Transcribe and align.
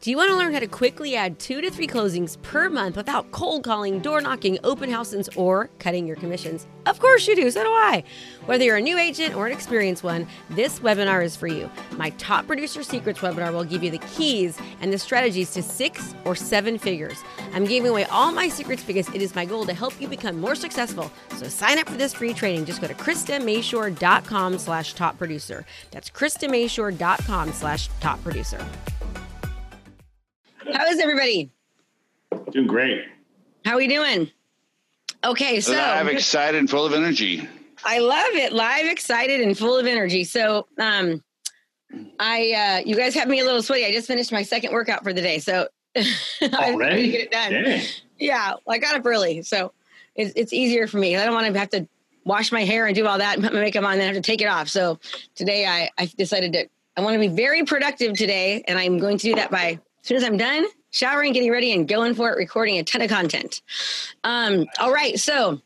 Do 0.00 0.10
you 0.10 0.16
want 0.16 0.30
to 0.30 0.36
learn 0.36 0.54
how 0.54 0.60
to 0.60 0.66
quickly 0.66 1.14
add 1.14 1.38
two 1.38 1.60
to 1.60 1.70
three 1.70 1.86
closings 1.86 2.40
per 2.40 2.70
month 2.70 2.96
without 2.96 3.30
cold 3.32 3.64
calling, 3.64 3.98
door 3.98 4.22
knocking, 4.22 4.58
open 4.64 4.90
houses, 4.90 5.28
or 5.36 5.68
cutting 5.78 6.06
your 6.06 6.16
commissions? 6.16 6.66
Of 6.86 6.98
course 6.98 7.28
you 7.28 7.36
do, 7.36 7.50
so 7.50 7.62
do 7.62 7.68
I. 7.68 8.02
Whether 8.46 8.64
you're 8.64 8.78
a 8.78 8.80
new 8.80 8.96
agent 8.96 9.34
or 9.34 9.46
an 9.46 9.52
experienced 9.52 10.02
one, 10.02 10.26
this 10.48 10.80
webinar 10.80 11.22
is 11.22 11.36
for 11.36 11.48
you. 11.48 11.70
My 11.98 12.08
Top 12.16 12.46
Producer 12.46 12.82
Secrets 12.82 13.18
webinar 13.18 13.52
will 13.52 13.62
give 13.62 13.82
you 13.82 13.90
the 13.90 13.98
keys 13.98 14.58
and 14.80 14.90
the 14.90 14.96
strategies 14.96 15.52
to 15.52 15.62
six 15.62 16.14
or 16.24 16.34
seven 16.34 16.78
figures. 16.78 17.18
I'm 17.52 17.66
giving 17.66 17.90
away 17.90 18.04
all 18.04 18.32
my 18.32 18.48
secrets 18.48 18.82
because 18.82 19.06
it 19.10 19.20
is 19.20 19.34
my 19.34 19.44
goal 19.44 19.66
to 19.66 19.74
help 19.74 20.00
you 20.00 20.08
become 20.08 20.40
more 20.40 20.54
successful. 20.54 21.12
So 21.36 21.46
sign 21.48 21.78
up 21.78 21.90
for 21.90 21.98
this 21.98 22.14
free 22.14 22.32
training. 22.32 22.64
Just 22.64 22.80
go 22.80 22.86
to 22.86 22.94
KristaMashore.com 22.94 24.58
slash 24.60 24.94
top 24.94 25.18
producer. 25.18 25.66
That's 25.90 26.08
KristaMashore.com 26.08 27.52
slash 27.52 27.90
top 28.00 28.22
producer. 28.22 28.66
How 30.72 30.86
is 30.86 30.98
everybody? 31.00 31.50
Doing 32.50 32.66
great. 32.66 33.04
How 33.64 33.72
are 33.72 33.76
we 33.76 33.88
doing? 33.88 34.30
Okay, 35.24 35.60
so 35.60 35.72
live, 35.72 36.08
excited, 36.08 36.58
and 36.58 36.70
full 36.70 36.86
of 36.86 36.92
energy. 36.92 37.46
I 37.84 37.98
love 37.98 38.32
it. 38.32 38.52
Live, 38.52 38.86
excited, 38.86 39.40
and 39.40 39.56
full 39.56 39.78
of 39.78 39.86
energy. 39.86 40.24
So, 40.24 40.66
um, 40.78 41.22
I 42.18 42.52
uh, 42.82 42.88
you 42.88 42.96
guys 42.96 43.14
have 43.14 43.28
me 43.28 43.40
a 43.40 43.44
little 43.44 43.62
sweaty. 43.62 43.84
I 43.84 43.92
just 43.92 44.06
finished 44.06 44.32
my 44.32 44.42
second 44.42 44.72
workout 44.72 45.02
for 45.02 45.12
the 45.12 45.20
day, 45.20 45.38
so 45.38 45.68
I'm 46.40 46.76
ready 46.76 47.02
to 47.02 47.08
get 47.08 47.20
it 47.20 47.30
done. 47.30 47.52
Yeah. 47.52 47.82
yeah, 48.18 48.54
I 48.68 48.78
got 48.78 48.94
up 48.94 49.04
early, 49.04 49.42
so 49.42 49.72
it's, 50.14 50.32
it's 50.36 50.52
easier 50.52 50.86
for 50.86 50.98
me. 50.98 51.16
I 51.16 51.24
don't 51.24 51.34
want 51.34 51.52
to 51.52 51.58
have 51.58 51.70
to 51.70 51.86
wash 52.24 52.52
my 52.52 52.64
hair 52.64 52.86
and 52.86 52.94
do 52.94 53.06
all 53.06 53.18
that 53.18 53.34
and 53.34 53.44
put 53.44 53.52
my 53.52 53.60
makeup 53.60 53.84
on, 53.84 53.92
and 53.92 54.00
then 54.00 54.14
have 54.14 54.22
to 54.22 54.22
take 54.22 54.40
it 54.40 54.46
off. 54.46 54.68
So 54.68 54.98
today, 55.34 55.66
I 55.66 55.90
I 55.98 56.06
decided 56.16 56.52
to 56.54 56.68
I 56.96 57.02
want 57.02 57.14
to 57.14 57.20
be 57.20 57.28
very 57.28 57.64
productive 57.64 58.16
today, 58.16 58.64
and 58.66 58.78
I'm 58.78 58.98
going 58.98 59.18
to 59.18 59.28
do 59.28 59.34
that 59.34 59.50
by 59.50 59.80
as 60.02 60.08
soon 60.08 60.16
as 60.16 60.24
I'm 60.24 60.36
done 60.36 60.66
showering, 60.90 61.32
getting 61.32 61.50
ready, 61.50 61.72
and 61.72 61.88
going 61.88 62.14
for 62.14 62.30
it, 62.30 62.36
recording 62.36 62.78
a 62.78 62.82
ton 62.82 63.02
of 63.02 63.10
content. 63.10 63.62
Um, 64.24 64.66
all 64.78 64.92
right, 64.92 65.18
so 65.18 65.60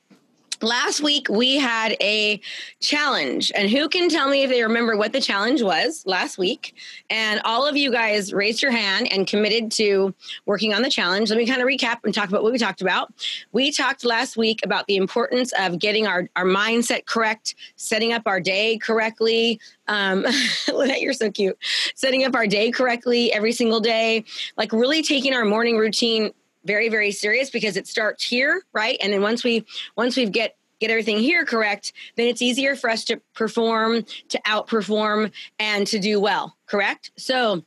last 0.62 1.00
week 1.00 1.28
we 1.28 1.56
had 1.56 1.97
a 2.00 2.41
challenge 2.80 3.52
and 3.55 3.70
who 3.70 3.88
can 3.88 4.08
tell 4.08 4.28
me 4.28 4.42
if 4.42 4.50
they 4.50 4.62
remember 4.62 4.96
what 4.96 5.12
the 5.12 5.20
challenge 5.20 5.62
was 5.62 6.05
last 6.06 6.38
week? 6.38 6.74
And 7.11 7.41
all 7.44 7.66
of 7.66 7.77
you 7.77 7.91
guys 7.91 8.33
raised 8.33 8.62
your 8.62 8.70
hand 8.70 9.12
and 9.12 9.27
committed 9.27 9.70
to 9.72 10.14
working 10.46 10.74
on 10.74 10.83
the 10.83 10.91
challenge. 10.91 11.30
Let 11.30 11.38
me 11.38 11.46
kind 11.46 11.61
of 11.61 11.69
recap 11.69 11.98
and 12.05 12.14
talk 12.14 12.28
about 12.28 12.42
what 12.42 12.52
we 12.52 12.58
talked 12.58 12.83
about. 12.83 13.12
We 13.52 13.70
talked 13.70 14.05
last 14.05 14.36
week 14.36 14.61
about 14.64 14.86
the 14.86 14.96
importance 14.96 15.52
of 15.58 15.78
getting 15.78 16.06
our, 16.06 16.28
our 16.36 16.44
mindset 16.44 17.06
correct 17.06 17.55
setting 17.77 18.12
up 18.12 18.22
our 18.27 18.41
day 18.41 18.78
correctly. 18.78 19.61
Um, 19.89 20.27
you're 20.68 21.12
so 21.12 21.30
cute. 21.30 21.58
Setting 21.94 22.24
up 22.24 22.34
our 22.34 22.46
day 22.46 22.70
correctly 22.70 23.33
every 23.33 23.52
single 23.52 23.80
day 23.80 24.24
like 24.56 24.72
really 24.72 25.02
taking 25.02 25.34
our 25.34 25.44
morning 25.44 25.77
routine 25.77 26.33
very 26.65 26.89
very 26.89 27.11
serious 27.11 27.51
because 27.51 27.77
it 27.77 27.87
starts 27.87 28.25
here 28.25 28.62
right? 28.73 28.97
And 29.01 29.12
then 29.12 29.23
once 29.23 29.45
we 29.45 29.65
once 29.97 30.17
we 30.17 30.27
get 30.27 30.57
get 30.81 30.91
everything 30.91 31.19
here 31.19 31.45
correct 31.45 31.93
then 32.17 32.27
it's 32.27 32.43
easier 32.43 32.77
for 32.77 32.91
us 32.91 33.05
to 33.05 33.20
perform 33.34 34.05
to 34.29 34.41
outperform 34.47 35.33
and 35.59 35.87
to 35.87 35.98
do 35.98 36.20
well 36.20 36.57
correct? 36.67 37.11
So 37.17 37.62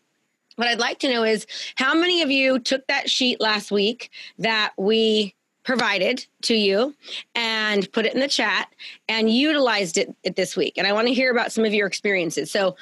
what 0.56 0.68
i'd 0.68 0.80
like 0.80 1.00
to 1.00 1.12
know 1.12 1.23
is 1.23 1.45
how 1.75 1.94
many 1.94 2.22
of 2.22 2.31
you 2.31 2.59
took 2.59 2.86
that 2.88 3.09
sheet 3.09 3.40
last 3.40 3.72
week 3.72 4.09
that 4.40 4.73
we 4.78 5.36
provided 5.68 6.25
to 6.42 6.56
you 6.56 6.95
and 7.36 7.92
put 7.92 8.06
it 8.06 8.14
in 8.14 8.22
the 8.22 8.28
chat 8.28 8.70
and 9.09 9.30
utilized 9.30 9.98
it, 9.98 10.16
it 10.23 10.38
this 10.38 10.56
week? 10.56 10.73
And 10.78 10.88
i 10.88 10.94
want 10.94 11.08
to 11.08 11.14
hear 11.14 11.30
about 11.30 11.52
some 11.52 11.66
of 11.66 11.73
your 11.73 11.86
experiences. 11.86 12.50
So 12.50 12.78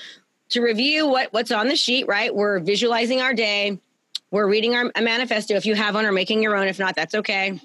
to 0.49 0.61
review 0.61 1.07
what 1.07 1.33
what's 1.33 1.51
on 1.51 1.67
the 1.67 1.75
sheet 1.75 2.07
right? 2.07 2.33
We're 2.33 2.59
visualizing 2.59 3.21
our 3.21 3.33
day 3.33 3.79
we're 4.31 4.47
reading 4.47 4.75
our 4.75 4.91
a 4.95 5.01
manifesto 5.01 5.55
if 5.55 5.65
you 5.65 5.75
have 5.75 5.95
one 5.95 6.05
or 6.05 6.11
making 6.11 6.41
your 6.41 6.55
own. 6.55 6.67
If 6.67 6.79
not, 6.79 6.95
that's 6.95 7.15
okay. 7.15 7.59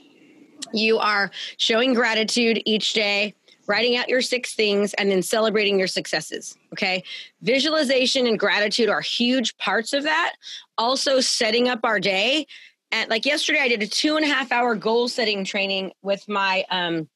You 0.73 0.99
are 0.99 1.31
showing 1.57 1.95
gratitude 1.95 2.63
each 2.65 2.93
day, 2.93 3.35
writing 3.67 3.97
out 3.97 4.09
your 4.09 4.21
six 4.21 4.55
things, 4.55 4.95
and 4.95 5.11
then 5.11 5.23
celebrating 5.23 5.79
your 5.79 5.89
successes. 5.89 6.57
Okay. 6.73 7.03
Visualization 7.43 8.27
and 8.27 8.39
gratitude 8.39 8.89
are 8.89 9.01
huge 9.01 9.57
parts 9.57 9.93
of 9.93 10.05
that. 10.05 10.35
Also, 10.79 11.21
setting 11.21 11.69
up 11.69 11.81
our 11.85 11.99
day. 11.99 12.47
And 12.93 13.09
like 13.09 13.25
yesterday, 13.25 13.61
I 13.61 13.69
did 13.69 13.83
a 13.83 13.87
two 13.87 14.17
and 14.17 14.25
a 14.25 14.29
half 14.29 14.53
hour 14.53 14.75
goal 14.75 15.09
setting 15.09 15.45
training 15.45 15.93
with 16.03 16.29
my 16.29 16.65
um, 16.71 17.09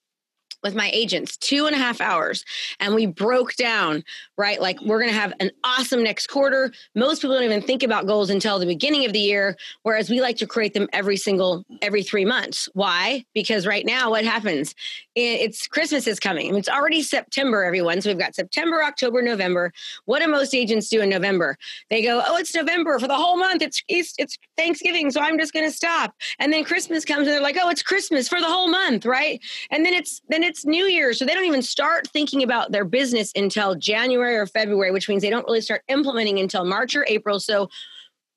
with 0.64 0.74
my 0.74 0.90
agents 0.92 1.36
two 1.36 1.66
and 1.66 1.76
a 1.76 1.78
half 1.78 2.00
hours 2.00 2.44
and 2.80 2.94
we 2.94 3.06
broke 3.06 3.54
down 3.54 4.02
right? 4.36 4.60
Like 4.60 4.80
we're 4.82 4.98
going 4.98 5.12
to 5.12 5.18
have 5.18 5.32
an 5.40 5.50
awesome 5.62 6.02
next 6.02 6.26
quarter. 6.26 6.72
Most 6.94 7.22
people 7.22 7.34
don't 7.34 7.44
even 7.44 7.62
think 7.62 7.82
about 7.82 8.06
goals 8.06 8.30
until 8.30 8.58
the 8.58 8.66
beginning 8.66 9.04
of 9.04 9.12
the 9.12 9.20
year 9.20 9.56
whereas 9.82 10.10
we 10.10 10.20
like 10.20 10.36
to 10.38 10.46
create 10.46 10.74
them 10.74 10.88
every 10.92 11.16
single 11.16 11.64
every 11.82 12.02
three 12.02 12.24
months. 12.24 12.68
Why? 12.74 13.24
Because 13.34 13.66
right 13.66 13.86
now 13.86 14.10
what 14.10 14.24
happens? 14.24 14.74
It's 15.14 15.66
christmas 15.66 16.06
is 16.06 16.18
coming. 16.18 16.54
It's 16.56 16.68
already 16.68 17.02
september 17.02 17.64
everyone 17.64 18.00
so 18.00 18.10
we've 18.10 18.18
got 18.18 18.34
september 18.34 18.82
october 18.82 19.22
november. 19.22 19.72
What 20.06 20.20
do 20.20 20.28
most 20.28 20.54
agents 20.54 20.88
do 20.88 21.00
in 21.00 21.10
november? 21.10 21.56
They 21.90 22.02
go 22.02 22.22
oh 22.26 22.36
it's 22.36 22.54
november 22.54 22.98
for 22.98 23.06
the 23.06 23.16
whole 23.16 23.36
month. 23.36 23.62
It's 23.62 23.82
it's, 23.88 24.14
it's 24.18 24.38
thanksgiving 24.56 25.10
so 25.10 25.20
i'm 25.20 25.38
just 25.38 25.52
going 25.52 25.64
to 25.64 25.74
stop 25.74 26.14
and 26.38 26.52
then 26.52 26.64
christmas 26.64 27.04
comes 27.04 27.26
and 27.26 27.28
they're 27.28 27.40
like 27.40 27.56
oh 27.60 27.68
it's 27.68 27.82
christmas 27.82 28.28
for 28.28 28.40
the 28.40 28.46
whole 28.46 28.68
month 28.68 29.04
right 29.04 29.40
and 29.70 29.84
then 29.84 29.94
it's 29.94 30.20
then 30.28 30.42
it's 30.42 30.64
New 30.64 30.84
Year, 30.84 31.12
so 31.12 31.24
they 31.24 31.34
don't 31.34 31.44
even 31.44 31.62
start 31.62 32.08
thinking 32.08 32.42
about 32.42 32.72
their 32.72 32.84
business 32.84 33.32
until 33.36 33.74
January 33.74 34.36
or 34.36 34.46
February, 34.46 34.90
which 34.90 35.08
means 35.08 35.22
they 35.22 35.30
don't 35.30 35.46
really 35.46 35.60
start 35.60 35.82
implementing 35.88 36.38
until 36.38 36.64
March 36.64 36.94
or 36.96 37.04
April. 37.08 37.40
So 37.40 37.68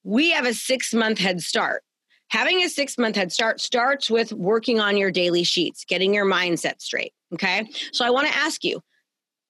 we 0.04 0.32
have 0.32 0.46
a 0.46 0.54
six 0.54 0.94
month 0.94 1.20
head 1.20 1.42
start. 1.42 1.84
Having 2.30 2.64
a 2.64 2.70
six 2.70 2.98
month 2.98 3.16
head 3.16 3.32
start 3.32 3.62
starts 3.62 4.10
with 4.10 4.34
working 4.34 4.80
on 4.80 4.98
your 4.98 5.12
daily 5.12 5.44
sheets, 5.44 5.86
getting 5.86 6.14
your 6.14 6.26
mindset 6.26 6.82
straight. 6.82 7.14
Okay. 7.34 7.68
So 7.92 8.06
I 8.06 8.10
want 8.10 8.28
to 8.28 8.36
ask 8.36 8.64
you, 8.64 8.82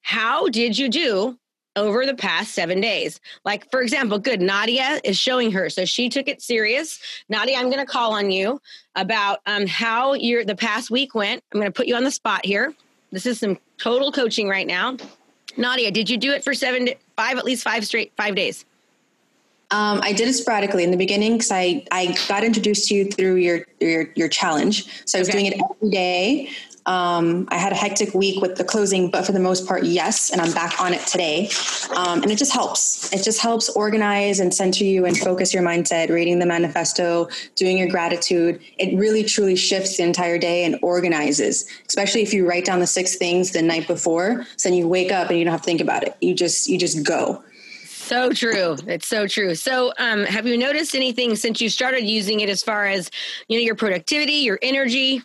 how 0.02 0.48
did 0.48 0.78
you 0.78 0.90
do 0.90 1.38
over 1.78 2.06
the 2.06 2.16
past 2.16 2.54
seven 2.54 2.82
days. 2.82 3.22
Like, 3.46 3.70
for 3.72 3.82
example, 3.82 4.20
good, 4.20 4.42
Nadia 4.42 5.00
is 5.04 5.18
showing 5.18 5.52
her. 5.52 5.70
So 5.70 5.86
she 5.86 6.10
took 6.10 6.28
it 6.28 6.42
serious. 6.42 7.00
Nadia, 7.30 7.56
I'm 7.58 7.70
going 7.70 7.86
to 7.86 7.86
call 7.86 8.14
on 8.14 8.32
you 8.32 8.60
about 8.96 9.40
um, 9.46 9.68
how 9.68 10.14
your 10.14 10.44
the 10.44 10.56
past 10.56 10.90
week 10.90 11.16
went. 11.16 11.44
I'm 11.54 11.62
going 11.62 11.72
to 11.72 11.76
put 11.76 11.88
you 11.88 11.96
on 11.96 12.04
the 12.04 12.12
spot 12.12 12.46
here. 12.46 12.74
This 13.12 13.26
is 13.26 13.40
some 13.40 13.58
total 13.78 14.12
coaching 14.12 14.50
right 14.50 14.68
now. 14.68 14.98
Nadia, 15.56 15.92
did 15.92 16.10
you 16.10 16.18
do 16.18 16.32
it 16.32 16.44
for 16.44 16.54
seven, 16.54 16.90
five, 17.16 17.38
at 17.38 17.46
least 17.46 17.64
five 17.64 17.86
straight, 17.86 18.12
five 18.18 18.36
days? 18.36 18.66
Um, 19.70 20.00
I 20.02 20.14
did 20.14 20.30
it 20.30 20.34
sporadically 20.34 20.86
in 20.86 20.92
the 20.92 20.98
beginning 20.98 21.34
because 21.34 21.52
I, 21.52 21.86
I 21.92 22.16
got 22.30 22.44
introduced 22.44 22.88
to 22.88 22.96
you 22.96 23.12
through 23.12 23.36
your, 23.36 23.66
your, 23.82 24.08
your 24.16 24.30
challenge. 24.30 24.88
So 25.06 25.18
I 25.18 25.22
was 25.22 25.30
okay. 25.30 25.40
doing 25.40 25.52
it 25.52 25.62
every 25.62 25.90
day. 25.90 26.50
Um, 26.88 27.48
I 27.50 27.58
had 27.58 27.74
a 27.74 27.76
hectic 27.76 28.14
week 28.14 28.42
with 28.42 28.56
the 28.56 28.64
closing, 28.64 29.12
but 29.12 29.26
for 29.26 29.34
the 29.34 29.40
most 29.40 29.68
part, 29.68 29.84
yes. 29.84 30.32
And 30.32 30.40
I'm 30.40 30.54
back 30.54 30.82
on 30.82 30.94
it 30.94 31.06
today. 31.06 31.50
Um, 31.96 32.24
and 32.24 32.32
it 32.32 32.38
just 32.38 32.54
helps. 32.54 33.12
It 33.14 33.24
just 33.24 33.42
helps 33.42 33.70
organize 33.70 34.40
and 34.40 34.54
center 34.54 34.86
you 34.86 35.06
and 35.06 35.16
focus 35.18 35.54
your 35.54 35.64
mindset, 35.64 36.10
reading 36.10 36.40
the 36.40 36.46
manifesto, 36.46 37.28
doing 37.56 37.78
your 37.78 37.90
gratitude. 37.90 38.62
It 38.78 38.98
really 38.98 39.24
truly 39.24 39.58
shifts 39.58 39.98
the 39.98 40.04
entire 40.04 40.38
day 40.38 40.64
and 40.64 40.80
organizes, 40.82 41.68
especially 41.88 42.22
if 42.22 42.34
you 42.34 42.48
write 42.48 42.64
down 42.64 42.80
the 42.80 42.88
six 42.88 43.18
things 43.18 43.52
the 43.52 43.62
night 43.62 43.86
before. 43.86 44.46
So 44.56 44.70
then 44.70 44.78
you 44.78 44.88
wake 44.88 45.12
up 45.12 45.30
and 45.30 45.38
you 45.38 45.44
don't 45.44 45.52
have 45.52 45.62
to 45.62 45.66
think 45.66 45.82
about 45.82 46.04
it. 46.04 46.16
You 46.22 46.34
just, 46.34 46.70
you 46.70 46.78
just 46.78 47.06
go. 47.06 47.44
So 47.84 48.32
true. 48.32 48.78
It's 48.88 49.08
so 49.08 49.28
true. 49.28 49.54
So, 49.56 49.92
um, 50.00 50.24
have 50.24 50.48
you 50.48 50.58
noticed 50.58 50.96
anything 50.96 51.36
since 51.36 51.60
you 51.60 51.68
started 51.68 52.06
using 52.06 52.40
it 52.40 52.48
as 52.48 52.64
far 52.64 52.86
as, 52.86 53.12
you 53.50 53.58
know, 53.58 53.64
your 53.66 53.76
productivity, 53.76 54.36
your 54.36 54.58
energy? 54.62 55.22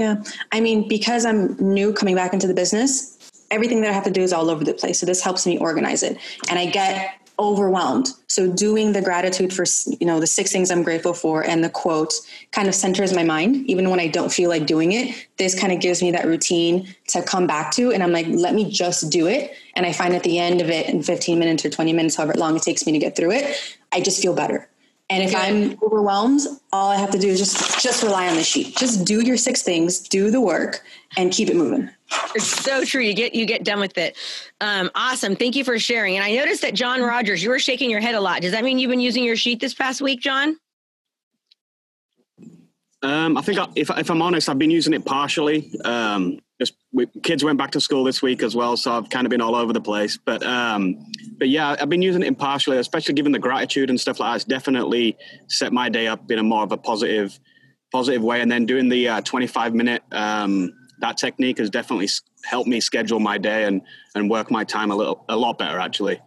Yeah. 0.00 0.22
I 0.52 0.60
mean, 0.60 0.88
because 0.88 1.26
I'm 1.26 1.56
new 1.56 1.92
coming 1.92 2.14
back 2.14 2.32
into 2.32 2.46
the 2.46 2.54
business, 2.54 3.18
everything 3.50 3.82
that 3.82 3.90
I 3.90 3.92
have 3.92 4.04
to 4.04 4.10
do 4.10 4.22
is 4.22 4.32
all 4.32 4.48
over 4.48 4.64
the 4.64 4.72
place. 4.72 4.98
So 4.98 5.06
this 5.06 5.22
helps 5.22 5.46
me 5.46 5.58
organize 5.58 6.02
it. 6.02 6.16
And 6.48 6.58
I 6.58 6.66
get 6.66 7.14
overwhelmed. 7.38 8.08
So 8.28 8.50
doing 8.50 8.92
the 8.92 9.02
gratitude 9.02 9.52
for, 9.52 9.64
you 9.98 10.06
know, 10.06 10.20
the 10.20 10.26
six 10.26 10.52
things 10.52 10.70
I'm 10.70 10.82
grateful 10.82 11.14
for 11.14 11.42
and 11.42 11.64
the 11.64 11.70
quote 11.70 12.12
kind 12.52 12.68
of 12.68 12.74
centers 12.74 13.14
my 13.14 13.24
mind, 13.24 13.68
even 13.68 13.90
when 13.90 13.98
I 13.98 14.08
don't 14.08 14.32
feel 14.32 14.50
like 14.50 14.66
doing 14.66 14.92
it. 14.92 15.26
This 15.38 15.58
kind 15.58 15.72
of 15.72 15.80
gives 15.80 16.02
me 16.02 16.10
that 16.12 16.26
routine 16.26 16.94
to 17.08 17.22
come 17.22 17.46
back 17.46 17.72
to. 17.72 17.92
And 17.92 18.02
I'm 18.02 18.12
like, 18.12 18.26
let 18.28 18.54
me 18.54 18.70
just 18.70 19.10
do 19.10 19.26
it. 19.26 19.52
And 19.74 19.86
I 19.86 19.92
find 19.92 20.14
at 20.14 20.22
the 20.22 20.38
end 20.38 20.60
of 20.60 20.68
it 20.68 20.88
in 20.88 21.02
15 21.02 21.38
minutes 21.38 21.64
or 21.64 21.70
20 21.70 21.92
minutes, 21.92 22.16
however 22.16 22.34
long 22.36 22.56
it 22.56 22.62
takes 22.62 22.86
me 22.86 22.92
to 22.92 22.98
get 22.98 23.16
through 23.16 23.32
it, 23.32 23.78
I 23.92 24.00
just 24.00 24.20
feel 24.20 24.34
better. 24.34 24.68
And 25.10 25.24
if 25.24 25.34
I'm 25.34 25.76
overwhelmed, 25.82 26.42
all 26.72 26.88
I 26.88 26.96
have 26.96 27.10
to 27.10 27.18
do 27.18 27.28
is 27.28 27.40
just 27.40 27.82
just 27.82 28.04
rely 28.04 28.28
on 28.28 28.36
the 28.36 28.44
sheet. 28.44 28.76
Just 28.76 29.04
do 29.04 29.26
your 29.26 29.36
six 29.36 29.60
things, 29.60 29.98
do 29.98 30.30
the 30.30 30.40
work, 30.40 30.84
and 31.16 31.32
keep 31.32 31.48
it 31.48 31.56
moving. 31.56 31.90
It's 32.36 32.46
so 32.46 32.84
true. 32.84 33.02
You 33.02 33.12
get 33.12 33.34
you 33.34 33.44
get 33.44 33.64
done 33.64 33.80
with 33.80 33.98
it. 33.98 34.16
Um, 34.60 34.88
awesome. 34.94 35.34
Thank 35.34 35.56
you 35.56 35.64
for 35.64 35.80
sharing. 35.80 36.14
And 36.14 36.24
I 36.24 36.36
noticed 36.36 36.62
that 36.62 36.74
John 36.74 37.02
Rogers, 37.02 37.42
you 37.42 37.50
were 37.50 37.58
shaking 37.58 37.90
your 37.90 38.00
head 38.00 38.14
a 38.14 38.20
lot. 38.20 38.40
Does 38.40 38.52
that 38.52 38.62
mean 38.62 38.78
you've 38.78 38.90
been 38.90 39.00
using 39.00 39.24
your 39.24 39.36
sheet 39.36 39.58
this 39.58 39.74
past 39.74 40.00
week, 40.00 40.20
John? 40.20 40.56
Um, 43.02 43.36
I 43.36 43.42
think 43.42 43.58
I, 43.58 43.66
if, 43.74 43.90
if 43.90 44.10
I'm 44.10 44.22
honest, 44.22 44.48
I've 44.48 44.58
been 44.58 44.70
using 44.70 44.92
it 44.92 45.04
partially. 45.04 45.72
Um, 45.84 46.38
just 46.60 46.74
we, 46.92 47.06
kids 47.22 47.42
went 47.42 47.58
back 47.58 47.70
to 47.72 47.80
school 47.80 48.04
this 48.04 48.20
week 48.20 48.42
as 48.42 48.54
well, 48.54 48.76
so 48.76 48.92
I've 48.92 49.08
kind 49.08 49.26
of 49.26 49.30
been 49.30 49.40
all 49.40 49.56
over 49.56 49.72
the 49.72 49.80
place. 49.80 50.18
But 50.22 50.44
um, 50.44 51.04
but 51.38 51.48
yeah, 51.48 51.74
I've 51.80 51.88
been 51.88 52.02
using 52.02 52.22
it 52.22 52.28
impartially, 52.28 52.76
especially 52.76 53.14
given 53.14 53.32
the 53.32 53.38
gratitude 53.38 53.90
and 53.90 53.98
stuff 53.98 54.20
like 54.20 54.30
that. 54.30 54.36
It's 54.36 54.44
definitely 54.44 55.16
set 55.48 55.72
my 55.72 55.88
day 55.88 56.06
up 56.06 56.30
in 56.30 56.38
a 56.38 56.42
more 56.42 56.62
of 56.62 56.70
a 56.70 56.76
positive 56.76 57.40
positive 57.90 58.22
way. 58.22 58.40
And 58.40 58.52
then 58.52 58.66
doing 58.66 58.88
the 58.88 59.08
uh, 59.08 59.20
25 59.22 59.74
minute 59.74 60.02
um, 60.12 60.72
that 61.00 61.16
technique 61.16 61.58
has 61.58 61.70
definitely 61.70 62.08
helped 62.44 62.68
me 62.68 62.80
schedule 62.80 63.20
my 63.20 63.38
day 63.38 63.64
and 63.64 63.82
and 64.14 64.30
work 64.30 64.50
my 64.50 64.64
time 64.64 64.90
a 64.90 64.96
little 64.96 65.24
a 65.28 65.36
lot 65.36 65.58
better 65.58 65.78
actually. 65.78 66.20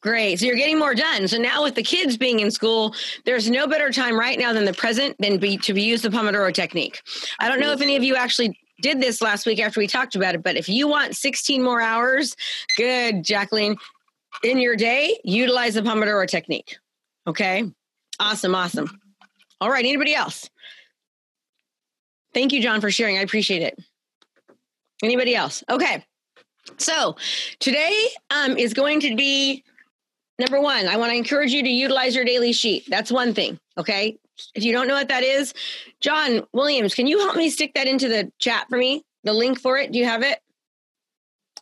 Great. 0.00 0.38
So 0.38 0.46
you're 0.46 0.56
getting 0.56 0.78
more 0.78 0.94
done. 0.94 1.26
So 1.26 1.38
now 1.38 1.64
with 1.64 1.74
the 1.74 1.82
kids 1.82 2.16
being 2.16 2.38
in 2.38 2.52
school, 2.52 2.94
there's 3.24 3.50
no 3.50 3.66
better 3.66 3.90
time 3.90 4.16
right 4.16 4.38
now 4.38 4.52
than 4.52 4.64
the 4.64 4.72
present 4.72 5.16
than 5.18 5.38
be 5.38 5.56
to 5.58 5.74
be 5.74 5.82
use 5.82 6.02
the 6.02 6.08
Pomodoro 6.08 6.54
technique. 6.54 7.02
I 7.40 7.48
don't 7.48 7.58
know 7.58 7.72
if 7.72 7.80
any 7.80 7.96
of 7.96 8.04
you 8.04 8.14
actually 8.14 8.56
did 8.80 9.00
this 9.00 9.20
last 9.20 9.46
week 9.46 9.60
after 9.60 9.80
we 9.80 9.86
talked 9.86 10.14
about 10.14 10.34
it, 10.34 10.42
but 10.42 10.56
if 10.56 10.68
you 10.68 10.88
want 10.88 11.16
16 11.16 11.62
more 11.62 11.80
hours, 11.80 12.36
good, 12.76 13.24
Jacqueline, 13.24 13.76
in 14.42 14.58
your 14.58 14.76
day, 14.76 15.18
utilize 15.24 15.74
the 15.74 15.82
Pomodoro 15.82 16.26
technique. 16.26 16.76
Okay. 17.26 17.64
Awesome. 18.20 18.54
Awesome. 18.54 19.00
All 19.60 19.70
right. 19.70 19.84
Anybody 19.84 20.14
else? 20.14 20.48
Thank 22.34 22.52
you, 22.52 22.62
John, 22.62 22.80
for 22.80 22.90
sharing. 22.90 23.18
I 23.18 23.22
appreciate 23.22 23.62
it. 23.62 23.78
Anybody 25.02 25.34
else? 25.34 25.64
Okay. 25.70 26.04
So 26.76 27.16
today 27.58 28.08
um, 28.30 28.56
is 28.56 28.74
going 28.74 29.00
to 29.00 29.16
be 29.16 29.64
number 30.38 30.60
one. 30.60 30.86
I 30.86 30.96
want 30.96 31.10
to 31.10 31.16
encourage 31.16 31.52
you 31.52 31.62
to 31.62 31.68
utilize 31.68 32.14
your 32.14 32.24
daily 32.24 32.52
sheet. 32.52 32.84
That's 32.88 33.10
one 33.10 33.34
thing. 33.34 33.58
Okay. 33.78 34.18
If 34.54 34.64
you 34.64 34.72
don't 34.72 34.88
know 34.88 34.94
what 34.94 35.08
that 35.08 35.22
is, 35.22 35.54
John 36.00 36.42
Williams, 36.52 36.94
can 36.94 37.06
you 37.06 37.18
help 37.18 37.36
me 37.36 37.50
stick 37.50 37.74
that 37.74 37.86
into 37.86 38.08
the 38.08 38.30
chat 38.38 38.66
for 38.68 38.78
me? 38.78 39.04
The 39.24 39.32
link 39.32 39.60
for 39.60 39.78
it. 39.78 39.92
Do 39.92 39.98
you 39.98 40.04
have 40.04 40.22
it 40.22 40.38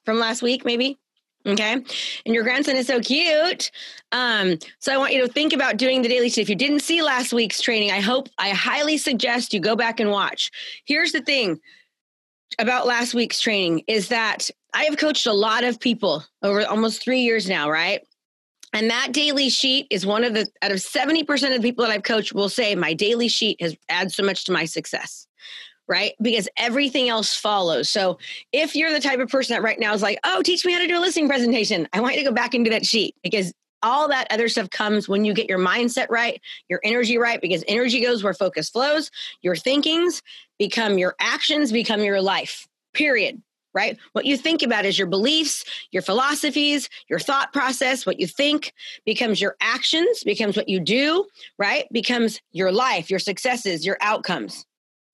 from 0.05 0.19
last 0.19 0.43
week, 0.43 0.65
maybe? 0.65 0.99
Okay. 1.47 1.73
And 1.73 2.35
your 2.35 2.43
grandson 2.43 2.77
is 2.77 2.89
so 2.89 3.01
cute. 3.01 3.71
Um, 4.11 4.59
so 4.81 4.93
I 4.93 4.97
want 4.97 5.13
you 5.13 5.25
to 5.25 5.33
think 5.33 5.53
about 5.53 5.77
doing 5.77 6.03
the 6.03 6.09
daily. 6.09 6.27
If 6.27 6.49
you 6.49 6.57
didn't 6.57 6.81
see 6.81 7.03
last 7.03 7.33
week's 7.33 7.61
training, 7.61 7.93
I 7.93 8.01
hope, 8.01 8.29
I 8.37 8.51
highly 8.51 8.99
suggest 8.99 9.55
you 9.55 9.61
go 9.61 9.77
back 9.77 10.01
and 10.01 10.11
watch. 10.11 10.51
Here's 10.87 11.13
the 11.13 11.23
thing 11.23 11.61
about 12.59 12.87
last 12.87 13.15
week's 13.15 13.41
training 13.41 13.85
is 13.87 14.09
that 14.09 14.51
I 14.75 14.85
have 14.85 14.97
coached 14.97 15.27
a 15.27 15.33
lot 15.33 15.65
of 15.65 15.79
people 15.79 16.25
over 16.43 16.67
almost 16.67 17.03
three 17.03 17.21
years 17.21 17.49
now, 17.49 17.71
right? 17.71 18.06
And 18.77 18.91
that 18.91 19.13
daily 19.13 19.49
sheet 19.49 19.87
is 19.89 20.05
one 20.05 20.23
of 20.23 20.35
the 20.35 20.47
out 20.61 20.71
of 20.71 20.77
70% 20.77 21.23
of 21.47 21.63
the 21.63 21.67
people 21.67 21.83
that 21.83 21.91
I've 21.91 22.03
coached 22.03 22.35
will 22.35 22.51
say 22.51 22.75
my 22.75 22.93
daily 22.93 23.27
sheet 23.27 23.59
has 23.63 23.75
added 23.89 24.13
so 24.13 24.23
much 24.23 24.45
to 24.45 24.53
my 24.53 24.67
success. 24.67 25.27
Right? 25.89 26.13
Because 26.21 26.47
everything 26.59 27.09
else 27.09 27.35
follows. 27.35 27.89
So 27.89 28.19
if 28.53 28.77
you're 28.77 28.93
the 28.93 29.01
type 29.01 29.19
of 29.19 29.31
person 29.31 29.55
that 29.55 29.63
right 29.63 29.81
now 29.81 29.95
is 29.95 30.03
like, 30.03 30.19
oh, 30.25 30.43
teach 30.43 30.67
me 30.67 30.75
how 30.75 30.81
to 30.81 30.89
do 30.89 30.99
a 30.99 31.01
listing 31.01 31.27
presentation, 31.27 31.89
I 31.95 32.01
want 32.01 32.17
you 32.17 32.21
to 32.21 32.29
go 32.29 32.35
back 32.35 32.55
into 32.55 32.69
that 32.69 32.85
sheet 32.85 33.15
because 33.23 33.55
all 33.83 34.09
that 34.09 34.27
other 34.31 34.49
stuff 34.49 34.69
comes 34.69 35.09
when 35.09 35.25
you 35.25 35.33
get 35.33 35.49
your 35.49 35.61
mindset 35.61 36.09
right, 36.11 36.39
your 36.69 36.81
energy 36.85 37.17
right, 37.17 37.41
because 37.41 37.65
energy 37.69 38.03
goes 38.03 38.23
where 38.23 38.35
focus 38.35 38.69
flows. 38.69 39.11
Your 39.41 39.57
thinkings 39.57 40.23
become 40.59 40.99
your 40.99 41.15
actions, 41.19 41.73
become 41.73 42.01
your 42.01 42.21
life, 42.21 42.69
period 42.93 43.41
right? 43.77 43.99
What 44.13 44.25
you 44.25 44.39
think 44.39 44.63
about 44.63 44.87
is 44.87 44.99
your 44.99 45.07
beliefs, 45.07 45.63
your 45.93 46.03
philosophies, 46.03 46.89
your 47.09 47.19
thought 47.19 47.53
process, 47.53 48.07
what 48.07 48.19
you 48.19 48.27
think 48.27 48.73
becomes 49.05 49.39
your 49.39 49.55
actions, 49.61 50.25
becomes 50.25 50.57
what 50.57 50.69
you 50.69 50.81
do, 50.81 51.27
right? 51.59 51.87
Becomes 51.93 52.41
your 52.53 52.73
life, 52.73 53.11
your 53.11 53.19
successes, 53.19 53.85
your 53.85 53.99
outcomes. 54.01 54.65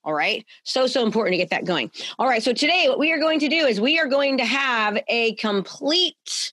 All 0.05 0.14
right. 0.14 0.47
So, 0.62 0.87
so 0.87 1.05
important 1.05 1.35
to 1.35 1.38
get 1.38 1.50
that 1.50 1.64
going. 1.64 1.91
All 2.20 2.29
right. 2.29 2.43
So 2.43 2.53
today 2.53 2.87
what 2.88 3.00
we 3.00 3.12
are 3.12 3.19
going 3.19 3.41
to 3.41 3.49
do 3.49 3.67
is 3.67 3.81
we 3.81 3.99
are 3.99 4.09
going 4.09 4.38
to 4.38 4.44
have 4.44 4.97
a 5.08 5.35
complete 5.35 6.53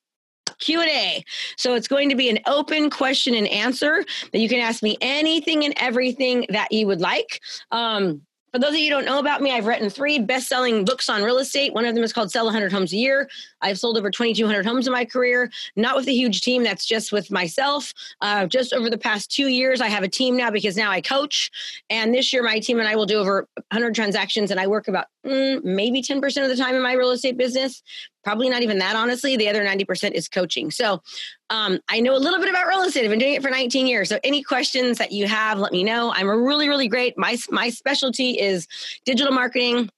Q&A. 0.59 1.23
So 1.57 1.75
it's 1.75 1.87
going 1.87 2.09
to 2.09 2.15
be 2.15 2.29
an 2.29 2.39
open 2.47 2.89
question 2.89 3.35
and 3.35 3.47
answer 3.47 4.03
that 4.31 4.39
you 4.39 4.49
can 4.49 4.59
ask 4.59 4.81
me 4.81 4.97
anything 4.99 5.63
and 5.63 5.73
everything 5.77 6.45
that 6.49 6.71
you 6.71 6.87
would 6.87 7.01
like. 7.01 7.39
Um, 7.71 8.21
for 8.51 8.59
those 8.59 8.71
of 8.71 8.77
you 8.77 8.85
who 8.85 8.89
don't 8.89 9.05
know 9.05 9.19
about 9.19 9.41
me, 9.41 9.51
I've 9.51 9.65
written 9.65 9.89
three 9.89 10.19
best-selling 10.19 10.85
books 10.85 11.09
on 11.09 11.23
real 11.23 11.37
estate. 11.37 11.73
One 11.73 11.85
of 11.85 11.95
them 11.95 12.03
is 12.03 12.13
called 12.13 12.31
Sell 12.31 12.45
100 12.45 12.71
Homes 12.71 12.93
a 12.93 12.97
Year. 12.97 13.29
I've 13.61 13.77
sold 13.77 13.97
over 13.97 14.09
2,200 14.09 14.65
homes 14.65 14.87
in 14.87 14.93
my 14.93 15.05
career, 15.05 15.51
not 15.75 15.95
with 15.95 16.07
a 16.07 16.13
huge 16.13 16.41
team. 16.41 16.63
That's 16.63 16.85
just 16.85 17.11
with 17.11 17.29
myself. 17.29 17.93
Uh, 18.21 18.45
just 18.47 18.73
over 18.73 18.89
the 18.89 18.97
past 18.97 19.31
two 19.31 19.47
years, 19.47 19.81
I 19.81 19.87
have 19.87 20.03
a 20.03 20.07
team 20.07 20.35
now 20.35 20.49
because 20.49 20.75
now 20.75 20.91
I 20.91 21.01
coach. 21.01 21.51
And 21.89 22.13
this 22.13 22.33
year, 22.33 22.43
my 22.43 22.59
team 22.59 22.79
and 22.79 22.87
I 22.87 22.95
will 22.95 23.05
do 23.05 23.19
over 23.19 23.47
100 23.55 23.93
transactions, 23.93 24.51
and 24.51 24.59
I 24.59 24.67
work 24.67 24.87
about 24.87 25.05
mm, 25.25 25.63
maybe 25.63 26.01
10% 26.01 26.43
of 26.43 26.49
the 26.49 26.55
time 26.55 26.75
in 26.75 26.81
my 26.81 26.93
real 26.93 27.11
estate 27.11 27.37
business. 27.37 27.83
Probably 28.29 28.47
not 28.47 28.61
even 28.61 28.77
that, 28.77 28.95
honestly. 28.95 29.37
The 29.37 29.49
other 29.49 29.65
90% 29.65 30.11
is 30.11 30.29
coaching. 30.29 30.69
So 30.69 31.01
um, 31.49 31.79
I 31.89 31.99
know 31.99 32.15
a 32.15 32.21
little 32.21 32.39
bit 32.39 32.47
about 32.47 32.67
real 32.67 32.83
estate. 32.83 33.03
I've 33.03 33.09
been 33.09 33.17
doing 33.17 33.33
it 33.33 33.41
for 33.41 33.49
19 33.49 33.87
years. 33.87 34.07
So 34.07 34.19
any 34.23 34.43
questions 34.43 34.99
that 34.99 35.11
you 35.11 35.27
have, 35.27 35.57
let 35.57 35.71
me 35.71 35.83
know. 35.83 36.13
I'm 36.13 36.29
a 36.29 36.37
really, 36.37 36.69
really 36.69 36.87
great. 36.87 37.17
My 37.17 37.39
my 37.49 37.71
specialty 37.71 38.39
is 38.39 38.67
digital 39.03 39.33
marketing, 39.33 39.89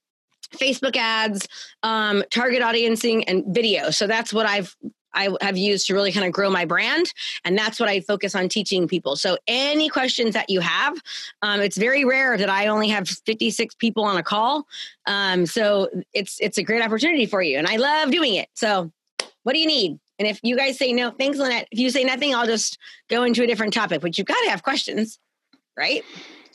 Facebook 0.54 0.96
ads, 0.96 1.46
um, 1.84 2.24
target 2.32 2.62
audiencing, 2.62 3.26
and 3.28 3.44
video. 3.54 3.90
So 3.90 4.08
that's 4.08 4.32
what 4.32 4.46
I've 4.46 4.78
I 5.14 5.30
have 5.42 5.58
used 5.58 5.88
to 5.88 5.94
really 5.94 6.12
kind 6.12 6.26
of 6.26 6.32
grow 6.32 6.50
my 6.50 6.66
brand. 6.66 7.12
And 7.46 7.58
that's 7.58 7.80
what 7.80 7.90
I 7.90 8.02
focus 8.02 8.36
on 8.36 8.50
teaching 8.50 8.88
people. 8.88 9.16
So, 9.16 9.38
any 9.48 9.90
questions 9.90 10.34
that 10.34 10.50
you 10.50 10.60
have, 10.60 10.98
um, 11.42 11.62
it's 11.62 11.78
very 11.78 12.06
rare 12.06 12.38
that 12.38 12.50
I 12.50 12.68
only 12.68 12.90
have 12.90 13.08
56 13.08 13.76
people 13.76 14.04
on 14.04 14.18
a 14.18 14.24
call. 14.24 14.68
Um, 15.06 15.46
so, 15.46 15.90
it's 16.14 16.38
it's 16.40 16.58
a 16.58 16.64
great 16.64 16.84
opportunity 16.84 17.26
for 17.26 17.42
you. 17.42 17.58
And 17.58 17.68
I 17.68 17.78
love 17.78 18.12
doing 18.12 18.36
it. 18.36 18.50
So, 18.54 18.92
what 19.44 19.54
do 19.54 19.60
you 19.60 19.68
need? 19.68 20.00
And 20.20 20.28
if 20.28 20.40
you 20.44 20.56
guys 20.56 20.78
say 20.78 20.94
no, 20.94 21.10
thanks, 21.10 21.40
Lynette. 21.40 21.68
If 21.72 21.80
you 21.80 21.90
say 21.90 22.04
nothing, 22.04 22.36
I'll 22.36 22.46
just 22.46 22.78
go 23.10 23.24
into 23.24 23.44
a 23.44 23.48
different 23.48 23.74
topic, 23.74 24.02
but 24.02 24.18
you've 24.18 24.28
got 24.28 24.40
to 24.44 24.52
have 24.52 24.62
questions, 24.62 25.18
right? 25.76 26.04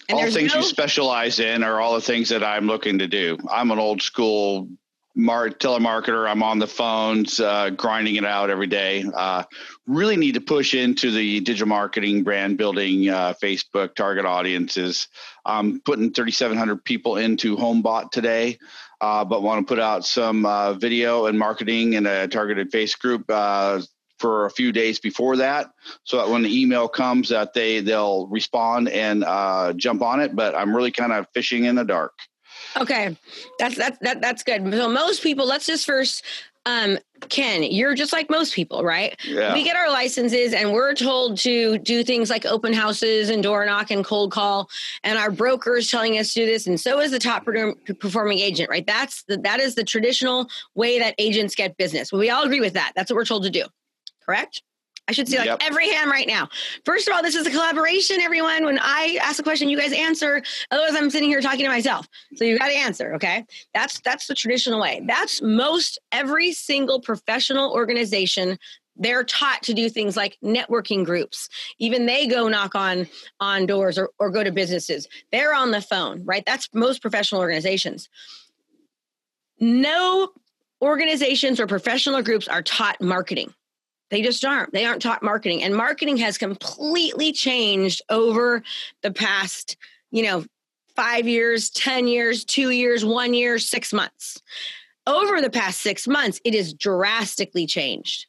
And 0.09 0.19
all 0.19 0.31
things 0.31 0.55
no- 0.55 0.61
you 0.61 0.67
specialize 0.67 1.41
in 1.41 1.65
are 1.65 1.81
all 1.81 1.95
the 1.95 2.01
things 2.01 2.29
that 2.29 2.45
I'm 2.45 2.67
looking 2.67 2.99
to 3.01 3.09
do. 3.09 3.39
I'm 3.51 3.71
an 3.73 3.79
old 3.79 4.03
school 4.03 4.69
mar- 5.17 5.51
telemarketer. 5.51 6.31
I'm 6.31 6.45
on 6.45 6.61
the 6.61 6.69
phones, 6.69 7.41
uh, 7.41 7.71
grinding 7.71 8.15
it 8.15 8.25
out 8.25 8.51
every 8.51 8.69
day. 8.69 9.05
Uh, 9.13 9.43
really 9.89 10.17
need 10.17 10.35
to 10.35 10.41
push 10.41 10.75
into 10.75 11.11
the 11.11 11.41
digital 11.41 11.67
marketing, 11.67 12.23
brand 12.23 12.59
building, 12.59 13.09
uh, 13.09 13.35
Facebook 13.43 13.97
target 13.97 14.25
audiences. 14.25 15.09
I'm 15.45 15.81
putting 15.81 16.13
3,700 16.13 16.85
people 16.85 17.17
into 17.17 17.57
HomeBot 17.57 18.13
today 18.13 18.59
uh, 19.01 19.25
but 19.25 19.43
want 19.43 19.67
to 19.67 19.71
put 19.75 19.81
out 19.81 20.05
some 20.05 20.47
uh, 20.47 20.75
video 20.75 21.27
and 21.27 21.39
marketing 21.39 21.95
in 21.95 22.07
a 22.07 22.29
targeted 22.29 22.71
face 22.71 22.95
group 22.95 23.25
uh, 23.29 23.81
for 24.19 24.47
a 24.47 24.51
few 24.51 24.73
days 24.73 24.99
before 24.99 25.37
that, 25.37 25.71
so 26.05 26.17
that 26.17 26.29
when 26.31 26.43
the 26.43 26.63
email 26.63 26.89
comes, 26.89 27.29
that 27.29 27.53
they 27.53 27.81
they'll 27.81 28.27
respond 28.29 28.89
and 28.89 29.25
uh, 29.25 29.75
jump 29.75 30.01
on 30.01 30.21
it. 30.21 30.35
But 30.35 30.55
I'm 30.55 30.75
really 30.75 30.93
kind 30.93 31.13
of 31.13 31.27
fishing 31.35 31.65
in 31.65 31.75
the 31.75 31.85
dark. 31.85 32.13
Okay, 32.77 33.17
that's 33.59 33.77
that's 33.77 33.99
that, 34.01 34.21
that's 34.21 34.43
good. 34.43 34.71
So 34.73 34.89
most 34.89 35.23
people, 35.23 35.47
let's 35.47 35.67
just 35.67 35.87
first 35.87 36.23
um, 36.67 36.99
Ken, 37.29 37.63
you're 37.63 37.95
just 37.95 38.13
like 38.13 38.29
most 38.29 38.53
people, 38.53 38.85
right? 38.85 39.19
Yeah. 39.25 39.55
We 39.55 39.63
get 39.63 39.77
our 39.77 39.89
licenses 39.89 40.53
and 40.53 40.73
we're 40.73 40.95
told 40.95 41.39
to 41.39 41.79
do 41.79 42.03
things 42.05 42.29
like 42.29 42.45
open 42.45 42.73
houses 42.73 43.31
and 43.31 43.43
door 43.43 43.65
knock 43.65 43.91
and 43.91 44.05
cold 44.05 44.33
call, 44.33 44.69
and 45.05 45.17
our 45.17 45.31
broker 45.31 45.77
is 45.77 45.89
telling 45.89 46.19
us 46.19 46.35
to 46.35 46.41
do 46.41 46.47
this, 46.47 46.67
and 46.67 46.79
so 46.79 47.01
is 47.01 47.13
the 47.13 47.19
top 47.19 47.47
performing 48.01 48.41
agent, 48.41 48.69
right? 48.69 48.87
That's 48.87 49.23
the, 49.25 49.39
that 49.39 49.61
is 49.61 49.77
the 49.77 49.85
traditional 49.85 50.49
way 50.75 50.99
that 50.99 51.15
agents 51.19 51.55
get 51.55 51.77
business. 51.77 52.13
Well, 52.13 52.21
we 52.21 52.31
all 52.31 52.45
agree 52.45 52.61
with 52.61 52.75
that. 52.75 52.93
That's 52.97 53.11
what 53.11 53.17
we're 53.17 53.25
told 53.25 53.45
to 53.45 53.51
do, 53.51 53.65
correct? 54.25 54.63
I 55.09 55.13
should 55.13 55.29
see 55.29 55.39
like 55.39 55.47
yep. 55.47 55.59
every 55.61 55.89
hand 55.91 56.11
right 56.11 56.27
now. 56.27 56.49
First 56.85 57.09
of 57.09 57.15
all, 57.15 57.23
this 57.23 57.35
is 57.35 57.47
a 57.47 57.51
collaboration, 57.51 58.21
everyone. 58.21 58.65
When 58.65 58.79
I 58.81 59.19
ask 59.23 59.39
a 59.39 59.43
question, 59.43 59.69
you 59.69 59.79
guys 59.79 59.93
answer. 59.93 60.43
Otherwise, 60.71 60.95
I'm 60.97 61.11
sitting 61.11 61.29
here 61.29 61.41
talking 61.41 61.65
to 61.65 61.69
myself. 61.69 62.09
So 62.35 62.45
you 62.45 62.59
got 62.59 62.69
to 62.69 62.75
answer. 62.75 63.15
Okay, 63.15 63.45
that's 63.73 64.01
that's 64.01 64.27
the 64.27 64.35
traditional 64.35 64.81
way. 64.81 65.03
That's 65.07 65.41
most 65.43 65.99
every 66.11 66.53
single 66.53 67.01
professional 67.01 67.73
organization 67.73 68.59
they're 68.99 69.25
taught 69.25 69.63
to 69.63 69.75
do 69.75 69.91
things 69.91 70.17
like 70.17 70.39
networking 70.43 71.05
groups 71.05 71.51
even 71.79 72.07
they 72.07 72.27
go 72.27 72.49
knock 72.49 72.75
on 72.75 73.07
on 73.41 73.67
doors 73.67 73.99
or, 73.99 74.09
or 74.19 74.31
go 74.31 74.43
to 74.43 74.51
businesses 74.51 75.07
they're 75.33 75.55
on 75.55 75.71
the 75.71 75.83
phone 75.83 76.25
right 76.25 76.45
that's 76.47 76.67
most 76.73 77.03
professional 77.03 77.41
organizations 77.41 78.09
no 79.61 80.31
organizations 80.81 81.61
or 81.61 81.67
professional 81.67 82.23
groups 82.23 82.49
are 82.49 82.63
taught 82.63 82.99
marketing 83.01 83.53
they 84.11 84.23
just 84.23 84.45
aren't. 84.45 84.73
They 84.73 84.85
aren't 84.85 85.03
taught 85.03 85.23
marketing. 85.23 85.63
And 85.63 85.75
marketing 85.75 86.17
has 86.19 86.39
completely 86.39 87.33
changed 87.33 88.03
over 88.09 88.63
the 89.03 89.11
past, 89.11 89.77
you 90.11 90.23
know, 90.23 90.45
five 90.95 91.29
years, 91.29 91.71
10 91.71 92.09
years, 92.09 92.45
two 92.45 92.71
years, 92.71 93.05
one 93.05 93.35
year, 93.35 93.59
six 93.59 93.93
months. 93.93 94.41
Over 95.07 95.41
the 95.41 95.51
past 95.51 95.81
six 95.81 96.09
months, 96.09 96.41
it 96.45 96.55
has 96.55 96.73
drastically 96.73 97.67
changed. 97.67 98.27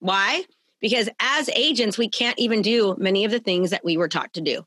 Why? 0.00 0.44
Because 0.80 1.08
as 1.20 1.48
agents, 1.50 1.96
we 1.96 2.08
can't 2.08 2.38
even 2.38 2.62
do 2.62 2.94
many 2.98 3.24
of 3.24 3.30
the 3.30 3.38
things 3.38 3.70
that 3.70 3.84
we 3.84 3.96
were 3.96 4.08
taught 4.08 4.32
to 4.34 4.40
do. 4.40 4.64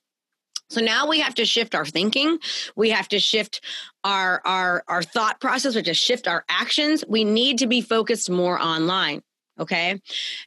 So 0.69 0.79
now 0.79 1.05
we 1.07 1.19
have 1.19 1.35
to 1.35 1.45
shift 1.45 1.75
our 1.75 1.85
thinking. 1.85 2.39
We 2.77 2.89
have 2.91 3.09
to 3.09 3.19
shift 3.19 3.59
our 4.05 4.41
our 4.45 4.83
our 4.87 5.03
thought 5.03 5.41
process, 5.41 5.75
which 5.75 5.89
is 5.89 5.97
shift 5.97 6.29
our 6.29 6.45
actions. 6.47 7.03
We 7.07 7.25
need 7.25 7.57
to 7.57 7.67
be 7.67 7.81
focused 7.81 8.29
more 8.29 8.59
online. 8.59 9.21
Okay. 9.61 10.01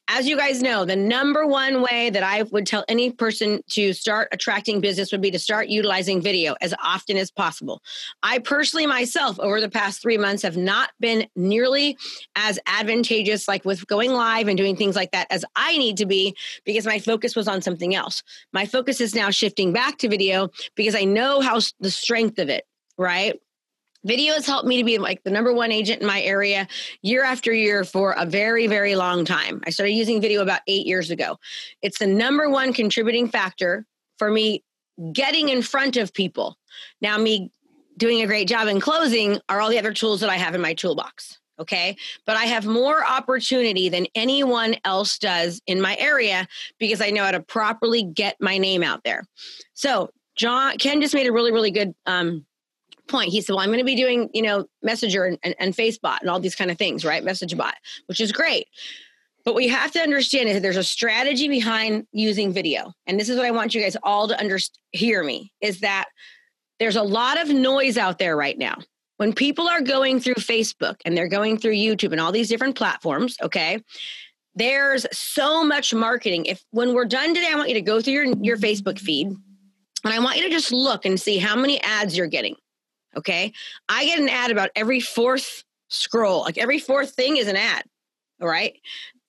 As 0.08 0.26
you 0.26 0.36
guys 0.36 0.60
know, 0.60 0.84
the 0.84 0.96
number 0.96 1.46
one 1.46 1.82
way 1.82 2.10
that 2.10 2.24
I 2.24 2.42
would 2.42 2.66
tell 2.66 2.84
any 2.88 3.12
person 3.12 3.60
to 3.70 3.92
start 3.92 4.26
attracting 4.32 4.80
business 4.80 5.12
would 5.12 5.20
be 5.20 5.30
to 5.30 5.38
start 5.38 5.68
utilizing 5.68 6.20
video 6.20 6.56
as 6.60 6.74
often 6.82 7.16
as 7.16 7.30
possible. 7.30 7.80
I 8.24 8.40
personally, 8.40 8.86
myself, 8.86 9.38
over 9.38 9.60
the 9.60 9.68
past 9.68 10.02
three 10.02 10.18
months, 10.18 10.42
have 10.42 10.56
not 10.56 10.90
been 10.98 11.28
nearly 11.36 11.96
as 12.34 12.58
advantageous, 12.66 13.46
like 13.46 13.64
with 13.64 13.86
going 13.86 14.10
live 14.10 14.48
and 14.48 14.58
doing 14.58 14.74
things 14.74 14.96
like 14.96 15.12
that, 15.12 15.28
as 15.30 15.44
I 15.54 15.78
need 15.78 15.96
to 15.98 16.06
be 16.06 16.34
because 16.64 16.84
my 16.84 16.98
focus 16.98 17.36
was 17.36 17.46
on 17.46 17.62
something 17.62 17.94
else. 17.94 18.20
My 18.52 18.66
focus 18.66 19.00
is 19.00 19.14
now 19.14 19.30
shifting 19.30 19.72
back 19.72 19.98
to 19.98 20.08
video 20.08 20.48
because 20.74 20.96
I 20.96 21.04
know 21.04 21.40
how 21.40 21.60
the 21.78 21.90
strength 21.92 22.40
of 22.40 22.48
it, 22.48 22.64
right? 22.98 23.38
Video 24.04 24.34
has 24.34 24.46
helped 24.46 24.66
me 24.66 24.76
to 24.76 24.84
be 24.84 24.98
like 24.98 25.22
the 25.24 25.30
number 25.30 25.52
one 25.52 25.72
agent 25.72 26.02
in 26.02 26.06
my 26.06 26.20
area 26.22 26.68
year 27.02 27.24
after 27.24 27.52
year 27.52 27.84
for 27.84 28.14
a 28.18 28.26
very, 28.26 28.66
very 28.66 28.94
long 28.96 29.24
time. 29.24 29.62
I 29.66 29.70
started 29.70 29.92
using 29.92 30.20
video 30.20 30.42
about 30.42 30.60
eight 30.66 30.86
years 30.86 31.10
ago. 31.10 31.38
It's 31.82 31.98
the 31.98 32.06
number 32.06 32.50
one 32.50 32.72
contributing 32.72 33.28
factor 33.28 33.86
for 34.18 34.30
me 34.30 34.62
getting 35.12 35.48
in 35.48 35.62
front 35.62 35.96
of 35.96 36.12
people. 36.12 36.58
Now, 37.00 37.18
me 37.18 37.50
doing 37.96 38.22
a 38.22 38.26
great 38.26 38.48
job 38.48 38.68
in 38.68 38.80
closing 38.80 39.40
are 39.48 39.60
all 39.60 39.70
the 39.70 39.78
other 39.78 39.92
tools 39.92 40.20
that 40.20 40.30
I 40.30 40.36
have 40.36 40.54
in 40.54 40.60
my 40.60 40.74
toolbox. 40.74 41.38
Okay. 41.58 41.96
But 42.26 42.36
I 42.36 42.44
have 42.46 42.66
more 42.66 43.04
opportunity 43.04 43.88
than 43.88 44.06
anyone 44.14 44.74
else 44.84 45.18
does 45.18 45.62
in 45.66 45.80
my 45.80 45.96
area 45.98 46.48
because 46.78 47.00
I 47.00 47.10
know 47.10 47.24
how 47.24 47.30
to 47.30 47.40
properly 47.40 48.02
get 48.02 48.36
my 48.40 48.58
name 48.58 48.82
out 48.82 49.04
there. 49.04 49.24
So, 49.72 50.10
John, 50.36 50.76
Ken 50.78 51.00
just 51.00 51.14
made 51.14 51.28
a 51.28 51.32
really, 51.32 51.52
really 51.52 51.70
good 51.70 51.94
um, 52.06 52.44
point. 53.08 53.30
He 53.30 53.40
said, 53.40 53.52
Well, 53.52 53.60
I'm 53.60 53.68
going 53.68 53.78
to 53.78 53.84
be 53.84 53.96
doing, 53.96 54.30
you 54.32 54.42
know, 54.42 54.66
Messenger 54.82 55.24
and, 55.24 55.38
and, 55.42 55.54
and 55.58 55.78
and 55.78 56.30
all 56.30 56.40
these 56.40 56.54
kind 56.54 56.70
of 56.70 56.78
things, 56.78 57.04
right? 57.04 57.24
Message 57.24 57.56
bot, 57.56 57.74
which 58.06 58.20
is 58.20 58.32
great. 58.32 58.68
But 59.44 59.54
we 59.54 59.68
have 59.68 59.92
to 59.92 60.00
understand 60.00 60.48
is 60.48 60.62
there's 60.62 60.76
a 60.78 60.84
strategy 60.84 61.48
behind 61.48 62.06
using 62.12 62.52
video. 62.52 62.92
And 63.06 63.20
this 63.20 63.28
is 63.28 63.36
what 63.36 63.44
I 63.44 63.50
want 63.50 63.74
you 63.74 63.82
guys 63.82 63.96
all 64.02 64.28
to 64.28 64.38
under, 64.40 64.58
hear 64.92 65.22
me 65.22 65.52
is 65.60 65.80
that 65.80 66.06
there's 66.78 66.96
a 66.96 67.02
lot 67.02 67.40
of 67.40 67.50
noise 67.50 67.98
out 67.98 68.18
there 68.18 68.36
right 68.36 68.56
now. 68.56 68.78
When 69.18 69.32
people 69.32 69.68
are 69.68 69.80
going 69.80 70.18
through 70.18 70.34
Facebook 70.34 70.96
and 71.04 71.16
they're 71.16 71.28
going 71.28 71.58
through 71.58 71.74
YouTube 71.74 72.12
and 72.12 72.20
all 72.20 72.32
these 72.32 72.48
different 72.48 72.74
platforms, 72.74 73.36
okay, 73.42 73.80
there's 74.54 75.06
so 75.12 75.62
much 75.62 75.92
marketing. 75.92 76.46
If 76.46 76.64
when 76.70 76.94
we're 76.94 77.04
done 77.04 77.34
today, 77.34 77.50
I 77.52 77.56
want 77.56 77.68
you 77.68 77.74
to 77.74 77.82
go 77.82 78.00
through 78.00 78.14
your, 78.14 78.26
your 78.40 78.56
Facebook 78.56 78.98
feed 78.98 79.28
and 80.04 80.12
I 80.12 80.18
want 80.18 80.36
you 80.36 80.44
to 80.44 80.50
just 80.50 80.72
look 80.72 81.04
and 81.04 81.20
see 81.20 81.38
how 81.38 81.56
many 81.56 81.80
ads 81.82 82.16
you're 82.16 82.26
getting. 82.26 82.56
Okay. 83.16 83.52
I 83.88 84.04
get 84.04 84.18
an 84.18 84.28
ad 84.28 84.50
about 84.50 84.70
every 84.74 85.00
fourth 85.00 85.64
scroll, 85.88 86.40
like 86.40 86.58
every 86.58 86.78
fourth 86.78 87.10
thing 87.10 87.36
is 87.36 87.48
an 87.48 87.56
ad. 87.56 87.84
All 88.40 88.48
right. 88.48 88.74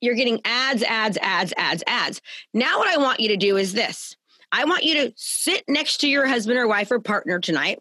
You're 0.02 0.16
getting 0.16 0.42
ads, 0.46 0.84
ads, 0.84 1.18
ads, 1.22 1.54
ads, 1.58 1.84
ads. 1.88 2.22
Now, 2.54 2.78
what 2.78 2.88
I 2.88 2.98
want 2.98 3.20
you 3.20 3.30
to 3.30 3.38
do 3.38 3.58
is 3.58 3.74
this 3.74 4.16
I 4.52 4.66
want 4.66 4.84
you 4.84 4.94
to 4.96 5.14
sit 5.16 5.64
next 5.68 5.98
to 5.98 6.08
your 6.08 6.28
husband 6.28 6.58
or 6.58 6.68
wife 6.68 6.92
or 6.92 7.00
partner 7.00 7.40
tonight 7.40 7.80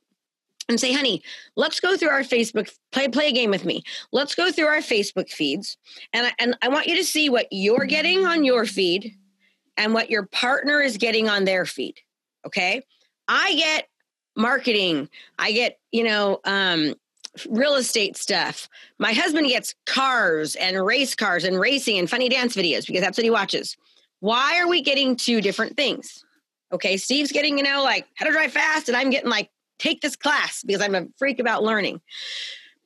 and 0.69 0.81
say, 0.81 0.93
honey, 0.93 1.23
let's 1.57 1.81
go 1.81 1.97
through 1.97 2.09
our 2.09 2.23
Facebook, 2.23 2.75
play, 2.91 3.09
play 3.09 3.29
a 3.29 3.33
game 3.33 3.51
with 3.51 3.65
me. 3.65 3.83
Let's 4.13 4.35
go 4.35 4.51
through 4.51 4.67
our 4.67 4.79
Facebook 4.79 5.31
feeds. 5.31 5.77
And 6.13 6.27
I, 6.27 6.33
and 6.39 6.57
I 6.63 6.69
want 6.69 6.87
you 6.87 6.97
to 6.97 7.05
see 7.05 7.29
what 7.29 7.47
you're 7.51 7.85
getting 7.85 8.27
on 8.27 8.45
your 8.45 8.65
feed 8.65 9.15
and 9.77 9.93
what 9.93 10.11
your 10.11 10.27
partner 10.27 10.81
is 10.81 10.97
getting 10.97 11.29
on 11.29 11.45
their 11.45 11.67
feed. 11.67 11.99
Okay. 12.47 12.83
I 13.29 13.55
get 13.55 13.89
marketing. 14.37 15.09
I 15.39 15.53
get, 15.53 15.79
you 15.93 16.05
know, 16.05 16.41
um, 16.45 16.95
real 17.49 17.75
estate 17.75 18.17
stuff. 18.17 18.69
My 18.99 19.13
husband 19.13 19.49
gets 19.49 19.75
cars 19.87 20.57
and 20.57 20.85
race 20.85 21.15
cars 21.15 21.45
and 21.45 21.59
racing 21.59 21.99
and 21.99 22.09
funny 22.09 22.29
dance 22.29 22.55
videos 22.55 22.87
because 22.87 23.03
that's 23.03 23.19
what 23.19 23.25
he 23.25 23.31
watches. 23.31 23.77
Why 24.21 24.61
are 24.61 24.69
we 24.69 24.83
getting 24.83 25.17
two 25.17 25.41
different 25.41 25.77
things? 25.77 26.25
Okay, 26.73 26.97
Steve's 26.97 27.33
getting, 27.33 27.59
you 27.59 27.65
know, 27.65 27.83
like 27.83 28.07
how 28.17 28.27
to 28.27 28.33
drive 28.33 28.53
fast, 28.53 28.89
and 28.89 28.97
I'm 28.97 29.11
getting 29.11 29.31
like 29.31 29.51
take 29.79 30.01
this 30.01 30.17
class 30.17 30.63
because 30.65 30.83
I'm 30.83 30.95
a 30.95 31.07
freak 31.19 31.39
about 31.39 31.63
learning. 31.63 32.01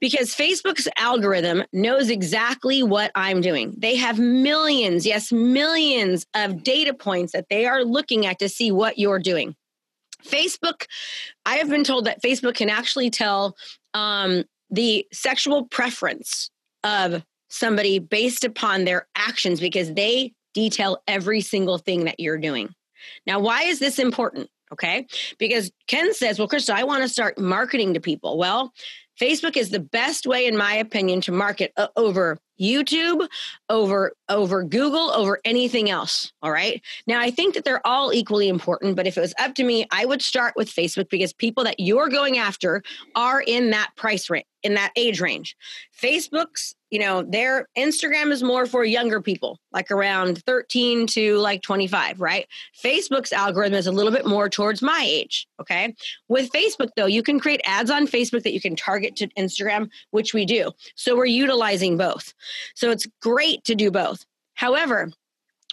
Because 0.00 0.34
Facebook's 0.34 0.86
algorithm 0.96 1.64
knows 1.72 2.08
exactly 2.08 2.84
what 2.84 3.10
I'm 3.16 3.40
doing. 3.40 3.74
They 3.76 3.96
have 3.96 4.18
millions, 4.18 5.04
yes, 5.04 5.32
millions 5.32 6.24
of 6.34 6.62
data 6.62 6.94
points 6.94 7.32
that 7.32 7.46
they 7.50 7.66
are 7.66 7.82
looking 7.82 8.24
at 8.24 8.38
to 8.38 8.48
see 8.48 8.70
what 8.70 8.98
you're 8.98 9.18
doing. 9.18 9.56
Facebook, 10.24 10.86
I 11.46 11.56
have 11.56 11.68
been 11.68 11.84
told 11.84 12.06
that 12.06 12.22
Facebook 12.22 12.54
can 12.54 12.68
actually 12.68 13.10
tell 13.10 13.56
um, 13.94 14.44
the 14.70 15.06
sexual 15.12 15.64
preference 15.66 16.50
of 16.84 17.24
somebody 17.48 17.98
based 17.98 18.44
upon 18.44 18.84
their 18.84 19.08
actions 19.16 19.60
because 19.60 19.92
they 19.94 20.32
detail 20.54 21.02
every 21.06 21.40
single 21.40 21.78
thing 21.78 22.04
that 22.04 22.20
you're 22.20 22.38
doing. 22.38 22.68
Now, 23.26 23.40
why 23.40 23.62
is 23.62 23.78
this 23.78 23.98
important? 23.98 24.50
Okay. 24.72 25.06
Because 25.38 25.70
Ken 25.86 26.12
says, 26.12 26.38
well, 26.38 26.48
Krista, 26.48 26.74
I 26.74 26.84
want 26.84 27.02
to 27.02 27.08
start 27.08 27.38
marketing 27.38 27.94
to 27.94 28.00
people. 28.00 28.36
Well, 28.36 28.72
Facebook 29.20 29.56
is 29.56 29.70
the 29.70 29.80
best 29.80 30.26
way, 30.26 30.46
in 30.46 30.56
my 30.56 30.74
opinion, 30.74 31.20
to 31.22 31.32
market 31.32 31.72
uh, 31.76 31.88
over 31.96 32.38
YouTube, 32.60 33.26
over 33.68 34.12
over 34.28 34.62
Google, 34.62 35.10
over 35.10 35.40
anything 35.44 35.90
else. 35.90 36.32
All 36.42 36.52
right. 36.52 36.82
Now, 37.06 37.20
I 37.20 37.30
think 37.30 37.54
that 37.54 37.64
they're 37.64 37.86
all 37.86 38.12
equally 38.12 38.48
important, 38.48 38.96
but 38.96 39.06
if 39.06 39.16
it 39.16 39.20
was 39.20 39.34
up 39.38 39.54
to 39.56 39.64
me, 39.64 39.86
I 39.90 40.04
would 40.04 40.22
start 40.22 40.54
with 40.56 40.68
Facebook 40.68 41.08
because 41.08 41.32
people 41.32 41.64
that 41.64 41.80
you're 41.80 42.08
going 42.08 42.38
after 42.38 42.82
are 43.14 43.40
in 43.40 43.70
that 43.70 43.90
price 43.96 44.28
range, 44.28 44.46
in 44.62 44.74
that 44.74 44.92
age 44.96 45.20
range. 45.20 45.56
Facebook's 45.98 46.74
you 46.90 46.98
know, 46.98 47.22
their 47.22 47.68
Instagram 47.76 48.30
is 48.32 48.42
more 48.42 48.64
for 48.64 48.84
younger 48.84 49.20
people, 49.20 49.60
like 49.72 49.90
around 49.90 50.42
13 50.44 51.06
to 51.08 51.36
like 51.36 51.60
25, 51.62 52.20
right? 52.20 52.46
Facebook's 52.82 53.32
algorithm 53.32 53.74
is 53.74 53.86
a 53.86 53.92
little 53.92 54.12
bit 54.12 54.26
more 54.26 54.48
towards 54.48 54.80
my 54.80 55.04
age, 55.06 55.46
okay? 55.60 55.94
With 56.28 56.50
Facebook, 56.50 56.88
though, 56.96 57.06
you 57.06 57.22
can 57.22 57.38
create 57.38 57.60
ads 57.64 57.90
on 57.90 58.06
Facebook 58.06 58.42
that 58.44 58.54
you 58.54 58.60
can 58.60 58.74
target 58.74 59.16
to 59.16 59.28
Instagram, 59.38 59.90
which 60.12 60.32
we 60.32 60.46
do. 60.46 60.72
So 60.94 61.14
we're 61.14 61.26
utilizing 61.26 61.96
both. 61.98 62.32
So 62.74 62.90
it's 62.90 63.06
great 63.20 63.64
to 63.64 63.74
do 63.74 63.90
both. 63.90 64.24
However, 64.54 65.10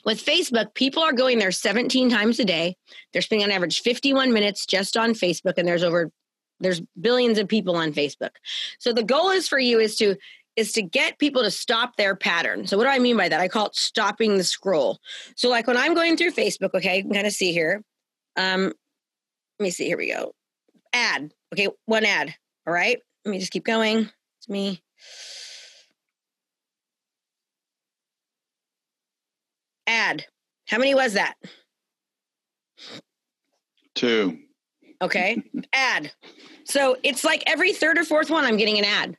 with 0.06 0.24
Facebook, 0.24 0.74
people 0.76 1.02
are 1.02 1.14
going 1.14 1.40
there 1.40 1.52
17 1.52 2.10
times 2.10 2.40
a 2.40 2.46
day. 2.46 2.78
They're 3.12 3.22
spending 3.22 3.46
on 3.46 3.52
average 3.52 3.82
51 3.82 4.32
minutes 4.32 4.66
just 4.66 4.96
on 4.96 5.12
Facebook, 5.12 5.54
and 5.58 5.68
there's 5.68 5.84
over 5.84 6.12
there's 6.62 6.82
billions 7.02 7.38
of 7.38 7.50
people 7.50 7.76
on 7.76 7.92
Facebook. 7.92 8.30
So 8.80 8.94
the 8.94 9.04
goal 9.04 9.30
is 9.30 9.48
for 9.48 9.60
you 9.60 9.80
is 9.80 9.98
to 9.98 10.16
is 10.56 10.72
to 10.72 10.82
get 10.82 11.20
people 11.20 11.42
to 11.42 11.52
stop 11.52 11.98
their 11.98 12.16
pattern. 12.16 12.66
So 12.66 12.78
what 12.78 12.86
do 12.86 12.90
I 12.90 13.00
mean 13.00 13.18
by 13.18 13.28
that? 13.28 13.42
I 13.42 13.50
call 13.50 13.66
it 13.68 13.76
stopping 13.76 14.38
the 14.38 14.44
scroll. 14.44 15.00
So 15.36 15.50
like 15.50 15.68
when 15.68 15.76
I'm 15.76 15.94
going 15.94 16.16
through 16.16 16.32
Facebook, 16.32 16.74
okay, 16.74 16.98
you 16.98 17.04
can 17.04 17.14
kind 17.14 17.28
of 17.28 17.34
see 17.34 17.52
here. 17.52 17.84
Um, 18.38 18.72
let 19.60 19.64
me 19.64 19.70
see, 19.70 19.86
here 19.86 19.98
we 19.98 20.14
go. 20.14 20.34
Ad. 20.94 21.34
Okay, 21.54 21.68
one 21.86 22.06
ad. 22.06 22.34
All 22.66 22.74
right. 22.74 23.00
Let 23.26 23.32
me 23.32 23.40
just 23.40 23.52
keep 23.52 23.66
going. 23.66 24.10
It's 24.40 24.50
me. 24.50 24.82
Ad. 29.88 30.26
How 30.68 30.78
many 30.78 30.96
was 30.96 31.14
that? 31.14 31.36
Two. 33.94 34.40
Okay. 35.02 35.42
ad. 35.74 36.12
So 36.66 36.98
it's 37.04 37.24
like 37.24 37.44
every 37.48 37.74
third 37.74 37.98
or 37.98 38.04
fourth 38.04 38.30
one, 38.30 38.44
I'm 38.44 38.58
getting 38.58 38.78
an 38.78 38.86
ad. 38.86 39.18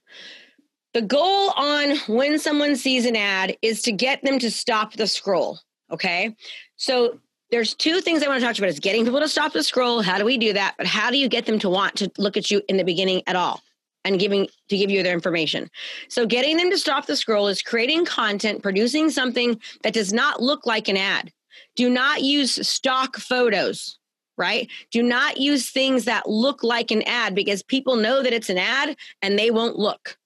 The 0.95 1.03
goal 1.03 1.51
on 1.57 1.97
when 2.09 2.39
someone 2.39 2.75
sees 2.75 3.05
an 3.05 3.17
ad 3.17 3.57
is 3.63 3.83
to 3.83 3.93
get 3.93 4.23
them 4.23 4.39
to 4.39 4.51
stop 4.51 4.95
the 4.95 5.07
scroll. 5.07 5.59
Okay. 5.91 6.35
So 6.77 7.21
there's 7.51 7.75
two 7.75 8.01
things 8.01 8.23
I 8.23 8.29
want 8.29 8.41
to 8.41 8.47
talk 8.47 8.59
about 8.59 8.71
is 8.71 8.81
getting 8.81 9.05
people 9.05 9.21
to 9.21 9.29
stop 9.29 9.53
the 9.53 9.63
scroll. 9.63 10.03
How 10.03 10.19
do 10.19 10.25
we 10.25 10.37
do 10.39 10.53
that? 10.55 10.75
But 10.79 10.87
how 10.87 11.11
do 11.11 11.19
you 11.19 11.29
get 11.29 11.47
them 11.47 11.59
to 11.61 11.69
want 11.69 11.97
to 11.97 12.11
look 12.19 12.37
at 12.37 12.51
you 12.51 12.63
in 12.69 12.77
the 12.77 12.85
beginning 12.85 13.23
at 13.27 13.37
all? 13.37 13.63
And 14.07 14.21
giving 14.21 14.47
to 14.69 14.77
give 14.77 14.91
you 14.91 15.03
their 15.03 15.13
information. 15.13 15.69
So 16.09 16.27
getting 16.27 16.57
them 16.57 16.71
to 16.71 16.79
stop 16.79 17.07
the 17.07 17.17
scroll 17.17 17.49
is 17.49 17.61
creating 17.61 18.05
content, 18.05 18.63
producing 18.63 19.11
something 19.11 19.61
that 19.83 19.95
does 19.95 20.13
not 20.13 20.41
look 20.41 20.65
like 20.65 20.89
an 20.89 20.97
ad. 20.97 21.33
Do 21.75 21.91
not 21.91 22.23
use 22.23 22.67
stock 22.67 23.17
photos, 23.17 23.99
right? 24.39 24.71
Do 24.93 25.03
not 25.03 25.39
use 25.39 25.71
things 25.71 26.05
that 26.05 26.29
look 26.29 26.63
like 26.63 26.91
an 26.91 27.03
ad 27.03 27.35
because 27.35 27.63
people 27.63 27.97
know 27.97 28.23
that 28.23 28.33
it's 28.33 28.49
an 28.49 28.59
ad 28.59 28.97
and 29.23 29.39
they 29.39 29.51
won't 29.51 29.77
look. 29.77 30.17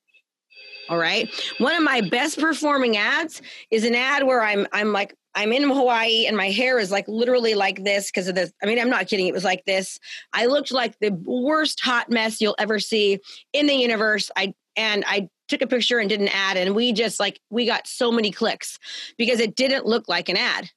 All 0.91 0.99
right. 0.99 1.29
One 1.59 1.75
of 1.75 1.83
my 1.83 2.01
best 2.01 2.39
performing 2.39 2.97
ads 2.97 3.41
is 3.71 3.85
an 3.85 3.95
ad 3.95 4.27
where 4.27 4.43
I'm 4.43 4.67
I'm 4.73 4.93
like 4.93 5.15
I'm 5.35 5.53
in 5.53 5.63
Hawaii 5.63 6.27
and 6.27 6.37
my 6.37 6.51
hair 6.51 6.79
is 6.79 6.91
like 6.91 7.07
literally 7.07 7.55
like 7.55 7.85
this 7.85 8.11
because 8.11 8.29
of 8.29 8.35
this. 8.35 8.53
I 8.63 8.67
mean, 8.67 8.79
I'm 8.79 8.91
not 8.91 9.07
kidding. 9.07 9.27
It 9.27 9.35
was 9.35 9.45
like 9.45 9.65
this. 9.65 9.99
I 10.33 10.47
looked 10.47 10.73
like 10.73 10.99
the 11.01 11.13
worst 11.13 11.81
hot 11.81 12.11
mess 12.11 12.41
you'll 12.41 12.57
ever 12.59 12.79
see 12.79 13.21
in 13.53 13.67
the 13.67 13.75
universe. 13.75 14.31
I 14.37 14.55
and 14.77 15.05
I 15.07 15.29
took 15.49 15.63
a 15.63 15.67
picture 15.67 15.99
and 15.99 16.09
did 16.09 16.21
an 16.21 16.29
ad 16.29 16.57
and 16.57 16.75
we 16.75 16.93
just 16.93 17.21
like 17.21 17.41
we 17.51 17.67
got 17.67 17.87
so 17.87 18.11
many 18.11 18.31
clicks 18.31 18.79
because 19.19 19.41
it 19.41 19.55
didn't 19.55 19.87
look 19.87 20.09
like 20.09 20.29
an 20.29 20.37
ad. 20.37 20.71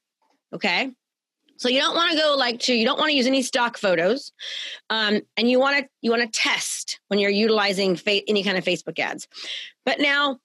Okay? 0.53 0.91
So 1.57 1.69
you 1.69 1.79
don't 1.79 1.95
want 1.95 2.12
to 2.12 2.17
go 2.17 2.36
like 2.38 2.60
to 2.62 2.74
you 2.74 2.86
don't 2.86 3.00
want 3.00 3.12
to 3.12 3.15
use 3.15 3.27
any 3.27 3.41
stock 3.41 3.77
photos, 3.77 4.31
um, 4.89 5.22
and 5.38 5.50
you 5.50 5.60
want 5.60 5.77
to 5.77 5.89
you 6.01 6.12
want 6.12 6.22
to 6.24 6.39
test 6.39 7.00
when 7.07 7.19
you're 7.19 7.31
utilizing 7.31 7.95
fa- 7.95 8.27
any 8.27 8.43
kind 8.43 8.57
of 8.57 8.65
Facebook 8.65 9.00
ads. 9.00 9.27
But 9.86 10.00
now, 10.00 10.39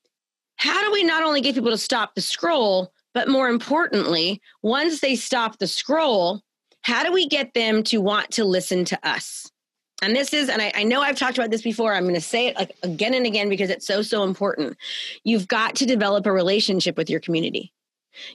how 0.57 0.85
do 0.85 0.93
we 0.93 1.03
not 1.03 1.23
only 1.23 1.41
get 1.41 1.55
people 1.55 1.71
to 1.71 1.79
stop 1.79 2.15
the 2.15 2.21
scroll, 2.21 2.93
but 3.15 3.29
more 3.29 3.49
importantly, 3.49 4.41
once 4.63 5.01
they 5.01 5.17
stop 5.17 5.59
the 5.59 5.67
scroll, 5.67 6.43
how 6.83 7.03
do 7.05 7.13
we 7.13 7.27
get 7.27 7.55
them 7.55 7.83
to 7.85 8.01
want 8.01 8.31
to 8.33 8.45
listen 8.45 8.85
to 8.87 9.09
us? 9.09 9.51
And 10.01 10.15
this 10.15 10.33
is, 10.33 10.49
and 10.49 10.63
I, 10.63 10.73
I 10.77 10.85
know 10.85 11.01
I've 11.01 11.19
talked 11.19 11.39
about 11.39 11.51
this 11.51 11.63
before. 11.63 11.93
I'm 11.93 12.05
going 12.05 12.15
to 12.15 12.21
say 12.21 12.47
it 12.47 12.57
like 12.57 12.77
again 12.85 13.15
and 13.15 13.27
again 13.27 13.49
because 13.49 13.69
it's 13.69 13.87
so 13.87 14.01
so 14.03 14.23
important. 14.23 14.77
You've 15.25 15.49
got 15.49 15.75
to 15.77 15.87
develop 15.87 16.25
a 16.27 16.33
relationship 16.33 16.97
with 16.97 17.11
your 17.11 17.19
community 17.19 17.73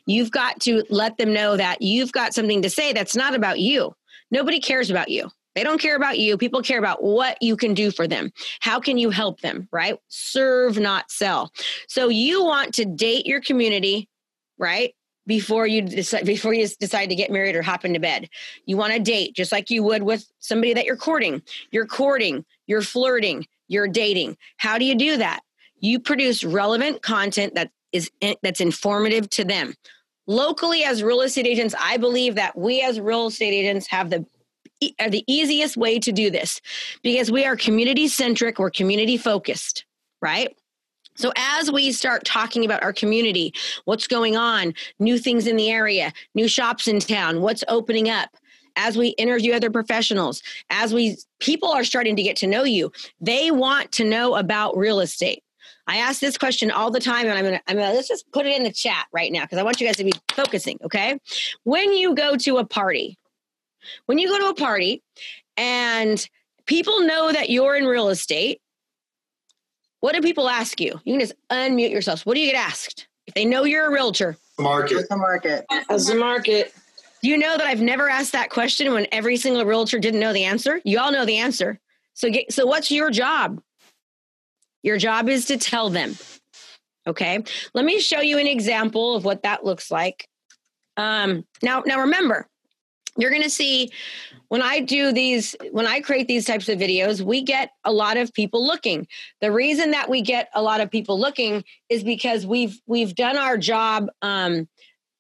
You've 0.06 0.32
got 0.32 0.60
to 0.62 0.84
let 0.90 1.18
them 1.18 1.34
know 1.34 1.58
that 1.58 1.82
you've 1.82 2.12
got 2.12 2.34
something 2.34 2.62
to 2.62 2.70
say 2.70 2.94
that's 2.94 3.16
not 3.16 3.36
about 3.36 3.60
you. 3.60 3.96
Nobody 4.32 4.60
cares 4.60 4.90
about 4.90 5.10
you. 5.10 5.30
They 5.56 5.64
don't 5.64 5.80
care 5.80 5.96
about 5.96 6.18
you. 6.18 6.38
People 6.38 6.64
care 6.64 6.80
about 6.80 7.04
what 7.04 7.38
you 7.40 7.56
can 7.56 7.76
do 7.76 7.92
for 7.92 8.08
them. 8.08 8.32
How 8.60 8.80
can 8.80 8.98
you 8.98 9.12
help 9.12 9.42
them, 9.42 9.68
right? 9.72 10.00
Serve, 10.08 10.80
not 10.80 11.12
sell. 11.12 11.52
So 11.88 12.10
you 12.10 12.44
want 12.44 12.74
to 12.76 12.86
date 12.86 13.28
your 13.28 13.40
community, 13.40 14.10
right? 14.64 14.96
Before 15.28 15.68
you 15.68 15.82
decide 15.82 16.26
before 16.26 16.54
you 16.54 16.68
decide 16.80 17.10
to 17.10 17.16
get 17.16 17.32
married 17.32 17.56
or 17.56 17.62
hop 17.62 17.86
into 17.86 18.00
bed. 18.00 18.30
You 18.66 18.78
want 18.78 18.94
to 18.94 19.00
date 19.00 19.36
just 19.36 19.52
like 19.52 19.70
you 19.70 19.84
would 19.84 20.04
with 20.04 20.26
somebody 20.40 20.74
that 20.74 20.86
you're 20.86 20.98
courting. 20.98 21.42
You're 21.72 21.86
courting, 21.86 22.46
you're 22.66 22.82
flirting, 22.82 23.46
you're 23.68 23.88
dating. 23.88 24.38
How 24.58 24.78
do 24.78 24.86
you 24.86 24.96
do 24.96 25.18
that? 25.18 25.42
You 25.80 26.00
produce 26.00 26.44
relevant 26.44 27.02
content 27.02 27.56
that 27.56 27.72
is 27.92 28.10
that's 28.42 28.62
informative 28.62 29.30
to 29.32 29.44
them. 29.44 29.76
Locally, 30.28 30.84
as 30.84 31.04
real 31.04 31.22
estate 31.22 31.46
agents, 31.46 31.76
I 31.80 31.98
believe 31.98 32.36
that 32.36 32.58
we 32.58 32.82
as 32.82 33.00
real 33.00 33.28
estate 33.28 33.54
agents 33.54 33.88
have 33.88 34.10
the 34.10 34.26
are 35.00 35.10
the 35.10 35.24
easiest 35.28 35.78
way 35.78 36.00
to 36.00 36.12
do 36.12 36.30
this 36.30 36.60
because 37.02 37.32
we 37.32 37.46
are 37.46 37.56
community 37.56 38.08
centric, 38.08 38.60
we're 38.60 38.70
community 38.70 39.16
focused, 39.18 39.86
right? 40.22 40.54
So, 41.16 41.32
as 41.36 41.72
we 41.72 41.92
start 41.92 42.26
talking 42.26 42.66
about 42.66 42.84
our 42.84 42.94
community, 42.94 43.54
what's 43.86 44.08
going 44.08 44.36
on, 44.36 44.74
new 45.00 45.18
things 45.18 45.48
in 45.48 45.56
the 45.56 45.70
area, 45.70 46.12
new 46.36 46.48
shops 46.48 46.88
in 46.88 47.00
town, 47.00 47.42
what's 47.42 47.64
opening 47.68 48.10
up, 48.10 48.30
as 48.76 48.98
we 48.98 49.10
interview 49.10 49.54
other 49.54 49.70
professionals, 49.70 50.42
as 50.70 50.94
we 50.94 51.18
people 51.40 51.70
are 51.70 51.84
starting 51.84 52.16
to 52.16 52.24
get 52.24 52.36
to 52.38 52.48
know 52.48 52.64
you, 52.64 52.92
they 53.22 53.52
want 53.52 53.92
to 53.94 54.04
know 54.04 54.36
about 54.36 54.78
real 54.78 55.00
estate. 55.00 55.44
I 55.86 55.98
ask 55.98 56.20
this 56.20 56.38
question 56.38 56.72
all 56.72 56.92
the 56.92 57.00
time, 57.00 57.28
and 57.28 57.38
I'm 57.38 57.44
gonna, 57.44 57.62
I'm 57.68 57.76
gonna 57.76 57.94
let's 57.94 58.08
just 58.08 58.32
put 58.32 58.46
it 58.46 58.56
in 58.56 58.64
the 58.64 58.72
chat 58.72 59.08
right 59.12 59.32
now 59.32 59.42
because 59.42 59.58
I 59.58 59.64
want 59.64 59.82
you 59.82 59.88
guys 59.88 59.98
to 59.98 60.04
be 60.04 60.14
focusing. 60.32 60.80
Okay, 60.84 61.20
when 61.64 61.94
you 61.94 62.16
go 62.16 62.36
to 62.38 62.58
a 62.58 62.66
party, 62.66 63.18
when 64.06 64.18
you 64.18 64.28
go 64.28 64.40
to 64.40 64.50
a 64.50 64.56
party, 64.56 65.04
and 65.58 66.28
people 66.66 67.02
know 67.02 67.32
that 67.32 67.50
you're 67.50 67.76
in 67.76 67.86
real 67.86 68.10
estate, 68.10 68.62
what 70.04 70.14
do 70.14 70.20
people 70.20 70.50
ask 70.50 70.82
you? 70.82 71.00
You 71.06 71.14
can 71.14 71.22
just 71.22 71.34
unmute 71.50 71.90
yourselves. 71.90 72.26
What 72.26 72.34
do 72.34 72.42
you 72.42 72.52
get 72.52 72.58
asked 72.58 73.08
if 73.26 73.36
they 73.36 73.46
know 73.46 73.64
you're 73.64 73.88
a 73.88 73.90
realtor? 73.90 74.36
Market. 74.60 75.08
The 75.08 75.16
market. 75.16 75.66
As 75.90 76.08
the 76.08 76.16
market. 76.16 76.74
Do 77.22 77.30
you 77.30 77.38
know 77.38 77.56
that 77.56 77.66
I've 77.66 77.80
never 77.80 78.10
asked 78.10 78.34
that 78.34 78.50
question 78.50 78.92
when 78.92 79.08
every 79.14 79.38
single 79.38 79.64
realtor 79.64 80.00
didn't 80.00 80.20
know 80.20 80.34
the 80.34 80.44
answer? 80.44 80.82
You 80.84 81.00
all 81.00 81.14
know 81.14 81.24
the 81.24 81.38
answer. 81.38 81.80
So, 82.16 82.30
get, 82.30 82.52
so 82.52 82.66
what's 82.66 82.92
your 82.92 83.12
job? 83.12 83.62
Your 84.82 84.98
job 84.98 85.30
is 85.30 85.46
to 85.46 85.56
tell 85.56 85.90
them. 85.90 86.18
Okay. 87.08 87.42
Let 87.74 87.86
me 87.86 88.02
show 88.02 88.20
you 88.20 88.40
an 88.40 88.48
example 88.48 89.16
of 89.16 89.24
what 89.24 89.44
that 89.44 89.64
looks 89.64 89.90
like. 89.90 90.28
Um, 90.98 91.46
now, 91.62 91.82
now 91.86 92.02
remember, 92.02 92.50
you're 93.18 93.30
going 93.30 93.44
to 93.44 93.50
see 93.50 93.92
when 94.48 94.62
I 94.62 94.80
do 94.80 95.12
these, 95.12 95.56
when 95.72 95.86
I 95.86 96.02
create 96.02 96.28
these 96.28 96.46
types 96.46 96.70
of 96.70 96.80
videos, 96.80 97.22
we 97.22 97.42
get 97.42 97.72
a 97.84 97.92
lot 97.92 98.18
of 98.18 98.34
people 98.34 98.66
looking. 98.66 99.08
The 99.42 99.52
reason 99.52 99.92
that 99.92 100.10
we 100.10 100.22
get 100.22 100.50
a 100.54 100.62
lot 100.62 100.82
of 100.82 100.90
people 100.90 101.20
looking 101.20 101.64
is 101.90 102.04
because 102.04 102.46
we've 102.46 102.80
we've 102.86 103.16
done 103.16 103.38
our 103.38 103.58
job 103.58 104.10
um, 104.22 104.68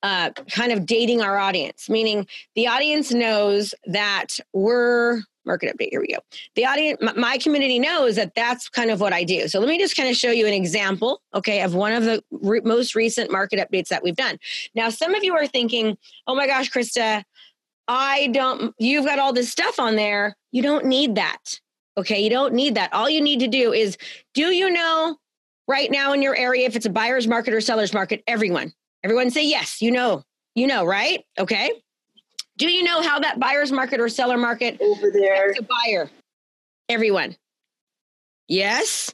uh, 0.01 0.31
kind 0.51 0.71
of 0.71 0.85
dating 0.85 1.21
our 1.21 1.37
audience, 1.37 1.89
meaning 1.89 2.27
the 2.55 2.67
audience 2.67 3.11
knows 3.11 3.73
that 3.85 4.37
we're 4.53 5.21
market 5.45 5.75
update. 5.75 5.89
Here 5.91 6.01
we 6.01 6.07
go. 6.07 6.19
The 6.55 6.65
audience, 6.65 6.99
my 7.17 7.37
community 7.37 7.79
knows 7.79 8.15
that 8.15 8.33
that's 8.35 8.69
kind 8.69 8.89
of 8.91 9.01
what 9.01 9.13
I 9.13 9.23
do. 9.23 9.47
So 9.47 9.59
let 9.59 9.67
me 9.67 9.77
just 9.77 9.95
kind 9.95 10.09
of 10.09 10.15
show 10.15 10.31
you 10.31 10.47
an 10.47 10.53
example, 10.53 11.21
okay, 11.33 11.61
of 11.61 11.75
one 11.75 11.93
of 11.93 12.03
the 12.03 12.23
re- 12.31 12.61
most 12.63 12.95
recent 12.95 13.31
market 13.31 13.59
updates 13.59 13.89
that 13.89 14.03
we've 14.03 14.15
done. 14.15 14.37
Now, 14.75 14.89
some 14.89 15.15
of 15.15 15.23
you 15.23 15.35
are 15.35 15.47
thinking, 15.47 15.97
oh 16.27 16.35
my 16.35 16.47
gosh, 16.47 16.71
Krista, 16.71 17.23
I 17.87 18.27
don't, 18.27 18.73
you've 18.77 19.05
got 19.05 19.19
all 19.19 19.33
this 19.33 19.49
stuff 19.49 19.79
on 19.79 19.95
there. 19.95 20.35
You 20.51 20.61
don't 20.61 20.85
need 20.85 21.15
that. 21.15 21.59
Okay. 21.97 22.23
You 22.23 22.29
don't 22.29 22.53
need 22.53 22.75
that. 22.75 22.93
All 22.93 23.09
you 23.09 23.21
need 23.21 23.39
to 23.41 23.47
do 23.47 23.73
is, 23.73 23.97
do 24.33 24.53
you 24.53 24.69
know 24.69 25.17
right 25.67 25.91
now 25.91 26.13
in 26.13 26.21
your 26.21 26.35
area 26.35 26.65
if 26.65 26.75
it's 26.75 26.85
a 26.85 26.89
buyer's 26.89 27.27
market 27.27 27.53
or 27.53 27.61
seller's 27.61 27.93
market? 27.93 28.23
Everyone, 28.27 28.71
everyone 29.03 29.29
say 29.29 29.45
yes. 29.45 29.81
You 29.81 29.91
know, 29.91 30.23
you 30.55 30.67
know, 30.67 30.85
right? 30.85 31.23
Okay. 31.39 31.71
Do 32.57 32.71
you 32.71 32.83
know 32.83 33.01
how 33.01 33.19
that 33.19 33.39
buyer's 33.39 33.71
market 33.71 33.99
or 33.99 34.09
seller 34.09 34.37
market 34.37 34.79
over 34.79 35.09
there? 35.11 35.51
A 35.51 35.63
buyer. 35.63 36.09
Everyone. 36.89 37.35
Yes. 38.47 39.13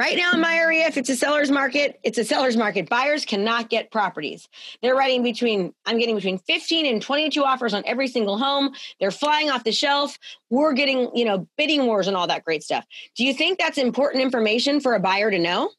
Right 0.00 0.16
now 0.16 0.32
in 0.32 0.40
my 0.40 0.54
area, 0.54 0.86
if 0.86 0.96
it's 0.96 1.10
a 1.10 1.14
seller's 1.14 1.50
market, 1.50 2.00
it's 2.02 2.16
a 2.16 2.24
seller's 2.24 2.56
market. 2.56 2.88
Buyers 2.88 3.26
cannot 3.26 3.68
get 3.68 3.90
properties. 3.90 4.48
They're 4.80 4.94
writing 4.94 5.22
between, 5.22 5.74
I'm 5.84 5.98
getting 5.98 6.14
between 6.14 6.38
15 6.38 6.86
and 6.86 7.02
22 7.02 7.44
offers 7.44 7.74
on 7.74 7.82
every 7.84 8.08
single 8.08 8.38
home. 8.38 8.74
They're 8.98 9.10
flying 9.10 9.50
off 9.50 9.62
the 9.62 9.72
shelf. 9.72 10.18
We're 10.48 10.72
getting, 10.72 11.14
you 11.14 11.26
know, 11.26 11.46
bidding 11.58 11.84
wars 11.84 12.08
and 12.08 12.16
all 12.16 12.26
that 12.28 12.46
great 12.46 12.62
stuff. 12.62 12.86
Do 13.14 13.26
you 13.26 13.34
think 13.34 13.58
that's 13.58 13.76
important 13.76 14.22
information 14.22 14.80
for 14.80 14.94
a 14.94 15.00
buyer 15.00 15.30
to 15.30 15.38
know? 15.38 15.70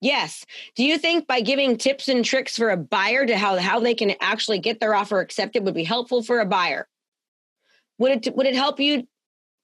Yes. 0.00 0.44
Do 0.76 0.84
you 0.84 0.98
think 0.98 1.26
by 1.26 1.40
giving 1.40 1.76
tips 1.76 2.06
and 2.06 2.24
tricks 2.24 2.56
for 2.56 2.70
a 2.70 2.76
buyer 2.76 3.26
to 3.26 3.36
how, 3.36 3.58
how 3.58 3.80
they 3.80 3.94
can 3.96 4.12
actually 4.20 4.60
get 4.60 4.78
their 4.78 4.94
offer 4.94 5.18
accepted 5.18 5.64
would 5.64 5.74
be 5.74 5.82
helpful 5.82 6.22
for 6.22 6.38
a 6.38 6.46
buyer? 6.46 6.86
Would 7.98 8.24
it 8.24 8.36
would 8.36 8.46
it 8.46 8.54
help 8.54 8.78
you 8.78 9.08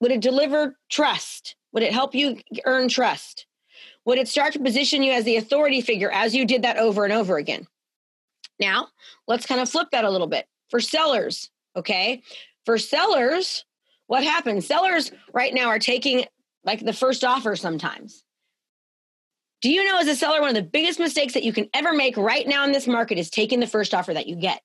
would 0.01 0.11
it 0.11 0.21
deliver 0.21 0.77
trust? 0.90 1.55
Would 1.72 1.82
it 1.82 1.92
help 1.92 2.14
you 2.14 2.38
earn 2.64 2.88
trust? 2.88 3.46
Would 4.04 4.18
it 4.18 4.28
start 4.28 4.52
to 4.54 4.58
position 4.58 5.02
you 5.02 5.12
as 5.12 5.24
the 5.24 5.37
authority 5.37 5.80
figure 5.80 6.11
as 6.11 6.35
you 6.35 6.44
did 6.44 6.62
that 6.62 6.76
over 6.76 7.04
and 7.04 7.12
over 7.12 7.37
again? 7.37 7.66
Now, 8.58 8.88
let's 9.26 9.46
kind 9.46 9.61
of 9.61 9.68
flip 9.68 9.88
that 9.92 10.04
a 10.04 10.11
little 10.11 10.26
bit. 10.26 10.46
For 10.70 10.80
sellers, 10.80 11.50
okay? 11.76 12.22
For 12.64 12.78
sellers, 12.78 13.64
what 14.06 14.24
happens? 14.24 14.66
Sellers 14.66 15.11
right 15.32 15.54
now 15.54 15.68
are 15.68 15.78
taking 15.78 16.24
like 16.64 16.85
the 16.85 16.92
first 16.92 17.24
offer 17.24 17.56
sometimes. 17.56 18.24
Do 19.62 19.70
you 19.70 19.85
know, 19.85 19.98
as 19.98 20.08
a 20.08 20.16
seller, 20.16 20.40
one 20.40 20.50
of 20.50 20.56
the 20.56 20.62
biggest 20.62 20.98
mistakes 20.98 21.35
that 21.35 21.44
you 21.44 21.52
can 21.52 21.68
ever 21.72 21.92
make 21.92 22.16
right 22.16 22.46
now 22.46 22.64
in 22.64 22.72
this 22.72 22.88
market 22.88 23.18
is 23.18 23.30
taking 23.30 23.61
the 23.61 23.66
first 23.66 23.94
offer 23.94 24.12
that 24.12 24.26
you 24.26 24.35
get? 24.35 24.61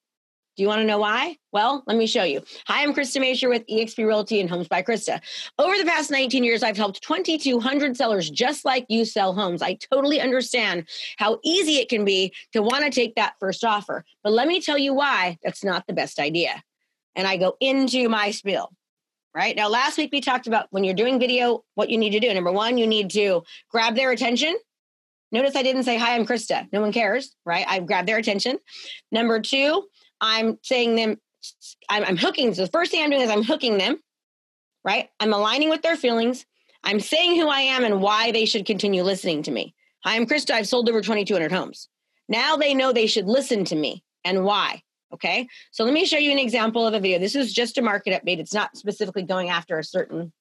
Do 0.58 0.64
you 0.64 0.70
want 0.70 0.80
to 0.80 0.86
know 0.86 0.98
why? 0.98 1.38
Well, 1.52 1.84
let 1.86 1.98
me 1.98 2.08
show 2.08 2.24
you. 2.24 2.42
Hi, 2.66 2.82
I'm 2.82 2.92
Krista 2.92 3.22
Mashore 3.22 3.50
with 3.50 3.68
eXp 3.68 4.00
Realty 4.00 4.42
and 4.42 4.50
Homes 4.50 4.68
by 4.68 4.82
Krista. 4.82 5.22
Over 5.60 5.78
the 5.78 5.86
past 5.86 6.10
19 6.10 6.44
years, 6.44 6.64
I've 6.64 6.76
helped 6.76 7.04
2,200 7.04 7.96
sellers 7.96 8.28
just 8.28 8.66
like 8.66 8.84
you 8.90 9.06
sell 9.06 9.36
homes. 9.36 9.62
I 9.62 9.76
totally 9.76 10.20
understand 10.20 10.90
how 11.18 11.38
easy 11.44 11.74
it 11.74 11.90
can 11.90 12.06
be 12.06 12.34
to 12.54 12.64
want 12.64 12.84
to 12.86 12.90
take 12.90 13.14
that 13.16 13.36
first 13.40 13.64
offer. 13.64 14.04
But 14.24 14.34
let 14.34 14.48
me 14.48 14.60
tell 14.60 14.80
you 14.80 14.96
why 14.96 15.38
that's 15.44 15.64
not 15.64 15.86
the 15.86 15.94
best 15.94 16.18
idea. 16.18 16.64
And 17.16 17.28
I 17.28 17.38
go 17.38 17.56
into 17.60 18.10
my 18.10 18.32
spiel. 18.32 18.74
Right 19.36 19.56
now, 19.56 19.70
last 19.70 20.00
week 20.00 20.10
we 20.12 20.22
talked 20.22 20.48
about 20.48 20.66
when 20.72 20.84
you're 20.84 20.96
doing 20.96 21.20
video, 21.20 21.66
what 21.76 21.92
you 21.92 22.00
need 22.00 22.14
to 22.14 22.20
do. 22.20 22.34
Number 22.34 22.52
one, 22.52 22.80
you 22.80 22.88
need 22.88 23.12
to 23.12 23.44
grab 23.70 23.96
their 23.96 24.10
attention 24.10 24.58
Notice 25.32 25.56
I 25.56 25.64
didn't 25.64 25.84
say, 25.84 25.98
Hi, 25.98 26.16
I'm 26.16 26.26
Krista. 26.26 26.68
No 26.72 26.82
one 26.82 26.94
cares, 26.94 27.36
right? 27.46 27.66
I've 27.68 27.86
grabbed 27.86 28.08
their 28.08 28.18
attention. 28.18 28.60
Number 29.12 29.40
two, 29.42 29.84
I'm 30.22 30.58
saying 30.64 30.96
them, 30.96 31.18
I'm, 31.90 32.04
I'm 32.04 32.18
hooking. 32.18 32.54
So 32.54 32.64
the 32.64 32.72
first 32.72 32.92
thing 32.92 33.04
I'm 33.04 33.10
doing 33.10 33.22
is 33.22 33.30
I'm 33.30 33.44
hooking 33.44 33.78
them, 33.78 33.98
right? 34.84 35.10
I'm 35.20 35.34
aligning 35.34 35.70
with 35.70 35.82
their 35.82 35.96
feelings. 35.96 36.46
I'm 36.84 37.00
saying 37.00 37.40
who 37.40 37.48
I 37.48 37.62
am 37.62 37.84
and 37.84 38.02
why 38.02 38.32
they 38.32 38.46
should 38.46 38.66
continue 38.66 39.04
listening 39.04 39.44
to 39.44 39.52
me. 39.52 39.76
Hi, 40.04 40.16
I'm 40.16 40.26
Krista. 40.26 40.52
I've 40.52 40.68
sold 40.68 40.90
over 40.90 41.02
2,200 41.02 41.52
homes. 41.52 41.90
Now 42.30 42.56
they 42.56 42.74
know 42.74 42.92
they 42.92 43.08
should 43.08 43.26
listen 43.26 43.66
to 43.66 43.76
me 43.76 44.04
and 44.24 44.44
why. 44.44 44.82
Okay. 45.14 45.48
So 45.72 45.86
let 45.86 45.94
me 45.94 46.06
show 46.06 46.18
you 46.18 46.32
an 46.32 46.40
example 46.40 46.86
of 46.86 46.94
a 46.94 47.00
video. 47.00 47.18
This 47.20 47.36
is 47.36 47.54
just 47.54 47.78
a 47.78 47.82
market 47.82 48.22
update. 48.22 48.40
It's 48.40 48.54
not 48.54 48.76
specifically 48.76 49.24
going 49.24 49.50
after 49.50 49.80
a 49.80 49.84
certain 49.84 50.34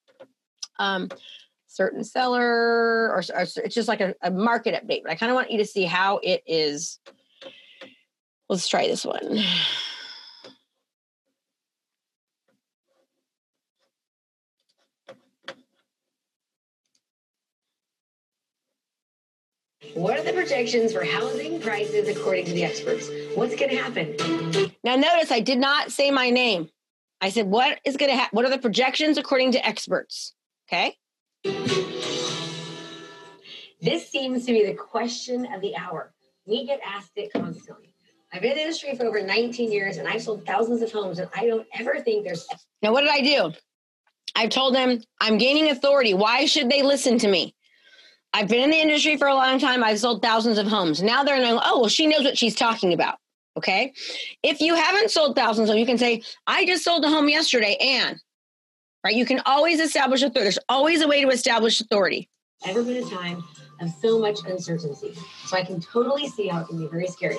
um, 0.78 1.08
certain 1.76 2.04
seller 2.04 3.10
or, 3.10 3.22
or 3.34 3.42
it's 3.42 3.74
just 3.74 3.88
like 3.88 4.00
a, 4.00 4.14
a 4.22 4.30
market 4.30 4.74
update 4.74 5.02
but 5.02 5.10
i 5.10 5.14
kind 5.14 5.30
of 5.30 5.36
want 5.36 5.50
you 5.50 5.58
to 5.58 5.64
see 5.64 5.84
how 5.84 6.18
it 6.22 6.42
is 6.46 6.98
let's 8.48 8.68
try 8.68 8.86
this 8.86 9.04
one 9.04 9.44
What 19.96 20.18
are 20.18 20.22
the 20.22 20.34
projections 20.34 20.92
for 20.92 21.04
housing 21.04 21.58
prices 21.58 22.06
according 22.06 22.44
to 22.46 22.52
the 22.52 22.64
experts? 22.64 23.08
What's 23.34 23.56
going 23.56 23.70
to 23.70 23.76
happen? 23.76 24.14
Now, 24.84 24.96
notice 24.96 25.32
I 25.32 25.40
did 25.40 25.58
not 25.58 25.90
say 25.90 26.10
my 26.10 26.28
name. 26.28 26.68
I 27.22 27.30
said, 27.30 27.46
what 27.46 27.80
is 27.82 27.96
going 27.96 28.10
to 28.10 28.16
happen? 28.16 28.36
What 28.36 28.44
are 28.44 28.50
the 28.50 28.58
projections 28.58 29.16
according 29.16 29.52
to 29.52 29.66
experts? 29.66 30.34
Okay. 30.68 30.96
This 33.80 34.10
seems 34.10 34.44
to 34.44 34.52
be 34.52 34.66
the 34.66 34.74
question 34.74 35.46
of 35.54 35.62
the 35.62 35.74
hour. 35.76 36.12
We 36.44 36.66
get 36.66 36.80
asked 36.84 37.12
it 37.16 37.32
constantly. 37.32 37.95
I've 38.32 38.42
been 38.42 38.52
in 38.52 38.56
the 38.56 38.62
industry 38.62 38.94
for 38.96 39.04
over 39.04 39.22
19 39.22 39.72
years 39.72 39.96
and 39.98 40.08
I've 40.08 40.22
sold 40.22 40.44
thousands 40.44 40.82
of 40.82 40.92
homes, 40.92 41.18
and 41.18 41.28
I 41.34 41.46
don't 41.46 41.66
ever 41.78 42.00
think 42.00 42.24
there's. 42.24 42.46
Now, 42.82 42.92
what 42.92 43.02
did 43.02 43.10
I 43.10 43.20
do? 43.20 43.52
I've 44.34 44.50
told 44.50 44.74
them 44.74 45.00
I'm 45.20 45.38
gaining 45.38 45.70
authority. 45.70 46.12
Why 46.12 46.44
should 46.44 46.68
they 46.68 46.82
listen 46.82 47.18
to 47.18 47.28
me? 47.28 47.54
I've 48.34 48.48
been 48.48 48.64
in 48.64 48.70
the 48.70 48.76
industry 48.76 49.16
for 49.16 49.28
a 49.28 49.34
long 49.34 49.58
time. 49.58 49.82
I've 49.82 50.00
sold 50.00 50.20
thousands 50.20 50.58
of 50.58 50.66
homes. 50.66 51.02
Now 51.02 51.24
they're 51.24 51.38
going, 51.38 51.58
oh, 51.62 51.80
well, 51.80 51.88
she 51.88 52.06
knows 52.06 52.24
what 52.24 52.36
she's 52.36 52.54
talking 52.54 52.92
about. 52.92 53.16
Okay. 53.56 53.94
If 54.42 54.60
you 54.60 54.74
haven't 54.74 55.10
sold 55.10 55.34
thousands, 55.34 55.70
you 55.70 55.86
can 55.86 55.96
say, 55.96 56.22
I 56.46 56.66
just 56.66 56.84
sold 56.84 57.04
a 57.04 57.08
home 57.08 57.30
yesterday, 57.30 57.76
and 57.80 58.20
right, 59.02 59.14
you 59.14 59.24
can 59.24 59.40
always 59.46 59.80
establish 59.80 60.20
authority. 60.20 60.42
There's 60.42 60.58
always 60.68 61.00
a 61.00 61.08
way 61.08 61.22
to 61.22 61.30
establish 61.30 61.80
authority. 61.80 62.28
Ever 62.66 62.82
been 62.82 63.02
a 63.02 63.08
time 63.08 63.42
of 63.80 63.90
so 64.02 64.18
much 64.18 64.40
uncertainty. 64.46 65.14
So 65.46 65.56
I 65.56 65.64
can 65.64 65.80
totally 65.80 66.28
see 66.28 66.48
how 66.48 66.60
it 66.60 66.68
can 66.68 66.76
be 66.76 66.86
very 66.88 67.06
scary. 67.06 67.38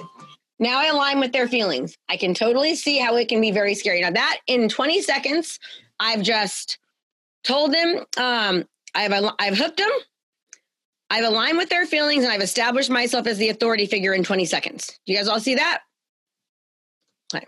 Now 0.60 0.80
I 0.80 0.86
align 0.88 1.20
with 1.20 1.32
their 1.32 1.48
feelings. 1.48 1.98
I 2.10 2.18
can 2.18 2.34
totally 2.34 2.76
see 2.76 2.98
how 2.98 3.16
it 3.16 3.30
can 3.30 3.42
be 3.42 3.52
very 3.52 3.76
scary. 3.76 4.02
Now 4.02 4.12
that 4.12 4.40
in 4.48 4.70
20 4.70 5.02
seconds, 5.02 5.60
I've 6.00 6.22
just 6.22 6.80
told 7.44 7.74
them, 7.74 8.06
um, 8.18 8.66
I've 8.96 9.14
I've 9.40 9.58
hooked 9.58 9.78
them. 9.78 9.92
I've 11.10 11.24
aligned 11.24 11.58
with 11.58 11.70
their 11.70 11.86
feelings 11.86 12.24
and 12.24 12.34
I've 12.34 12.42
established 12.42 12.90
myself 12.90 13.28
as 13.28 13.38
the 13.38 13.50
authority 13.50 13.86
figure 13.86 14.14
in 14.14 14.24
20 14.24 14.46
seconds. 14.46 14.88
Do 15.06 15.14
you 15.14 15.18
guys 15.18 15.28
all 15.28 15.40
see 15.40 15.56
that? 15.56 15.82
Okay. 17.34 17.46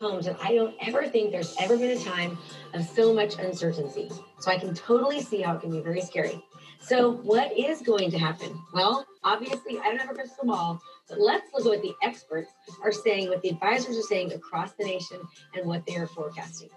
Homes, 0.00 0.28
and 0.28 0.36
I 0.40 0.54
don't 0.54 0.74
ever 0.86 1.08
think 1.08 1.32
there's 1.32 1.56
ever 1.58 1.76
been 1.76 1.98
a 1.98 2.00
time 2.00 2.38
of 2.74 2.84
so 2.84 3.12
much 3.12 3.36
uncertainty. 3.38 4.08
So 4.38 4.50
I 4.52 4.58
can 4.58 4.72
totally 4.72 5.20
see 5.20 5.42
how 5.42 5.56
it 5.56 5.60
can 5.60 5.72
be 5.72 5.80
very 5.80 6.00
scary. 6.00 6.40
So, 6.80 7.12
what 7.12 7.56
is 7.56 7.82
going 7.82 8.10
to 8.12 8.18
happen? 8.18 8.58
Well, 8.72 9.06
obviously, 9.24 9.78
I 9.78 9.84
don't 9.84 9.98
have 9.98 10.10
a 10.10 10.14
crystal 10.14 10.46
ball, 10.46 10.80
but 11.08 11.20
let's 11.20 11.46
look 11.52 11.66
at 11.66 11.70
what 11.70 11.82
the 11.82 11.94
experts 12.02 12.50
are 12.82 12.92
saying, 12.92 13.28
what 13.28 13.42
the 13.42 13.50
advisors 13.50 13.98
are 13.98 14.02
saying 14.02 14.32
across 14.32 14.72
the 14.72 14.84
nation, 14.84 15.18
and 15.54 15.66
what 15.66 15.84
they 15.86 15.96
are 15.96 16.06
forecasting. 16.06 16.70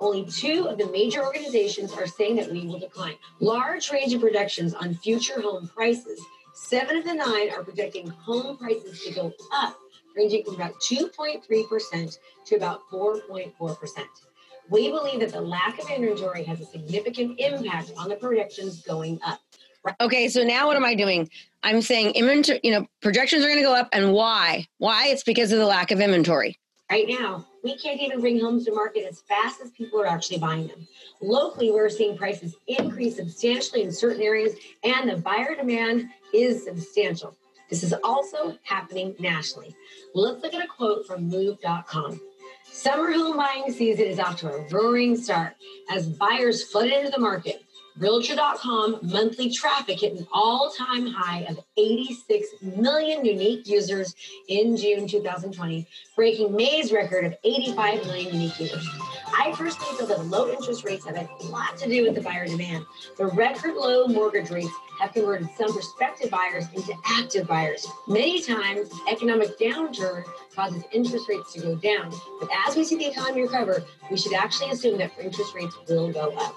Only 0.00 0.24
two 0.26 0.66
of 0.68 0.78
the 0.78 0.86
major 0.86 1.24
organizations 1.24 1.92
are 1.92 2.06
saying 2.06 2.36
that 2.36 2.50
we 2.50 2.66
will 2.66 2.78
decline. 2.78 3.16
Large 3.40 3.90
range 3.90 4.12
of 4.14 4.20
projections 4.20 4.74
on 4.74 4.94
future 4.94 5.40
home 5.40 5.68
prices. 5.68 6.20
Seven 6.54 6.96
of 6.96 7.04
the 7.04 7.14
nine 7.14 7.50
are 7.50 7.64
projecting 7.64 8.08
home 8.08 8.56
prices 8.56 9.02
to 9.04 9.12
go 9.12 9.32
up, 9.52 9.76
ranging 10.16 10.44
from 10.44 10.54
about 10.54 10.74
2.3% 10.80 12.18
to 12.46 12.54
about 12.54 12.80
4.4%. 12.90 14.06
We 14.68 14.90
believe 14.90 15.20
that 15.20 15.32
the 15.32 15.40
lack 15.40 15.78
of 15.80 15.88
inventory 15.90 16.42
has 16.44 16.60
a 16.60 16.66
significant 16.66 17.38
impact 17.38 17.92
on 17.96 18.08
the 18.08 18.16
projections 18.16 18.82
going 18.82 19.20
up. 19.24 19.40
Okay, 20.00 20.28
so 20.28 20.42
now 20.42 20.66
what 20.66 20.76
am 20.76 20.84
I 20.84 20.94
doing? 20.94 21.28
I'm 21.62 21.82
saying 21.82 22.14
inventory, 22.14 22.60
you 22.62 22.70
know, 22.70 22.86
projections 23.00 23.44
are 23.44 23.48
going 23.48 23.58
to 23.58 23.64
go 23.64 23.74
up 23.74 23.88
and 23.92 24.12
why? 24.12 24.66
Why? 24.78 25.08
It's 25.08 25.24
because 25.24 25.52
of 25.52 25.58
the 25.58 25.66
lack 25.66 25.90
of 25.90 26.00
inventory. 26.00 26.58
Right 26.90 27.06
now, 27.08 27.44
we 27.64 27.76
can't 27.76 28.00
even 28.00 28.20
bring 28.20 28.40
homes 28.40 28.64
to 28.66 28.72
market 28.72 29.04
as 29.08 29.20
fast 29.22 29.60
as 29.60 29.72
people 29.72 30.00
are 30.00 30.06
actually 30.06 30.38
buying 30.38 30.68
them. 30.68 30.86
Locally, 31.20 31.72
we're 31.72 31.88
seeing 31.88 32.16
prices 32.16 32.54
increase 32.68 33.16
substantially 33.16 33.82
in 33.82 33.90
certain 33.90 34.22
areas, 34.22 34.54
and 34.84 35.10
the 35.10 35.16
buyer 35.16 35.56
demand 35.56 36.08
is 36.32 36.64
substantial. 36.64 37.36
This 37.68 37.82
is 37.82 37.92
also 38.04 38.56
happening 38.62 39.16
nationally. 39.18 39.74
Let's 40.14 40.40
look 40.42 40.54
at 40.54 40.64
a 40.64 40.68
quote 40.68 41.06
from 41.06 41.28
move.com. 41.28 42.20
Summer 42.70 43.10
home 43.10 43.36
buying 43.36 43.72
season 43.72 44.06
is 44.06 44.20
off 44.20 44.36
to 44.40 44.52
a 44.52 44.68
roaring 44.68 45.16
start 45.16 45.56
as 45.90 46.08
buyers 46.08 46.62
flooded 46.62 46.92
into 46.92 47.10
the 47.10 47.18
market. 47.18 47.64
Realtor.com 47.98 48.98
monthly 49.02 49.50
traffic 49.50 50.00
hit 50.00 50.12
an 50.18 50.26
all 50.30 50.70
time 50.70 51.06
high 51.06 51.44
of 51.44 51.58
86 51.78 52.46
million 52.60 53.24
unique 53.24 53.66
users 53.66 54.14
in 54.48 54.76
June 54.76 55.08
2020, 55.08 55.86
breaking 56.14 56.54
May's 56.54 56.92
record 56.92 57.24
of 57.24 57.34
85 57.42 58.04
million 58.04 58.34
unique 58.34 58.60
users. 58.60 58.86
I 59.38 59.50
personally 59.56 59.96
feel 59.96 60.06
that 60.08 60.26
low 60.26 60.50
interest 60.50 60.84
rates 60.84 61.06
have 61.06 61.16
a 61.16 61.26
lot 61.46 61.78
to 61.78 61.88
do 61.88 62.02
with 62.02 62.14
the 62.14 62.20
buyer 62.20 62.46
demand. 62.46 62.84
The 63.16 63.28
record 63.28 63.74
low 63.74 64.06
mortgage 64.06 64.50
rates 64.50 64.72
have 65.00 65.14
converted 65.14 65.48
some 65.56 65.72
prospective 65.72 66.30
buyers 66.30 66.66
into 66.74 66.92
active 67.06 67.46
buyers. 67.46 67.86
Many 68.08 68.42
times, 68.42 68.90
economic 69.10 69.58
downturn 69.58 70.24
causes 70.54 70.82
interest 70.92 71.30
rates 71.30 71.54
to 71.54 71.60
go 71.60 71.76
down. 71.76 72.12
But 72.40 72.50
as 72.66 72.76
we 72.76 72.84
see 72.84 72.96
the 72.96 73.10
economy 73.10 73.42
recover, 73.42 73.82
we 74.10 74.18
should 74.18 74.34
actually 74.34 74.70
assume 74.70 74.98
that 74.98 75.12
interest 75.18 75.54
rates 75.54 75.74
will 75.88 76.12
go 76.12 76.32
up. 76.32 76.54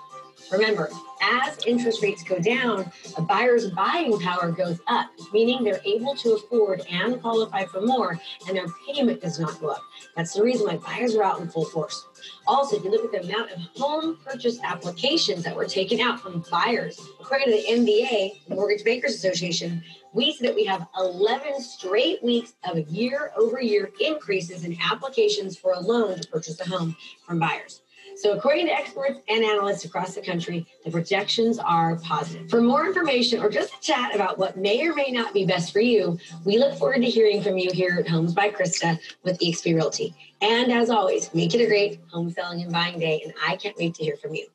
Remember, 0.52 0.90
as 1.22 1.60
interest 1.66 2.02
rates 2.02 2.24
go 2.24 2.40
down, 2.40 2.92
a 3.18 3.22
buyer's 3.22 3.70
buying 3.72 4.20
power 4.20 4.52
goes 4.52 4.80
up, 4.88 5.10
meaning 5.32 5.64
they're 5.64 5.82
able 5.86 6.16
to 6.16 6.34
afford 6.34 6.82
and 6.90 7.22
qualify 7.22 7.66
for 7.66 7.82
more, 7.82 8.20
and 8.48 8.58
their 8.58 8.68
payment 8.88 9.22
does 9.22 9.40
not 9.40 9.60
go 9.60 9.70
up. 9.70 9.82
That's 10.16 10.34
the 10.34 10.44
reason 10.44 10.68
why 10.68 10.78
buyers 10.78 11.16
are 11.16 11.24
out 11.24 11.40
in 11.40 11.50
full 11.50 11.66
force. 11.66 12.06
Also, 12.48 12.78
if 12.78 12.84
you 12.84 12.92
look 12.92 13.06
at 13.06 13.12
the 13.12 13.28
amount 13.30 13.52
of 13.52 13.60
home 13.78 14.18
purchase 14.26 14.60
applications 14.64 15.44
that 15.44 15.56
were 15.56 15.66
taken 15.66 16.00
out 16.00 16.20
from 16.20 16.44
buyers, 16.50 17.00
according 17.20 17.48
to 17.48 17.52
the 17.52 17.68
MBA, 17.68 18.50
Mortgage 18.50 18.84
Bankers 18.84 19.14
Association, 19.14 19.84
we 20.14 20.34
see 20.34 20.48
that 20.48 20.56
we 20.56 20.66
have 20.66 20.88
11 20.98 21.62
straight 21.62 22.24
weeks 22.24 22.54
of 22.64 22.80
year 22.90 23.32
over 23.38 23.62
year 23.62 23.92
increases 24.00 24.64
in 24.64 24.78
applications 24.92 25.58
for 25.58 25.74
a 25.74 25.80
loan 25.80 26.20
to 26.20 26.28
purchase 26.28 26.60
a 26.60 26.68
home 26.68 26.96
from 27.26 27.40
buyers. 27.40 27.82
So, 28.22 28.34
according 28.34 28.66
to 28.66 28.74
experts 28.74 29.22
and 29.30 29.46
analysts 29.46 29.86
across 29.86 30.14
the 30.14 30.22
country, 30.22 30.68
the 30.84 30.92
projections 30.92 31.58
are 31.58 31.96
positive. 32.00 32.50
For 32.50 32.62
more 32.62 32.86
information 32.86 33.42
or 33.42 33.50
just 33.50 33.74
a 33.74 33.80
chat 33.80 34.14
about 34.14 34.38
what 34.38 34.58
may 34.58 34.86
or 34.86 34.94
may 34.94 35.10
not 35.10 35.34
be 35.34 35.46
best 35.46 35.72
for 35.72 35.80
you, 35.80 36.20
we 36.44 36.58
look 36.58 36.78
forward 36.78 37.02
to 37.02 37.10
hearing 37.10 37.42
from 37.42 37.58
you 37.58 37.72
here 37.72 37.96
at 37.98 38.10
Homes 38.10 38.34
by 38.34 38.50
Krista 38.50 39.00
with 39.24 39.40
eXp 39.40 39.74
Realty. 39.74 40.14
And 40.42 40.70
as 40.70 40.90
always, 40.90 41.34
make 41.34 41.56
it 41.56 41.62
a 41.64 41.66
great 41.66 42.02
home 42.12 42.30
selling 42.30 42.62
and 42.62 42.74
buying 42.74 43.00
day, 43.00 43.22
and 43.24 43.34
I 43.48 43.56
can't 43.56 43.78
wait 43.78 43.96
to 43.96 44.04
hear 44.04 44.18
from 44.18 44.36
you. 44.36 44.48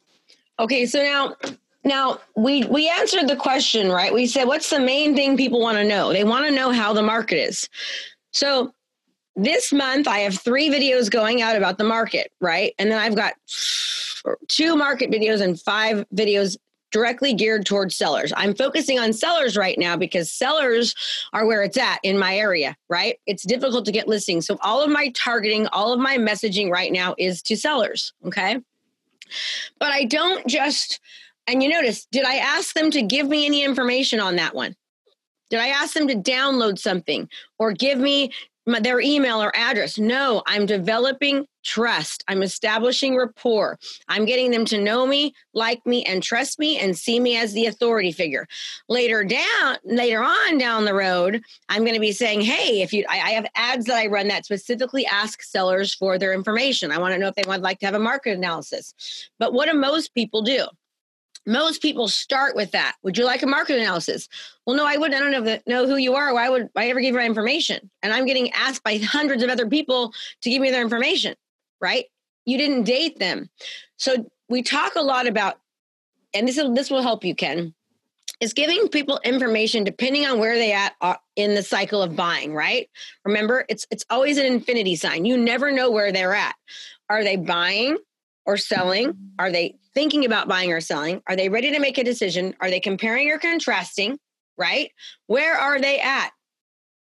Okay, 0.59 0.85
so 0.85 1.03
now 1.03 1.35
now 1.85 2.18
we 2.37 2.66
we 2.66 2.90
answered 2.90 3.29
the 3.29 3.37
question, 3.37 3.90
right? 3.90 4.12
We 4.12 4.27
said 4.27 4.44
what's 4.44 4.68
the 4.68 4.79
main 4.79 5.16
thing 5.16 5.38
people 5.38 5.61
want 5.61 5.79
to 5.79 5.85
know? 5.85 6.12
They 6.12 6.24
want 6.24 6.44
to 6.44 6.53
know 6.53 6.70
how 6.70 6.92
the 6.92 7.03
market 7.03 7.38
is. 7.38 7.70
So 8.33 8.74
this 9.37 9.73
month 9.73 10.07
I 10.07 10.20
have 10.20 10.38
three 10.38 10.70
videos 10.70 11.11
going 11.11 11.42
out 11.42 11.57
about 11.57 11.79
the 11.79 11.85
market, 11.85 12.33
right? 12.40 12.75
And 12.79 12.90
then 12.90 12.99
I've 12.99 13.16
got 13.16 13.35
two 14.49 14.77
market 14.77 15.11
videos 15.11 15.40
and 15.40 15.61
five 15.61 16.05
videos 16.14 16.57
directly 16.92 17.35
geared 17.35 17.66
towards 17.66 17.97
sellers. 17.97 18.33
I'm 18.37 18.55
focusing 18.55 19.01
on 19.01 19.12
sellers 19.12 19.57
right 19.57 19.77
now 19.77 19.97
because 19.97 20.31
sellers 20.31 20.94
are 21.33 21.44
where 21.44 21.64
it's 21.64 21.77
at 21.77 21.99
in 22.05 22.16
my 22.16 22.37
area, 22.37 22.77
right? 22.88 23.18
It's 23.27 23.42
difficult 23.42 23.85
to 23.87 23.92
get 23.92 24.07
listings. 24.07 24.47
So 24.47 24.59
all 24.62 24.81
of 24.81 24.90
my 24.90 25.11
targeting, 25.11 25.66
all 25.68 25.92
of 25.92 25.99
my 25.99 26.16
messaging 26.16 26.70
right 26.70 26.92
now 26.92 27.16
is 27.18 27.42
to 27.42 27.57
sellers, 27.57 28.12
okay? 28.25 28.61
But 29.81 29.90
I 29.90 30.05
don't 30.05 30.47
just 30.47 31.01
and 31.47 31.62
you 31.62 31.68
notice, 31.68 32.07
did 32.07 32.25
I 32.25 32.37
ask 32.37 32.75
them 32.75 32.90
to 32.92 33.03
give 33.03 33.29
me 33.29 33.44
any 33.44 33.64
information 33.64 34.20
on 34.20 34.37
that 34.37 34.55
one? 34.55 34.75
Did 35.51 35.61
I 35.61 35.68
ask 35.68 35.94
them 35.94 36.09
to 36.09 36.14
download 36.14 36.79
something 36.79 37.29
or 37.59 37.73
give 37.73 37.99
me 37.99 38.31
their 38.66 39.00
email 39.00 39.42
or 39.42 39.55
address. 39.55 39.98
No, 39.98 40.42
I'm 40.46 40.66
developing 40.66 41.46
trust. 41.64 42.24
I'm 42.29 42.42
establishing 42.42 43.16
rapport. 43.16 43.79
I'm 44.09 44.24
getting 44.24 44.50
them 44.50 44.64
to 44.66 44.81
know 44.81 45.07
me, 45.07 45.35
like 45.55 45.85
me, 45.87 46.05
and 46.05 46.22
trust 46.22 46.59
me 46.59 46.79
and 46.79 46.96
see 46.96 47.18
me 47.20 47.37
as 47.37 47.53
the 47.53 47.66
authority 47.66 48.12
figure. 48.12 48.46
Later 48.88 49.24
down, 49.24 49.79
later 49.85 50.22
on 50.22 50.59
down 50.59 50.85
the 50.85 50.94
road, 50.94 51.42
I'm 51.68 51.83
going 51.83 51.94
to 51.94 52.00
be 52.00 52.12
saying, 52.12 52.42
hey, 52.42 52.83
if 52.83 52.92
you 52.92 53.05
I, 53.09 53.20
I 53.20 53.31
have 53.31 53.46
ads 53.55 53.87
that 53.87 53.96
I 53.96 54.07
run 54.07 54.29
that 54.29 54.44
specifically 54.44 55.07
ask 55.07 55.42
sellers 55.42 55.94
for 55.94 56.18
their 56.18 56.33
information. 56.33 56.92
I 56.92 56.98
want 56.98 57.14
to 57.14 57.18
know 57.18 57.29
if 57.29 57.35
they 57.35 57.44
would 57.46 57.62
like 57.62 57.81
to 57.81 57.87
have 57.87 57.94
a 57.94 57.98
market 57.98 58.37
analysis. 58.37 59.31
But 59.38 59.53
what 59.53 59.70
do 59.70 59.74
most 59.74 60.14
people 60.14 60.42
do? 60.42 60.66
Most 61.46 61.83
people 61.83 62.09
start 62.09 62.57
with 62.57 62.70
that. 62.72 62.96
Would 63.02 63.18
you 63.18 63.24
like 63.24 63.42
a 63.42 63.46
market 63.46 63.78
analysis? 63.78 64.28
Well, 64.66 64.76
no, 64.76 64.87
I 64.87 64.96
wouldn't. 64.96 65.20
I 65.20 65.30
don't 65.30 65.44
know, 65.44 65.59
know 65.66 65.87
who 65.87 65.96
you 65.96 66.14
are. 66.14 66.33
Why 66.33 66.48
would 66.48 66.68
I 66.74 66.88
ever 66.88 67.00
give 67.00 67.12
you 67.12 67.18
my 67.18 67.26
information? 67.26 67.90
And 68.02 68.12
I'm 68.12 68.26
getting 68.26 68.50
asked 68.52 68.83
by 68.83 68.98
hundreds 69.02 69.42
of 69.42 69.50
other 69.50 69.68
people 69.68 70.12
to 70.42 70.50
give 70.50 70.62
me 70.62 70.70
their 70.70 70.83
information, 70.83 71.35
right? 71.80 72.07
You 72.46 72.57
didn't 72.59 72.85
date 72.85 73.18
them. 73.18 73.50
So 73.96 74.30
we 74.48 74.62
talk 74.62 74.94
a 74.96 75.02
lot 75.02 75.26
about, 75.26 75.61
and 76.33 76.48
this, 76.48 76.57
this 76.57 76.90
will 76.90 77.02
help 77.02 77.24
you, 77.24 77.35
Ken, 77.35 77.74
is 78.40 78.52
giving 78.52 78.88
people 78.88 79.20
information 79.24 79.85
depending 79.85 80.26
on 80.26 80.38
where 80.38 80.57
they 80.57 80.72
at 80.72 80.94
uh, 81.00 81.16
in 81.37 81.54
the 81.54 81.62
cycle 81.62 82.02
of 82.02 82.16
buying, 82.16 82.54
right? 82.54 82.90
Remember, 83.24 83.64
it's 83.68 83.87
it's 83.90 84.04
always 84.11 84.38
an 84.38 84.46
infinity 84.46 84.96
sign. 84.96 85.24
You 85.24 85.37
never 85.37 85.70
know 85.70 85.90
where 85.90 86.12
they're 86.12 86.35
at. 86.35 86.54
Are 87.09 87.22
they 87.22 87.37
buying 87.37 87.96
or 88.46 88.57
selling? 88.57 89.16
Are 89.38 89.50
they 89.50 89.76
thinking 89.94 90.24
about 90.24 90.48
buying 90.48 90.72
or 90.72 90.80
selling? 90.80 91.22
Are 91.28 91.37
they 91.37 91.48
ready 91.48 91.70
to 91.72 91.78
make 91.78 91.98
a 91.98 92.04
decision? 92.04 92.54
Are 92.61 92.70
they 92.70 92.80
comparing 92.80 93.30
or 93.30 93.38
contrasting? 93.38 94.18
right? 94.57 94.90
Where 95.26 95.57
are 95.57 95.80
they 95.80 96.00
at? 96.00 96.30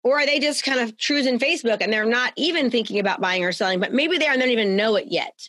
Or 0.02 0.20
are 0.20 0.26
they 0.26 0.38
just 0.38 0.64
kind 0.64 0.80
of 0.80 0.94
cruising 0.98 1.38
Facebook 1.38 1.78
and 1.80 1.92
they're 1.92 2.04
not 2.04 2.32
even 2.36 2.70
thinking 2.70 2.98
about 2.98 3.20
buying 3.20 3.44
or 3.44 3.52
selling, 3.52 3.80
but 3.80 3.92
maybe 3.92 4.18
they 4.18 4.28
they 4.28 4.36
don't 4.36 4.50
even 4.50 4.76
know 4.76 4.96
it 4.96 5.06
yet. 5.08 5.48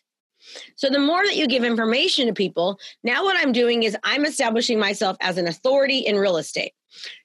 So 0.75 0.89
the 0.89 0.99
more 0.99 1.25
that 1.25 1.35
you 1.35 1.47
give 1.47 1.63
information 1.63 2.27
to 2.27 2.33
people, 2.33 2.79
now 3.03 3.23
what 3.23 3.35
I'm 3.37 3.51
doing 3.51 3.83
is 3.83 3.97
I'm 4.03 4.25
establishing 4.25 4.79
myself 4.79 5.17
as 5.19 5.37
an 5.37 5.47
authority 5.47 5.99
in 5.99 6.17
real 6.17 6.37
estate. 6.37 6.73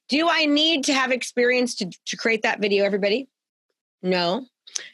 Do 0.08 0.28
I 0.28 0.46
need 0.46 0.84
to 0.84 0.94
have 0.94 1.12
experience 1.12 1.74
to, 1.76 1.90
to 2.06 2.16
create 2.16 2.42
that 2.42 2.60
video, 2.60 2.84
everybody? 2.84 3.28
No. 4.02 4.46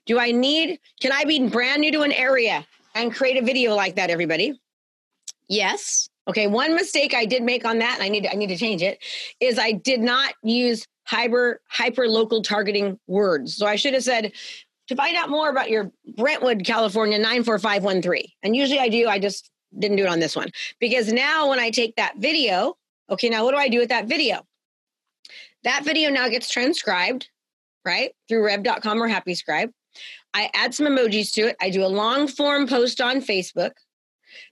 Do 0.07 0.19
I 0.19 0.33
need, 0.33 0.81
can 1.01 1.13
I 1.13 1.25
be 1.25 1.49
brand 1.49 1.81
new 1.81 1.93
to 1.93 2.03
an 2.03 2.13
area 2.13 2.67
and 2.97 3.15
create 3.15 3.37
a 3.37 3.45
video 3.45 3.75
like 3.75 3.97
that, 3.97 4.11
everybody? 4.11 4.59
Yes. 5.49 6.09
Okay, 6.29 6.49
one 6.49 6.75
mistake 6.75 7.15
I 7.15 7.25
did 7.25 7.45
make 7.45 7.65
on 7.65 7.79
that, 7.79 7.95
and 7.95 8.03
I 8.03 8.09
need 8.09 8.25
to, 8.25 8.33
I 8.33 8.35
need 8.35 8.49
to 8.49 8.57
change 8.57 8.83
it, 8.83 8.99
is 9.39 9.59
I 9.59 9.73
did 9.73 10.01
not 10.01 10.35
use 10.43 10.87
hyper 11.05 11.61
hyper 11.69 12.09
local 12.09 12.43
targeting 12.43 12.99
words. 13.07 13.57
So 13.57 13.67
I 13.67 13.77
should 13.77 13.95
have 13.95 14.03
said 14.03 14.33
to 14.89 14.97
find 14.97 15.17
out 15.17 15.31
more 15.31 15.51
about 15.51 15.71
your 15.71 15.93
Brentwood, 16.17 16.65
California 16.65 17.19
94513. 17.19 18.25
And 18.43 18.57
usually 18.57 18.81
I 18.81 18.89
do, 18.89 19.07
I 19.07 19.19
just 19.19 19.51
didn't 19.79 19.99
do 19.99 20.05
it 20.05 20.09
on 20.09 20.21
this 20.21 20.35
one. 20.35 20.51
Because 20.81 21.13
now 21.13 21.49
when 21.49 21.61
I 21.61 21.71
take 21.71 21.95
that 21.97 22.15
video, 22.19 22.77
okay, 23.11 23.29
now 23.29 23.45
what 23.45 23.53
do 23.53 23.59
I 23.59 23.69
do 23.69 23.79
with 23.79 23.91
that 23.91 24.07
video? 24.07 24.45
That 25.65 25.85
video 25.85 26.11
now 26.11 26.29
gets 26.29 26.51
transcribed, 26.51 27.29
right? 27.85 28.13
Through 28.29 28.45
rev.com 28.45 29.03
or 29.03 29.09
HappyScribe. 29.09 29.71
I 30.35 30.51
add 30.55 30.75
some 30.75 30.87
emojis 30.87 31.33
to 31.35 31.49
it. 31.49 31.57
I 31.61 31.71
do 31.71 31.85
a 31.85 31.89
long 31.89 32.29
form 32.29 32.67
post 32.67 33.01
on 33.01 33.21
Facebook. 33.21 33.73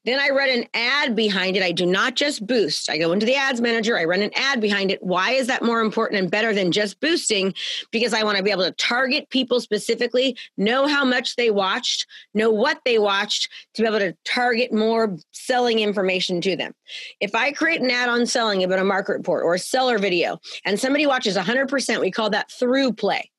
Then 0.04 0.20
I 0.20 0.28
run 0.30 0.48
an 0.48 0.64
ad 0.74 1.16
behind 1.16 1.56
it. 1.56 1.62
I 1.62 1.72
do 1.72 1.86
not 1.86 2.14
just 2.14 2.46
boost. 2.46 2.90
I 2.90 2.98
go 2.98 3.12
into 3.12 3.26
the 3.26 3.34
ads 3.34 3.60
manager, 3.60 3.98
I 3.98 4.04
run 4.04 4.22
an 4.22 4.30
ad 4.34 4.60
behind 4.60 4.90
it. 4.90 5.02
Why 5.02 5.32
is 5.32 5.46
that 5.46 5.62
more 5.62 5.80
important 5.80 6.20
and 6.20 6.30
better 6.30 6.54
than 6.54 6.72
just 6.72 7.00
boosting? 7.00 7.54
Because 7.90 8.14
I 8.14 8.22
want 8.22 8.36
to 8.36 8.42
be 8.42 8.50
able 8.50 8.64
to 8.64 8.72
target 8.72 9.28
people 9.30 9.60
specifically, 9.60 10.36
know 10.56 10.86
how 10.86 11.04
much 11.04 11.36
they 11.36 11.50
watched, 11.50 12.06
know 12.34 12.50
what 12.50 12.80
they 12.84 12.98
watched 12.98 13.48
to 13.74 13.82
be 13.82 13.88
able 13.88 13.98
to 13.98 14.16
target 14.24 14.72
more 14.72 15.16
selling 15.32 15.80
information 15.80 16.40
to 16.42 16.56
them. 16.56 16.72
If 17.20 17.34
I 17.34 17.52
create 17.52 17.80
an 17.80 17.90
ad 17.90 18.08
on 18.08 18.26
selling 18.26 18.62
about 18.62 18.78
a 18.78 18.84
market 18.84 19.12
report 19.12 19.44
or 19.44 19.54
a 19.54 19.58
seller 19.58 19.98
video 19.98 20.38
and 20.64 20.78
somebody 20.78 21.06
watches 21.06 21.36
100%, 21.36 22.00
we 22.00 22.10
call 22.10 22.30
that 22.30 22.50
through 22.50 22.92
play. 22.92 23.30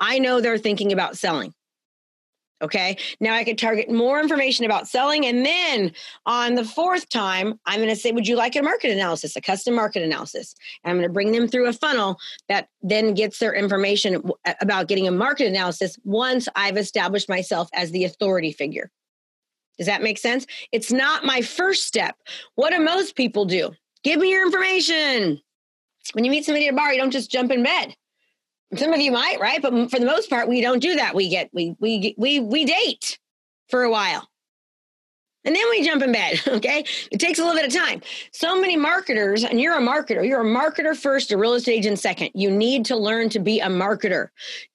I 0.00 0.18
know 0.18 0.40
they're 0.40 0.58
thinking 0.58 0.92
about 0.92 1.16
selling. 1.16 1.54
Okay. 2.62 2.98
Now 3.20 3.34
I 3.34 3.44
could 3.44 3.56
target 3.56 3.90
more 3.90 4.20
information 4.20 4.66
about 4.66 4.86
selling. 4.86 5.24
And 5.24 5.46
then 5.46 5.92
on 6.26 6.56
the 6.56 6.64
fourth 6.64 7.08
time, 7.08 7.58
I'm 7.64 7.78
going 7.78 7.88
to 7.88 7.96
say, 7.96 8.12
Would 8.12 8.28
you 8.28 8.36
like 8.36 8.54
a 8.54 8.62
market 8.62 8.90
analysis, 8.90 9.34
a 9.34 9.40
custom 9.40 9.74
market 9.74 10.02
analysis? 10.02 10.54
And 10.84 10.90
I'm 10.90 10.98
going 10.98 11.08
to 11.08 11.12
bring 11.12 11.32
them 11.32 11.48
through 11.48 11.68
a 11.68 11.72
funnel 11.72 12.18
that 12.48 12.68
then 12.82 13.14
gets 13.14 13.38
their 13.38 13.54
information 13.54 14.22
about 14.60 14.88
getting 14.88 15.08
a 15.08 15.12
market 15.12 15.46
analysis 15.46 15.98
once 16.04 16.48
I've 16.54 16.76
established 16.76 17.30
myself 17.30 17.70
as 17.72 17.92
the 17.92 18.04
authority 18.04 18.52
figure. 18.52 18.90
Does 19.78 19.86
that 19.86 20.02
make 20.02 20.18
sense? 20.18 20.46
It's 20.72 20.92
not 20.92 21.24
my 21.24 21.40
first 21.40 21.86
step. 21.86 22.14
What 22.56 22.70
do 22.70 22.80
most 22.80 23.16
people 23.16 23.46
do? 23.46 23.70
Give 24.04 24.20
me 24.20 24.30
your 24.30 24.44
information. 24.44 25.40
When 26.12 26.26
you 26.26 26.30
meet 26.30 26.44
somebody 26.44 26.66
at 26.66 26.74
a 26.74 26.76
bar, 26.76 26.92
you 26.92 27.00
don't 27.00 27.10
just 27.10 27.30
jump 27.30 27.50
in 27.50 27.62
bed. 27.62 27.94
Some 28.76 28.92
of 28.92 29.00
you 29.00 29.12
might, 29.12 29.40
right? 29.40 29.60
But 29.60 29.90
for 29.90 29.98
the 29.98 30.06
most 30.06 30.30
part, 30.30 30.48
we 30.48 30.60
don't 30.60 30.80
do 30.80 30.96
that. 30.96 31.14
We 31.14 31.28
get 31.28 31.50
we 31.52 31.76
we 31.80 32.14
we 32.16 32.40
we 32.40 32.64
date 32.64 33.18
for 33.68 33.82
a 33.82 33.90
while. 33.90 34.29
And 35.44 35.56
then 35.56 35.62
we 35.70 35.82
jump 35.82 36.02
in 36.02 36.12
bed, 36.12 36.40
okay? 36.48 36.84
It 37.10 37.18
takes 37.18 37.38
a 37.38 37.44
little 37.44 37.58
bit 37.58 37.66
of 37.66 37.74
time. 37.74 38.02
So 38.32 38.60
many 38.60 38.76
marketers, 38.76 39.42
and 39.42 39.60
you're 39.60 39.76
a 39.76 39.80
marketer, 39.80 40.26
you're 40.26 40.42
a 40.42 40.44
marketer 40.44 40.94
first, 40.94 41.32
a 41.32 41.38
real 41.38 41.54
estate 41.54 41.78
agent 41.78 41.98
second. 41.98 42.30
You 42.34 42.50
need 42.50 42.84
to 42.86 42.96
learn 42.96 43.30
to 43.30 43.38
be 43.38 43.60
a 43.60 43.68
marketer. 43.68 44.28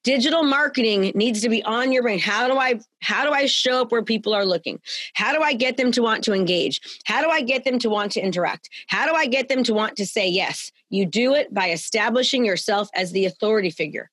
Digital 0.04 0.44
marketing 0.44 1.12
needs 1.14 1.42
to 1.42 1.50
be 1.50 1.64
on 1.64 1.92
your 1.92 2.02
brain. 2.02 2.20
How 2.20 2.48
do 2.48 2.58
I 2.58 2.80
how 3.02 3.24
do 3.24 3.32
I 3.32 3.46
show 3.46 3.82
up 3.82 3.92
where 3.92 4.02
people 4.02 4.34
are 4.34 4.46
looking? 4.46 4.80
How 5.14 5.36
do 5.36 5.42
I 5.44 5.54
get 5.54 5.78
them 5.78 5.92
to 5.92 6.02
want 6.02 6.24
to 6.24 6.34
engage? 6.34 6.82
How 7.06 7.22
do 7.22 7.30
I 7.30 7.42
get 7.42 7.64
them 7.64 7.78
to 7.80 7.90
want 7.90 8.14
to 8.14 8.22
interact? 8.22 8.70
How 8.88 9.08
do 9.08 9.14
I 9.14 9.28
get 9.28 9.50
them 9.50 9.64
to 9.66 9.74
want 9.74 9.96
to 9.98 10.06
say 10.06 10.28
yes? 10.28 10.72
You 10.90 11.06
do 11.06 11.36
it 11.36 11.54
by 11.54 11.70
establishing 11.70 12.46
yourself 12.46 12.90
as 12.96 13.12
the 13.12 13.26
authority 13.26 13.70
figure. 13.70 14.10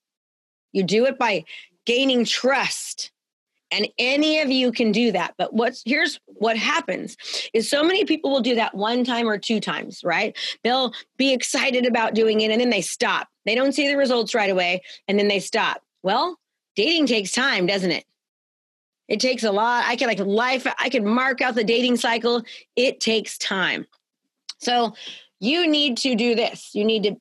You 0.73 0.83
do 0.83 1.07
it 1.07 1.19
by 1.19 1.45
gaining 1.87 2.25
trust 2.25 3.13
and 3.73 3.89
any 3.99 4.41
of 4.41 4.51
you 4.51 4.71
can 4.71 4.93
do 4.93 5.11
that. 5.13 5.35
But 5.39 5.55
what's 5.55 5.83
here's 5.85 6.21
what 6.27 6.57
happens 6.57 7.17
is 7.53 7.69
so 7.69 7.83
many 7.83 8.05
people 8.05 8.31
will 8.31 8.41
do 8.41 8.55
that 8.55 8.75
one 8.75 9.05
time 9.05 9.29
or 9.29 9.39
two 9.39 9.61
times 9.61 10.03
right? 10.05 10.37
They'll 10.63 10.93
be 11.17 11.33
excited 11.33 11.87
about 11.87 12.15
doing 12.15 12.41
it 12.41 12.51
and 12.51 12.61
then 12.61 12.71
they 12.71 12.83
stop. 12.83 13.29
They 13.45 13.55
don't 13.55 13.73
see 13.73 13.89
the 13.89 13.97
results 13.97 14.35
right 14.35 14.51
away 14.51 14.83
and 15.09 15.19
then 15.19 15.29
they 15.29 15.41
stop. 15.41 15.83
Well 16.03 16.39
dating 16.77 17.07
takes 17.07 17.33
time 17.33 17.67
doesn't 17.67 17.91
it? 17.91 18.05
It 19.09 19.21
takes 19.21 19.43
a 19.43 19.53
lot. 19.53 19.85
I 19.87 19.97
can 19.97 20.09
like 20.09 20.21
life 20.21 20.67
i 20.79 20.89
can 20.89 21.07
mark 21.07 21.41
out 21.41 21.55
the 21.55 21.65
dating 21.65 21.97
cycle. 21.97 22.43
It 22.77 23.01
takes 23.01 23.39
time. 23.39 23.87
So 24.59 24.95
you 25.41 25.67
need 25.67 25.97
to 25.99 26.15
do 26.15 26.35
this. 26.35 26.71
You 26.73 26.85
need 26.85 27.03
to 27.03 27.17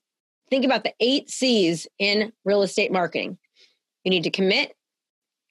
think 0.50 0.66
about 0.66 0.84
the 0.84 0.94
eight 1.00 1.30
c's 1.30 1.88
in 1.98 2.32
real 2.46 2.62
estate 2.62 2.92
marketing. 2.92 3.38
You 4.04 4.12
need 4.12 4.24
to 4.24 4.30
commit 4.30 4.76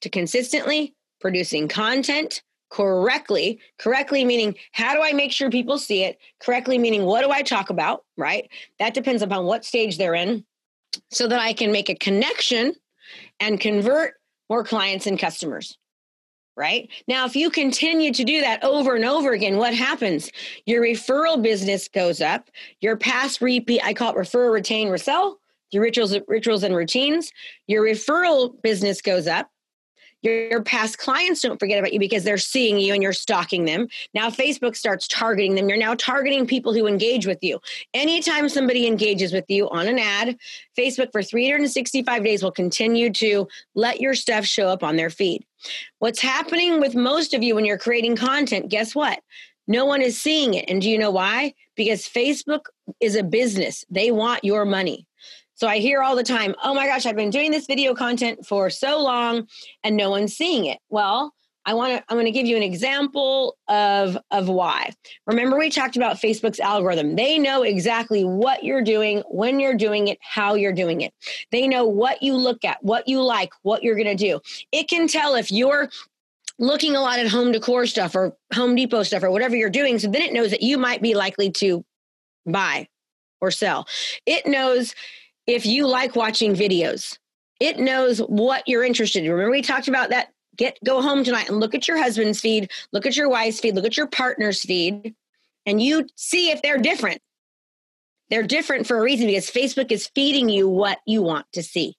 to 0.01 0.09
consistently 0.09 0.93
producing 1.19 1.67
content 1.67 2.41
correctly 2.71 3.59
correctly 3.77 4.23
meaning 4.23 4.55
how 4.71 4.95
do 4.95 5.01
i 5.01 5.11
make 5.11 5.31
sure 5.31 5.49
people 5.49 5.77
see 5.77 6.03
it 6.03 6.17
correctly 6.39 6.77
meaning 6.77 7.03
what 7.03 7.21
do 7.21 7.29
i 7.29 7.41
talk 7.41 7.69
about 7.69 8.05
right? 8.17 8.49
That 8.79 8.93
depends 8.93 9.21
upon 9.21 9.45
what 9.45 9.65
stage 9.65 9.97
they're 9.97 10.15
in 10.15 10.45
so 11.11 11.27
that 11.27 11.39
i 11.39 11.53
can 11.53 11.71
make 11.71 11.89
a 11.89 11.95
connection 11.95 12.73
and 13.39 13.59
convert 13.59 14.13
more 14.49 14.63
clients 14.63 15.05
and 15.05 15.19
customers 15.19 15.77
right? 16.57 16.89
Now 17.07 17.25
if 17.25 17.35
you 17.35 17.49
continue 17.49 18.13
to 18.13 18.23
do 18.23 18.41
that 18.41 18.63
over 18.63 18.95
and 18.95 19.05
over 19.05 19.31
again 19.31 19.57
what 19.57 19.73
happens? 19.73 20.31
Your 20.65 20.83
referral 20.83 21.41
business 21.41 21.87
goes 21.87 22.21
up. 22.21 22.49
Your 22.81 22.97
past 22.97 23.41
repeat 23.41 23.81
i 23.83 23.93
call 23.93 24.11
it 24.11 24.17
refer 24.17 24.51
retain 24.51 24.89
resell 24.89 25.39
your 25.71 25.83
rituals 25.83 26.15
rituals 26.27 26.63
and 26.63 26.75
routines 26.75 27.31
your 27.67 27.83
referral 27.83 28.61
business 28.61 29.01
goes 29.01 29.27
up 29.27 29.49
your 30.21 30.61
past 30.63 30.97
clients 30.97 31.41
don't 31.41 31.59
forget 31.59 31.79
about 31.79 31.93
you 31.93 31.99
because 31.99 32.23
they're 32.23 32.37
seeing 32.37 32.77
you 32.77 32.93
and 32.93 33.01
you're 33.01 33.13
stalking 33.13 33.65
them. 33.65 33.87
Now 34.13 34.29
Facebook 34.29 34.75
starts 34.75 35.07
targeting 35.07 35.55
them. 35.55 35.67
You're 35.67 35.77
now 35.77 35.95
targeting 35.95 36.45
people 36.45 36.73
who 36.73 36.87
engage 36.87 37.25
with 37.25 37.39
you. 37.41 37.59
Anytime 37.93 38.49
somebody 38.49 38.87
engages 38.87 39.33
with 39.33 39.45
you 39.47 39.69
on 39.69 39.87
an 39.87 39.99
ad, 39.99 40.37
Facebook 40.77 41.11
for 41.11 41.23
365 41.23 42.23
days 42.23 42.43
will 42.43 42.51
continue 42.51 43.11
to 43.13 43.47
let 43.75 43.99
your 43.99 44.13
stuff 44.13 44.45
show 44.45 44.67
up 44.67 44.83
on 44.83 44.95
their 44.95 45.09
feed. 45.09 45.45
What's 45.99 46.21
happening 46.21 46.79
with 46.79 46.95
most 46.95 47.33
of 47.33 47.43
you 47.43 47.55
when 47.55 47.65
you're 47.65 47.77
creating 47.77 48.15
content, 48.15 48.69
guess 48.69 48.95
what? 48.95 49.21
No 49.67 49.85
one 49.85 50.01
is 50.01 50.19
seeing 50.19 50.53
it. 50.55 50.65
And 50.69 50.81
do 50.81 50.89
you 50.89 50.97
know 50.97 51.11
why? 51.11 51.53
Because 51.75 52.01
Facebook 52.01 52.65
is 52.99 53.15
a 53.15 53.23
business. 53.23 53.85
They 53.89 54.11
want 54.11 54.43
your 54.43 54.65
money. 54.65 55.05
So 55.61 55.67
I 55.67 55.77
hear 55.77 56.01
all 56.01 56.15
the 56.15 56.23
time, 56.23 56.55
oh 56.63 56.73
my 56.73 56.87
gosh, 56.87 57.05
I've 57.05 57.15
been 57.15 57.29
doing 57.29 57.51
this 57.51 57.67
video 57.67 57.93
content 57.93 58.47
for 58.47 58.71
so 58.71 58.99
long 58.99 59.47
and 59.83 59.95
no 59.95 60.09
one's 60.09 60.35
seeing 60.35 60.65
it. 60.65 60.79
Well, 60.89 61.35
I 61.67 61.75
want 61.75 61.95
to 61.95 62.03
I'm 62.09 62.15
going 62.15 62.25
to 62.25 62.31
give 62.31 62.47
you 62.47 62.57
an 62.57 62.63
example 62.63 63.55
of 63.67 64.17
of 64.31 64.49
why. 64.49 64.89
Remember 65.27 65.59
we 65.59 65.69
talked 65.69 65.95
about 65.95 66.15
Facebook's 66.15 66.59
algorithm. 66.59 67.15
They 67.15 67.37
know 67.37 67.61
exactly 67.61 68.23
what 68.23 68.63
you're 68.63 68.81
doing, 68.81 69.21
when 69.29 69.59
you're 69.59 69.77
doing 69.77 70.07
it, 70.07 70.17
how 70.21 70.55
you're 70.55 70.73
doing 70.73 71.01
it. 71.01 71.13
They 71.51 71.67
know 71.67 71.85
what 71.85 72.23
you 72.23 72.35
look 72.35 72.65
at, 72.65 72.83
what 72.83 73.07
you 73.07 73.21
like, 73.21 73.51
what 73.61 73.83
you're 73.83 73.93
going 73.93 74.07
to 74.07 74.15
do. 74.15 74.39
It 74.71 74.89
can 74.89 75.07
tell 75.07 75.35
if 75.35 75.51
you're 75.51 75.91
looking 76.57 76.95
a 76.95 77.01
lot 77.01 77.19
at 77.19 77.27
home 77.27 77.51
decor 77.51 77.85
stuff 77.85 78.15
or 78.15 78.35
Home 78.55 78.75
Depot 78.75 79.03
stuff 79.03 79.21
or 79.21 79.29
whatever 79.29 79.55
you're 79.55 79.69
doing, 79.69 79.99
so 79.99 80.09
then 80.09 80.23
it 80.23 80.33
knows 80.33 80.49
that 80.49 80.63
you 80.63 80.79
might 80.79 81.03
be 81.03 81.13
likely 81.13 81.51
to 81.51 81.85
buy 82.47 82.87
or 83.41 83.51
sell. 83.51 83.87
It 84.25 84.47
knows 84.47 84.95
if 85.47 85.65
you 85.65 85.87
like 85.87 86.15
watching 86.15 86.53
videos. 86.53 87.17
It 87.59 87.77
knows 87.77 88.19
what 88.19 88.63
you're 88.67 88.83
interested 88.83 89.23
in. 89.23 89.31
Remember, 89.31 89.51
we 89.51 89.61
talked 89.61 89.87
about 89.87 90.09
that. 90.09 90.29
Get 90.57 90.77
go 90.83 91.01
home 91.01 91.23
tonight 91.23 91.47
and 91.47 91.59
look 91.59 91.73
at 91.73 91.87
your 91.87 91.97
husband's 91.97 92.41
feed, 92.41 92.69
look 92.91 93.05
at 93.05 93.15
your 93.15 93.29
wife's 93.29 93.59
feed, 93.59 93.75
look 93.75 93.85
at 93.85 93.95
your 93.95 94.07
partner's 94.07 94.61
feed, 94.61 95.15
and 95.65 95.81
you 95.81 96.07
see 96.15 96.51
if 96.51 96.61
they're 96.61 96.77
different. 96.77 97.21
They're 98.29 98.43
different 98.43 98.87
for 98.87 98.97
a 98.97 99.01
reason 99.01 99.27
because 99.27 99.49
Facebook 99.49 99.91
is 99.91 100.09
feeding 100.13 100.49
you 100.49 100.67
what 100.67 100.99
you 101.05 101.21
want 101.21 101.45
to 101.53 101.63
see. 101.63 101.95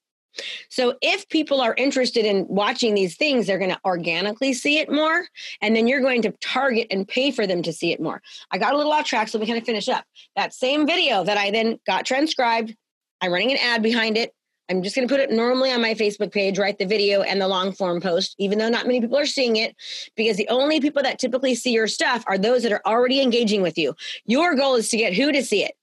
So 0.71 0.97
if 1.03 1.29
people 1.29 1.61
are 1.61 1.75
interested 1.75 2.25
in 2.25 2.47
watching 2.49 2.95
these 2.95 3.17
things, 3.17 3.47
they're 3.47 3.59
going 3.59 3.71
to 3.71 3.81
organically 3.85 4.53
see 4.55 4.79
it 4.79 4.91
more, 4.91 5.27
and 5.61 5.77
then 5.77 5.87
you're 5.87 6.01
going 6.01 6.23
to 6.23 6.33
target 6.41 6.87
and 6.91 7.07
pay 7.07 7.31
for 7.31 7.47
them 7.47 7.63
to 7.63 7.73
see 7.73 7.93
it 7.93 8.01
more. 8.01 8.23
I 8.51 8.59
got 8.59 8.73
a 8.73 8.77
little 8.77 8.93
off 8.93 9.07
track, 9.07 9.29
so 9.29 9.39
we 9.39 9.47
kind 9.47 9.59
of 9.59 9.65
finish 9.65 9.89
up. 9.89 10.05
That 10.37 10.55
same 10.55 10.87
video 10.87 11.23
that 11.25 11.37
I 11.37 11.51
then 11.51 11.79
got 11.87 12.07
transcribed, 12.07 12.75
I'm 13.23 13.33
running 13.33 13.53
an 13.53 13.59
ad 13.59 13.83
behind 13.83 14.19
it. 14.19 14.35
I'm 14.69 14.83
just 14.83 14.97
going 14.97 15.07
to 15.07 15.13
put 15.13 15.21
it 15.21 15.31
normally 15.31 15.71
on 15.71 15.83
my 15.83 15.95
Facebook 15.95 16.33
page, 16.33 16.59
write 16.59 16.79
the 16.79 16.87
video 16.87 17.23
and 17.23 17.41
the 17.41 17.49
long 17.49 17.73
form 17.73 18.01
post, 18.01 18.35
even 18.39 18.59
though 18.59 18.69
not 18.69 18.87
many 18.87 19.01
people 19.01 19.19
are 19.19 19.27
seeing 19.27 19.57
it, 19.57 19.77
because 20.17 20.37
the 20.37 20.49
only 20.49 20.81
people 20.81 21.03
that 21.03 21.19
typically 21.19 21.55
see 21.55 21.73
your 21.73 21.89
stuff 21.89 22.25
are 22.27 22.39
those 22.39 22.63
that 22.63 22.73
are 22.73 22.83
already 22.87 23.21
engaging 23.21 23.63
with 23.63 23.77
you. 23.77 23.95
Your 24.25 24.55
goal 24.55 24.77
is 24.77 24.89
to 24.91 24.97
get 24.97 25.15
who 25.15 25.33
to 25.33 25.43
see 25.43 25.65
it? 25.65 25.75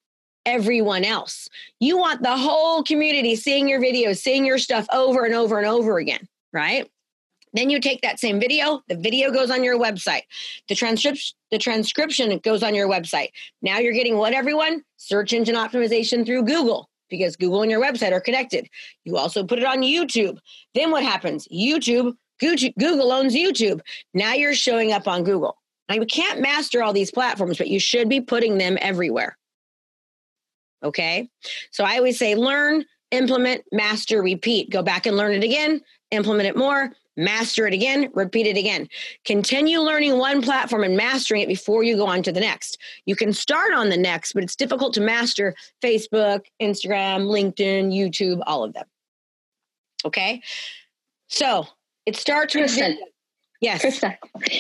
everyone 0.46 1.04
else. 1.04 1.50
You 1.80 1.98
want 1.98 2.24
the 2.24 2.36
whole 2.36 2.82
community 2.82 3.36
seeing 3.36 3.68
your 3.68 3.80
videos, 3.80 4.18
seeing 4.18 4.46
your 4.46 4.58
stuff 4.58 4.88
over 4.92 5.26
and 5.26 5.36
over 5.36 5.58
and 5.58 5.68
over 5.68 6.00
again, 6.00 6.28
right? 6.54 6.90
Then 7.54 7.70
you 7.70 7.80
take 7.80 8.02
that 8.02 8.20
same 8.20 8.40
video, 8.40 8.82
the 8.88 8.96
video 8.96 9.32
goes 9.32 9.52
on 9.52 9.64
your 9.64 9.78
website. 9.78 10.22
The 10.68 10.76
transcription 10.76 11.36
the 11.52 11.58
transcription 11.58 12.38
goes 12.40 12.64
on 12.64 12.76
your 12.76 12.88
website. 12.88 13.30
Now 13.62 13.80
you're 13.80 13.94
getting 13.94 14.18
what 14.18 14.34
everyone? 14.34 14.84
Search 14.98 15.34
engine 15.34 15.56
optimization 15.56 16.26
through 16.26 16.44
Google 16.44 16.90
because 17.10 17.36
Google 17.36 17.62
and 17.62 17.72
your 17.72 17.82
website 17.82 18.12
are 18.12 18.22
connected. 18.22 18.70
You 19.04 19.18
also 19.18 19.44
put 19.44 19.60
it 19.60 19.66
on 19.66 19.82
YouTube. 19.82 20.38
Then 20.76 20.92
what 20.92 21.04
happens? 21.04 21.48
YouTube, 21.48 22.14
Google 22.40 23.12
owns 23.12 23.36
YouTube. 23.36 23.82
Now 24.14 24.34
you're 24.34 24.54
showing 24.54 24.92
up 24.92 25.08
on 25.08 25.24
Google. 25.24 25.58
Now 25.90 25.96
you 25.96 26.06
can't 26.06 26.40
master 26.40 26.84
all 26.84 26.94
these 26.94 27.12
platforms, 27.12 27.58
but 27.58 27.68
you 27.68 27.80
should 27.80 28.10
be 28.10 28.22
putting 28.22 28.58
them 28.58 28.78
everywhere. 28.80 29.38
Okay? 30.84 31.30
So 31.72 31.84
I 31.84 31.98
always 31.98 32.18
say 32.18 32.36
learn, 32.36 32.86
implement, 33.12 33.64
master, 33.72 34.22
repeat. 34.22 34.70
Go 34.70 34.82
back 34.82 35.06
and 35.06 35.18
learn 35.18 35.34
it 35.34 35.44
again, 35.44 35.82
implement 36.12 36.48
it 36.48 36.56
more, 36.56 36.92
master 37.18 37.68
it 37.68 37.74
again, 37.74 38.10
repeat 38.14 38.48
it 38.48 38.58
again. 38.58 38.88
Continue 39.26 39.80
learning 39.80 40.18
one 40.18 40.42
platform 40.42 40.84
and 40.84 40.96
mastering 40.96 41.42
it 41.42 41.48
before 41.48 41.84
you 41.84 41.98
go 41.98 42.08
on 42.08 42.24
to 42.24 42.32
the 42.32 42.40
next. 42.40 42.78
You 43.06 43.16
can 43.16 43.34
start 43.34 43.74
on 43.74 43.90
the 43.90 43.98
next, 43.98 44.34
but 44.34 44.44
it's 44.44 44.56
difficult 44.56 44.94
to 44.96 45.02
master 45.02 45.54
Facebook, 45.84 46.42
Instagram, 46.62 47.26
LinkedIn, 47.28 47.92
YouTube, 47.92 48.42
all 48.48 48.64
of 48.64 48.74
them. 48.74 48.86
Okay? 50.06 50.42
So 51.28 51.68
it 52.06 52.16
starts 52.16 52.56
with 52.56 52.72
Krista. 52.72 52.96
yes. 53.62 53.84
Krista, 53.84 54.18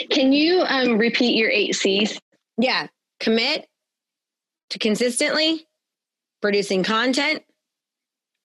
can 0.09 0.33
you 0.33 0.61
um, 0.67 0.97
repeat 0.97 1.35
your 1.35 1.49
eight 1.49 1.75
C's? 1.75 2.19
Yeah. 2.57 2.87
Commit 3.19 3.67
to 4.69 4.79
consistently 4.79 5.65
producing 6.41 6.83
content 6.83 7.43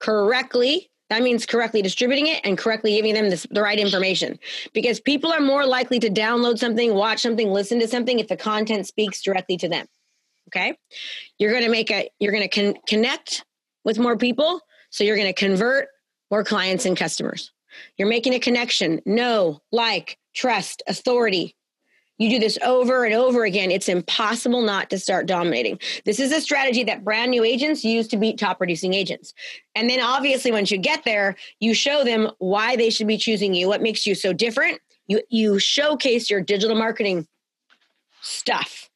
correctly 0.05 0.91
that 1.11 1.23
means 1.23 1.45
correctly 1.47 1.83
distributing 1.83 2.27
it 2.29 2.41
and 2.45 2.57
correctly 2.57 2.97
giving 2.97 3.15
them 3.15 3.29
this, 3.31 3.47
the 3.51 3.63
right 3.63 3.79
information 3.79 4.39
because 4.73 5.01
people 5.01 5.33
are 5.33 5.41
more 5.41 5.67
likely 5.67 6.01
to 6.01 6.09
download 6.09 6.59
something, 6.59 6.95
watch 6.95 7.21
something, 7.21 7.51
listen 7.51 7.79
to 7.81 7.89
something 7.89 8.19
if 8.19 8.29
the 8.29 8.37
content 8.37 8.87
speaks 8.87 9.23
directly 9.23 9.57
to 9.59 9.69
them. 9.69 9.87
Okay? 10.49 10.77
You're 11.39 11.51
going 11.51 11.65
to 11.65 11.71
make 11.71 11.91
a 11.91 12.09
you're 12.19 12.33
going 12.33 12.49
to 12.49 12.49
con- 12.49 12.83
connect 12.87 13.45
with 13.85 13.99
more 13.99 14.17
people, 14.17 14.61
so 14.91 15.05
you're 15.05 15.17
going 15.17 15.33
to 15.33 15.39
convert 15.39 15.89
more 16.31 16.43
clients 16.43 16.87
and 16.87 16.97
customers. 16.97 17.53
You're 17.99 18.09
making 18.09 18.35
a 18.35 18.41
connection, 18.41 19.01
know, 19.05 19.61
like, 19.73 20.19
trust, 20.35 20.83
authority, 20.87 21.55
you 22.25 22.31
do 22.31 22.39
this 22.39 22.59
over 22.65 23.05
and 23.05 23.15
over 23.15 23.45
again, 23.45 23.71
it's 23.71 23.89
impossible 23.89 24.63
not 24.63 24.91
to 24.91 24.99
start 24.99 25.27
dominating. 25.27 25.79
This 26.05 26.19
is 26.19 26.33
a 26.33 26.41
strategy 26.41 26.83
that 26.85 27.05
brand 27.05 27.31
new 27.31 27.45
agents 27.45 27.85
use 27.85 28.09
to 28.09 28.17
beat 28.17 28.39
top 28.39 28.59
producing 28.59 28.95
agents. 28.95 29.35
And 29.75 29.89
then 29.89 30.01
obviously 30.01 30.51
once 30.51 30.71
you 30.71 30.79
get 30.79 31.05
there, 31.05 31.37
you 31.61 31.75
show 31.75 32.03
them 32.03 32.31
why 32.39 32.77
they 32.77 32.91
should 32.91 33.07
be 33.07 33.19
choosing 33.19 33.55
you, 33.55 33.69
what 33.69 33.83
makes 33.83 34.07
you 34.07 34.15
so 34.15 34.33
different. 34.33 34.81
You 35.07 35.21
you 35.29 35.59
showcase 35.59 36.31
your 36.31 36.41
digital 36.41 36.77
marketing 36.77 37.27
stuff, 38.23 38.89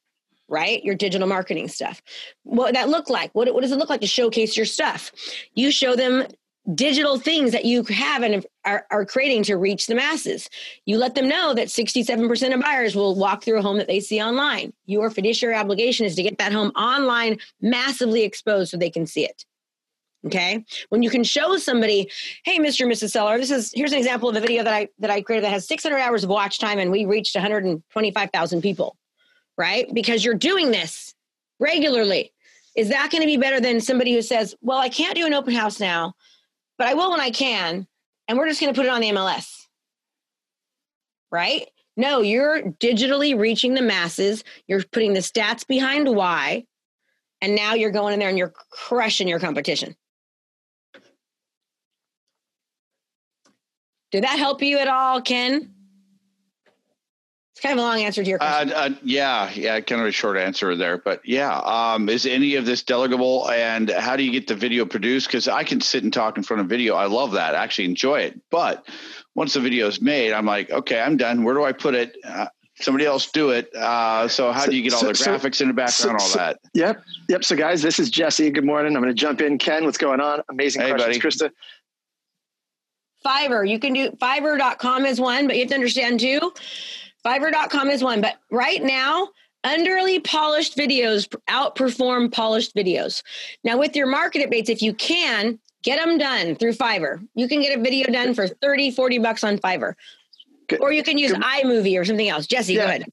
right? 0.49 0.83
Your 0.83 0.95
digital 0.95 1.29
marketing 1.29 1.69
stuff. 1.69 2.01
What 2.45 2.73
that 2.75 2.88
look 2.88 3.11
like? 3.11 3.35
What, 3.35 3.53
what 3.53 3.61
does 3.61 3.73
it 3.73 3.79
look 3.79 3.91
like 3.91 4.01
to 4.01 4.07
showcase 4.07 4.57
your 4.57 4.64
stuff? 4.64 5.12
You 5.55 5.71
show 5.71 5.95
them 5.97 6.27
digital 6.74 7.18
things 7.18 7.52
that 7.52 7.64
you 7.64 7.83
have 7.85 8.22
and 8.22 8.44
are, 8.64 8.87
are 8.90 9.07
creating 9.07 9.42
to 9.44 9.57
reach 9.57 9.87
the 9.87 9.94
masses. 9.94 10.48
You 10.85 10.98
let 10.98 11.14
them 11.14 11.28
know 11.28 11.54
that 11.54 11.68
67% 11.68 12.54
of 12.54 12.61
buyers 12.61 12.94
will 12.94 13.14
walk 13.14 13.42
through 13.42 13.59
a 13.59 13.62
home 13.62 13.78
that 13.78 13.87
they 13.87 14.00
see 14.00 14.20
online. 14.20 14.72
Your 14.87 15.11
fiduciary 15.11 15.54
obligation 15.54 16.04
is 16.04 16.14
to 16.16 16.22
get 16.22 16.38
that 16.38 16.52
home 16.52 16.70
online 16.70 17.38
massively 17.61 18.22
exposed 18.22 18.70
so 18.70 18.76
they 18.76 18.90
can 18.90 19.07
see 19.07 19.24
it. 19.24 19.44
Okay. 20.26 20.64
When 20.88 21.02
you 21.02 21.11
can 21.11 21.22
show 21.22 21.57
somebody, 21.59 22.11
hey, 22.44 22.59
Mr. 22.59 22.83
and 22.83 22.92
Mrs. 22.92 23.11
Seller, 23.11 23.38
this 23.38 23.52
is 23.52 23.72
here's 23.74 23.92
an 23.92 23.98
example 23.98 24.28
of 24.28 24.35
a 24.35 24.40
video 24.40 24.64
that 24.64 24.74
I 24.74 24.88
that 24.98 25.11
I 25.11 25.22
created 25.22 25.44
that 25.44 25.52
has 25.52 25.68
600 25.68 25.96
hours 25.96 26.24
of 26.24 26.31
watch 26.31 26.59
time 26.59 26.81
and 26.81 26.90
we 26.90 27.04
reached 27.04 27.37
125,000 27.37 28.61
people, 28.61 28.96
right? 29.57 29.87
Because 29.94 30.24
you're 30.24 30.35
doing 30.35 30.72
this 30.72 31.14
regularly. 31.61 32.33
Is 32.76 32.88
that 32.88 33.11
going 33.11 33.22
to 33.22 33.26
be 33.26 33.37
better 33.37 33.61
than 33.61 33.81
somebody 33.81 34.12
who 34.12 34.22
says, 34.22 34.57
well, 34.61 34.78
I 34.78 34.88
can't 34.88 35.14
do 35.14 35.24
an 35.24 35.35
open 35.35 35.54
house 35.54 35.78
now 35.78 36.14
but 36.79 36.87
I 36.87 36.95
will 36.95 37.11
when 37.11 37.21
I 37.21 37.31
can. 37.31 37.87
And 38.27 38.38
we're 38.38 38.49
just 38.49 38.61
going 38.61 38.73
to 38.73 38.79
put 38.79 38.87
it 38.87 38.91
on 38.91 39.01
the 39.01 39.11
MLS. 39.11 39.67
Right? 41.31 41.69
No, 41.97 42.21
you're 42.21 42.62
digitally 42.62 43.38
reaching 43.38 43.75
the 43.75 43.83
masses. 43.83 44.45
You're 44.69 44.85
putting 44.85 45.14
the 45.14 45.21
stats 45.21 45.67
behind 45.67 46.09
why. 46.09 46.64
And 47.43 47.55
now 47.57 47.75
you're 47.75 47.91
going 47.91 48.14
in 48.14 48.21
there 48.21 48.29
and 48.29 48.38
you're 48.38 48.55
crushing 48.71 49.29
your 49.29 49.41
competition. 49.41 49.97
Did 54.11 54.25
that 54.25 54.38
help 54.38 54.62
you 54.62 54.79
at 54.79 54.88
all, 54.88 55.21
Ken? 55.21 55.75
It's 57.59 57.64
kind 57.64 57.77
of 57.77 57.85
a 57.85 57.88
long 57.88 58.01
answer 58.03 58.23
to 58.23 58.31
your 58.31 58.38
question. 58.38 58.71
Uh, 58.71 58.77
uh, 58.77 58.90
yeah, 59.03 59.51
yeah, 59.53 59.81
kind 59.81 60.01
of 60.01 60.07
a 60.07 60.12
short 60.12 60.37
answer 60.37 60.77
there, 60.77 60.97
but 60.97 61.21
yeah. 61.25 61.59
Um, 61.59 62.09
is 62.09 62.25
any 62.25 62.55
of 62.55 62.66
this 62.66 62.85
delegable, 62.85 63.51
and 63.51 63.90
how 63.90 64.14
do 64.14 64.23
you 64.23 64.31
get 64.31 64.47
the 64.47 64.55
video 64.55 64.85
produced? 64.85 65.27
Because 65.27 65.49
I 65.49 65.64
can 65.64 65.81
sit 65.81 66.05
and 66.05 66.12
talk 66.12 66.37
in 66.37 66.44
front 66.44 66.61
of 66.61 66.68
video. 66.68 66.94
I 66.94 67.07
love 67.07 67.33
that. 67.33 67.57
I 67.57 67.64
actually 67.64 67.87
enjoy 67.87 68.21
it. 68.21 68.40
But 68.53 68.87
once 69.35 69.55
the 69.55 69.61
video 69.61 69.88
is 69.88 70.01
made, 70.01 70.33
I'm 70.33 70.47
like, 70.47 70.71
okay, 70.71 71.01
I'm 71.01 71.16
done. 71.16 71.42
Where 71.42 71.53
do 71.53 71.64
I 71.64 71.73
put 71.73 71.97
it? 71.97 72.16
Uh, 72.23 72.47
somebody 72.77 73.07
else 73.07 73.29
do 73.33 73.51
it. 73.51 73.75
Uh, 73.75 74.29
so 74.29 74.53
how 74.53 74.61
so, 74.61 74.71
do 74.71 74.77
you 74.77 74.85
get 74.85 74.92
all 74.92 75.01
so, 75.01 75.07
the 75.09 75.14
graphics 75.14 75.57
so, 75.57 75.64
in 75.64 75.68
the 75.68 75.75
background, 75.75 76.18
all 76.21 76.29
that? 76.37 76.61
Yep, 76.75 77.03
yep. 77.29 77.44
So 77.44 77.57
guys, 77.57 77.83
this 77.83 77.99
is 77.99 78.09
Jesse. 78.09 78.53
Good 78.53 78.64
morning. 78.64 78.94
I'm 78.94 79.03
going 79.03 79.12
to 79.12 79.21
jump 79.21 79.40
in. 79.40 79.59
Ken, 79.59 79.85
what's 79.85 79.99
going 79.99 80.21
on? 80.21 80.42
Amazing 80.49 80.83
hey, 80.83 80.90
questions, 80.92 81.40
buddy. 81.40 81.51
Krista. 81.51 81.51
Fiverr. 83.27 83.68
You 83.68 83.81
can 83.81 83.94
do 83.94 84.12
Fiverr.com 84.12 85.07
is 85.07 85.21
one, 85.21 85.49
but 85.49 85.57
you 85.57 85.62
have 85.62 85.71
to 85.71 85.75
understand 85.75 86.21
too 86.21 86.53
Fiverr.com 87.29 87.91
is 87.91 88.03
one, 88.03 88.23
but 88.23 88.37
right 88.51 88.83
now, 88.83 89.29
underly 89.67 90.25
polished 90.25 90.79
videos 90.79 91.29
outperform 91.51 92.33
polished 92.33 92.75
videos. 92.75 93.23
Now, 93.64 93.77
with 93.77 93.95
your 93.95 94.07
market 94.07 94.49
updates, 94.49 94.71
if 94.71 94.81
you 94.81 94.95
can, 94.95 95.59
get 95.83 96.03
them 96.03 96.17
done 96.17 96.55
through 96.55 96.73
Fiverr. 96.73 97.23
You 97.35 97.47
can 97.47 97.61
get 97.61 97.79
a 97.79 97.83
video 97.83 98.11
done 98.11 98.33
for 98.33 98.49
30, 98.49 98.93
40 98.93 99.19
bucks 99.19 99.45
on 99.45 99.59
Fiverr. 99.59 99.93
Or 100.81 100.91
you 100.91 101.03
can 101.03 101.19
use 101.19 101.33
iMovie 101.33 102.01
or 102.01 102.05
something 102.07 102.29
else. 102.29 102.47
Jesse, 102.47 102.75
yeah. 102.75 102.81
go 102.81 102.87
ahead. 102.87 103.05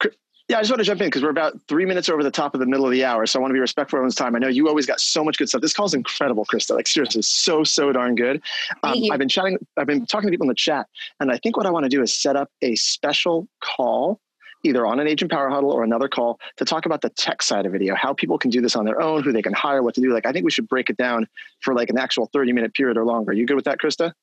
Yeah, 0.47 0.57
I 0.57 0.61
just 0.61 0.69
want 0.69 0.79
to 0.79 0.85
jump 0.85 1.01
in 1.01 1.07
because 1.07 1.23
we're 1.23 1.31
about 1.31 1.59
three 1.67 1.85
minutes 1.85 2.07
over 2.07 2.21
the 2.21 2.29
top 2.29 2.53
of 2.53 2.59
the 2.59 2.67
middle 2.67 2.85
of 2.85 2.91
the 2.91 3.03
hour. 3.03 3.25
So 3.25 3.39
I 3.39 3.41
want 3.41 3.49
to 3.49 3.55
be 3.55 3.59
respectful 3.59 3.97
of 3.97 4.01
everyone's 4.01 4.13
time. 4.13 4.35
I 4.35 4.39
know 4.39 4.47
you 4.47 4.67
always 4.67 4.85
got 4.85 4.99
so 4.99 5.23
much 5.23 5.39
good 5.39 5.49
stuff. 5.49 5.61
This 5.61 5.73
call 5.73 5.87
is 5.87 5.95
incredible, 5.95 6.45
Krista. 6.45 6.75
Like 6.75 6.87
seriously, 6.87 7.23
so, 7.23 7.63
so 7.63 7.91
darn 7.91 8.13
good. 8.13 8.43
Um, 8.83 8.95
I've 9.11 9.17
been 9.17 9.29
chatting, 9.29 9.57
I've 9.75 9.87
been 9.87 10.05
talking 10.05 10.27
to 10.27 10.31
people 10.31 10.43
in 10.43 10.49
the 10.49 10.53
chat, 10.53 10.87
and 11.19 11.31
I 11.31 11.37
think 11.39 11.57
what 11.57 11.65
I 11.65 11.71
want 11.71 11.85
to 11.85 11.89
do 11.89 12.03
is 12.03 12.13
set 12.15 12.35
up 12.35 12.51
a 12.61 12.75
special 12.75 13.47
call 13.59 14.19
either 14.63 14.85
on 14.85 14.99
an 14.99 15.07
agent 15.07 15.31
power 15.31 15.49
huddle 15.49 15.71
or 15.71 15.83
another 15.83 16.07
call 16.07 16.39
to 16.57 16.65
talk 16.65 16.85
about 16.85 17.01
the 17.01 17.09
tech 17.11 17.41
side 17.41 17.65
of 17.65 17.71
video, 17.71 17.95
how 17.95 18.13
people 18.13 18.37
can 18.37 18.49
do 18.49 18.61
this 18.61 18.75
on 18.75 18.85
their 18.85 19.01
own, 19.01 19.23
who 19.23 19.31
they 19.31 19.41
can 19.41 19.53
hire, 19.53 19.81
what 19.83 19.93
to 19.95 20.01
do. 20.01 20.11
Like, 20.13 20.25
I 20.25 20.31
think 20.31 20.43
we 20.43 20.51
should 20.51 20.67
break 20.67 20.89
it 20.89 20.97
down 20.97 21.27
for 21.61 21.73
like 21.73 21.89
an 21.89 21.97
actual 21.97 22.29
30 22.33 22.51
minute 22.51 22.73
period 22.73 22.97
or 22.97 23.05
longer. 23.05 23.31
Are 23.31 23.33
You 23.33 23.45
good 23.45 23.55
with 23.55 23.65
that, 23.65 23.79
Krista? 23.79 24.13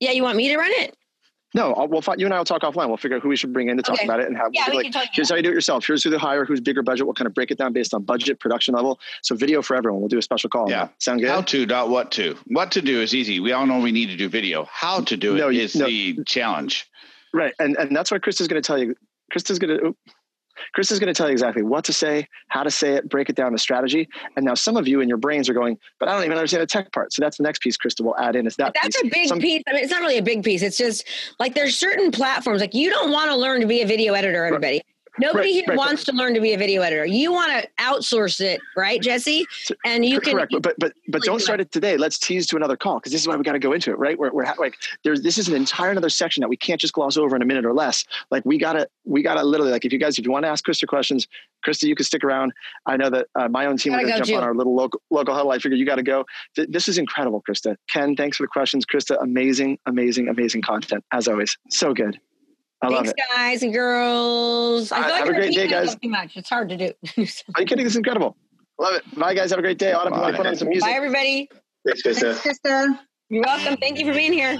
Yeah, 0.00 0.10
you 0.10 0.22
want 0.22 0.36
me 0.36 0.48
to 0.48 0.56
run 0.56 0.70
it? 0.72 0.96
No, 1.54 1.72
I'll, 1.74 1.88
we'll 1.88 2.02
you 2.18 2.26
and 2.26 2.34
I 2.34 2.38
will 2.38 2.44
talk 2.44 2.62
offline. 2.62 2.88
We'll 2.88 2.96
figure 2.96 3.16
out 3.16 3.22
who 3.22 3.28
we 3.28 3.36
should 3.36 3.52
bring 3.52 3.68
in 3.68 3.76
to 3.76 3.82
talk 3.82 3.96
okay. 3.96 4.04
about 4.04 4.20
it 4.20 4.26
and 4.26 4.36
how. 4.36 4.50
Yeah, 4.52 4.68
we 4.68 4.76
like, 4.76 4.84
can 4.84 4.92
talk, 4.92 5.08
here's 5.12 5.30
how 5.30 5.36
you 5.36 5.42
do 5.42 5.50
it 5.50 5.54
yourself. 5.54 5.86
Here's 5.86 6.02
who 6.02 6.10
to 6.10 6.18
hire, 6.18 6.44
who's 6.44 6.60
bigger 6.60 6.82
budget. 6.82 7.06
We'll 7.06 7.14
kind 7.14 7.26
of 7.26 7.34
break 7.34 7.50
it 7.50 7.58
down 7.58 7.72
based 7.72 7.94
on 7.94 8.02
budget, 8.02 8.40
production 8.40 8.74
level. 8.74 8.98
So 9.22 9.34
video 9.34 9.62
for 9.62 9.76
everyone. 9.76 10.00
We'll 10.00 10.08
do 10.08 10.18
a 10.18 10.22
special 10.22 10.50
call. 10.50 10.68
Yeah, 10.68 10.88
sound 10.98 11.20
good. 11.20 11.30
How 11.30 11.42
to, 11.42 11.66
not 11.66 11.88
what 11.88 12.10
to. 12.12 12.36
What 12.46 12.70
to 12.72 12.82
do 12.82 13.00
is 13.00 13.14
easy. 13.14 13.40
We 13.40 13.52
all 13.52 13.66
know 13.66 13.80
we 13.80 13.92
need 13.92 14.08
to 14.08 14.16
do 14.16 14.28
video. 14.28 14.68
How 14.70 15.00
to 15.02 15.16
do 15.16 15.34
it 15.34 15.38
no, 15.38 15.48
is 15.48 15.76
no. 15.76 15.86
the 15.86 16.18
challenge. 16.26 16.90
Right, 17.32 17.54
and 17.58 17.76
and 17.76 17.94
that's 17.94 18.10
what 18.10 18.22
Chris 18.22 18.40
is 18.40 18.48
going 18.48 18.62
to 18.62 18.66
tell 18.66 18.78
you. 18.78 18.94
Krista's 19.32 19.58
going 19.58 19.78
to. 19.78 19.96
Chris 20.72 20.90
is 20.90 20.98
going 20.98 21.12
to 21.12 21.16
tell 21.16 21.28
you 21.28 21.32
exactly 21.32 21.62
what 21.62 21.84
to 21.84 21.92
say, 21.92 22.26
how 22.48 22.62
to 22.62 22.70
say 22.70 22.94
it, 22.94 23.08
break 23.08 23.28
it 23.28 23.36
down 23.36 23.52
to 23.52 23.58
strategy. 23.58 24.08
And 24.36 24.44
now 24.44 24.54
some 24.54 24.76
of 24.76 24.88
you 24.88 25.00
in 25.00 25.08
your 25.08 25.18
brains 25.18 25.48
are 25.48 25.54
going, 25.54 25.78
but 25.98 26.08
I 26.08 26.14
don't 26.14 26.24
even 26.24 26.36
understand 26.36 26.62
the 26.62 26.66
tech 26.66 26.92
part. 26.92 27.12
So 27.12 27.22
that's 27.22 27.36
the 27.36 27.42
next 27.42 27.60
piece 27.60 27.76
Krista 27.76 28.02
will 28.02 28.16
add 28.18 28.36
in 28.36 28.46
is 28.46 28.56
that 28.56 28.74
That's 28.82 29.00
piece. 29.00 29.10
a 29.10 29.14
big 29.14 29.28
some, 29.28 29.38
piece. 29.38 29.62
I 29.68 29.72
mean, 29.72 29.82
it's 29.82 29.92
not 29.92 30.00
really 30.00 30.18
a 30.18 30.22
big 30.22 30.42
piece. 30.42 30.62
It's 30.62 30.76
just 30.78 31.06
like 31.38 31.54
there's 31.54 31.76
certain 31.76 32.10
platforms, 32.10 32.60
like 32.60 32.74
you 32.74 32.90
don't 32.90 33.10
want 33.10 33.30
to 33.30 33.36
learn 33.36 33.60
to 33.60 33.66
be 33.66 33.82
a 33.82 33.86
video 33.86 34.14
editor, 34.14 34.44
everybody. 34.44 34.82
Nobody 35.18 35.48
right, 35.48 35.54
here 35.54 35.64
right, 35.68 35.78
wants 35.78 36.00
right. 36.00 36.12
to 36.12 36.12
learn 36.12 36.34
to 36.34 36.40
be 36.40 36.52
a 36.52 36.58
video 36.58 36.82
editor. 36.82 37.06
You 37.06 37.32
want 37.32 37.52
to 37.52 37.68
outsource 37.82 38.40
it, 38.40 38.60
right, 38.76 39.00
Jesse? 39.00 39.46
And 39.84 40.04
you 40.04 40.20
can 40.20 40.34
correct, 40.34 40.54
but 40.60 40.74
but 40.78 40.92
but 41.08 41.22
don't 41.22 41.40
start 41.40 41.60
it 41.60 41.72
today. 41.72 41.96
Let's 41.96 42.18
tease 42.18 42.46
to 42.48 42.56
another 42.56 42.76
call 42.76 42.98
because 42.98 43.12
this 43.12 43.20
is 43.22 43.28
why 43.28 43.36
we 43.36 43.42
got 43.42 43.52
to 43.52 43.58
go 43.58 43.72
into 43.72 43.90
it, 43.90 43.98
right? 43.98 44.18
We're, 44.18 44.32
we're 44.32 44.44
like 44.58 44.76
there's 45.04 45.22
this 45.22 45.38
is 45.38 45.48
an 45.48 45.54
entire 45.54 45.90
another 45.90 46.10
section 46.10 46.40
that 46.42 46.48
we 46.48 46.56
can't 46.56 46.80
just 46.80 46.92
gloss 46.92 47.16
over 47.16 47.34
in 47.36 47.42
a 47.42 47.46
minute 47.46 47.64
or 47.64 47.72
less. 47.72 48.04
Like 48.30 48.44
we 48.44 48.58
gotta 48.58 48.88
we 49.04 49.22
gotta 49.22 49.42
literally 49.42 49.72
like 49.72 49.84
if 49.84 49.92
you 49.92 49.98
guys 49.98 50.18
if 50.18 50.24
you 50.24 50.32
want 50.32 50.44
to 50.44 50.48
ask 50.48 50.64
Krista 50.64 50.86
questions, 50.86 51.26
Krista, 51.64 51.84
you 51.84 51.94
can 51.94 52.04
stick 52.04 52.22
around. 52.22 52.52
I 52.86 52.96
know 52.96 53.10
that 53.10 53.26
uh, 53.34 53.48
my 53.48 53.66
own 53.66 53.76
team 53.76 53.94
will 53.94 54.02
go 54.02 54.08
jump 54.08 54.24
too. 54.24 54.36
on 54.36 54.44
our 54.44 54.54
little 54.54 54.74
local 54.74 55.00
local 55.10 55.34
huddle. 55.34 55.50
I 55.50 55.58
figure 55.58 55.76
you 55.76 55.86
got 55.86 55.96
to 55.96 56.02
go. 56.02 56.24
Th- 56.54 56.68
this 56.70 56.88
is 56.88 56.98
incredible, 56.98 57.42
Krista. 57.48 57.76
Ken, 57.88 58.16
thanks 58.16 58.36
for 58.36 58.42
the 58.42 58.48
questions. 58.48 58.84
Krista, 58.84 59.20
amazing, 59.22 59.78
amazing, 59.86 60.28
amazing 60.28 60.62
content 60.62 61.04
as 61.12 61.28
always. 61.28 61.56
So 61.70 61.94
good. 61.94 62.20
I 62.86 63.02
Thanks, 63.02 63.12
guys 63.34 63.62
and 63.62 63.72
girls. 63.72 64.92
I 64.92 65.02
feel 65.02 65.10
like 65.10 65.18
have 65.18 65.28
a 65.28 65.32
great 65.32 65.54
day, 65.54 65.66
guys. 65.66 65.96
Too 65.96 66.08
much. 66.08 66.36
It's 66.36 66.48
hard 66.48 66.68
to 66.68 66.76
do. 66.76 66.92
Are 67.54 67.60
you 67.60 67.66
kidding? 67.66 67.84
This 67.84 67.94
is 67.94 67.96
incredible. 67.96 68.36
Love 68.78 68.94
it. 68.94 69.18
Bye, 69.18 69.34
guys. 69.34 69.50
Have 69.50 69.58
a 69.58 69.62
great 69.62 69.78
day. 69.78 69.92
Autumn, 69.92 70.12
Bye. 70.12 70.32
put 70.32 70.46
on 70.46 70.54
some 70.56 70.68
music. 70.68 70.88
Bye, 70.88 70.94
everybody. 70.94 71.48
Thanks, 71.84 72.02
Krista. 72.02 72.34
Thanks, 72.36 72.60
Krista. 72.64 72.98
You're 73.28 73.42
welcome. 73.42 73.76
Thank 73.78 73.98
you 73.98 74.06
for 74.06 74.12
being 74.12 74.32
here. 74.32 74.58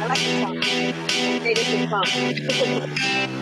I 0.00 0.06
like 0.06 0.18
this 0.18 0.40
song. 0.40 0.58
I 1.94 3.38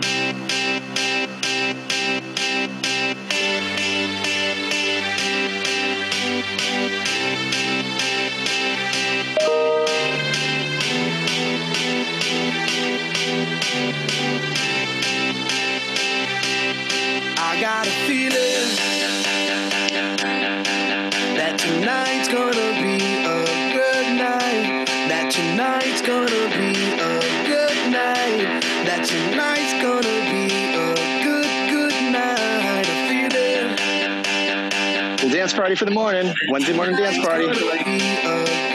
for 35.75 35.85
the 35.85 35.91
morning. 35.91 36.33
Wednesday 36.49 36.73
morning 36.75 36.95
dance 36.95 37.17
party. 37.25 38.70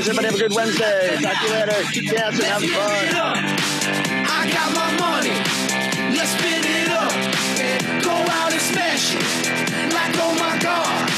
Guys. 0.00 0.08
Everybody 0.08 0.26
have 0.26 0.34
a 0.34 0.48
good 0.48 0.54
Wednesday. 0.54 1.18
Talk 1.20 1.36
to 1.36 1.46
you 1.46 1.52
later. 1.52 1.90
Keep 1.92 2.10
dancing, 2.10 2.44
have 2.44 2.62
fun. 2.62 3.44
I 4.28 4.50
got 4.52 4.74
my 4.74 4.90
money. 4.98 5.36
Let's 6.16 6.30
spin 6.30 6.64
it 6.64 6.88
up. 6.90 7.12
Go 8.02 8.10
out 8.10 8.52
and 8.52 8.60
smash 8.60 9.14
it. 9.14 9.92
Like, 9.92 10.14
oh 10.18 10.34
my 10.38 10.58
God. 10.58 11.08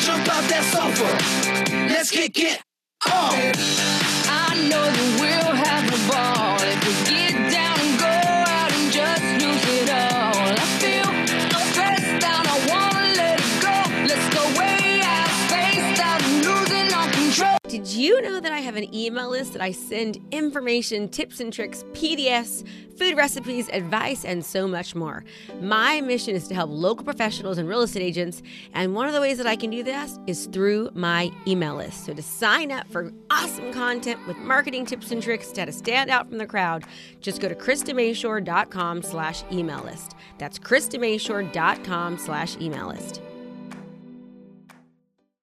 Jump 0.00 0.28
out 0.28 0.44
that 0.48 0.64
sofa. 0.72 1.08
Let's 1.88 2.10
kick 2.10 2.38
it 2.38 2.60
off. 3.06 3.34
I 4.28 4.54
know 4.68 4.84
that 4.84 5.08
we'll 5.20 5.54
have 5.54 5.84
a 5.88 6.12
ball 6.12 6.33
you 18.04 18.20
know 18.20 18.38
that 18.38 18.52
I 18.52 18.58
have 18.58 18.76
an 18.76 18.94
email 18.94 19.30
list 19.30 19.54
that 19.54 19.62
I 19.62 19.72
send 19.72 20.20
information, 20.30 21.08
tips 21.08 21.40
and 21.40 21.50
tricks, 21.50 21.84
PDFs, 21.92 22.66
food 22.98 23.16
recipes, 23.16 23.70
advice, 23.70 24.26
and 24.26 24.44
so 24.44 24.68
much 24.68 24.94
more? 24.94 25.24
My 25.62 26.02
mission 26.02 26.34
is 26.34 26.46
to 26.48 26.54
help 26.54 26.70
local 26.70 27.02
professionals 27.02 27.56
and 27.56 27.66
real 27.66 27.80
estate 27.80 28.02
agents, 28.02 28.42
and 28.74 28.94
one 28.94 29.06
of 29.06 29.14
the 29.14 29.22
ways 29.22 29.38
that 29.38 29.46
I 29.46 29.56
can 29.56 29.70
do 29.70 29.82
this 29.82 30.18
is 30.26 30.46
through 30.46 30.90
my 30.92 31.32
email 31.46 31.76
list. 31.76 32.04
So 32.04 32.12
to 32.12 32.22
sign 32.22 32.70
up 32.70 32.86
for 32.90 33.10
awesome 33.30 33.72
content 33.72 34.20
with 34.26 34.36
marketing 34.36 34.84
tips 34.84 35.10
and 35.10 35.22
tricks 35.22 35.50
to 35.52 35.64
to 35.64 35.72
stand 35.72 36.10
out 36.10 36.28
from 36.28 36.36
the 36.36 36.46
crowd, 36.46 36.84
just 37.22 37.40
go 37.40 37.48
to 37.48 37.54
KristaMashore.com 37.54 39.02
slash 39.02 39.44
email 39.50 39.82
list. 39.82 40.14
That's 40.36 40.58
KristaMashore.com 40.58 42.18
slash 42.18 42.56
email 42.60 42.88
list. 42.88 43.22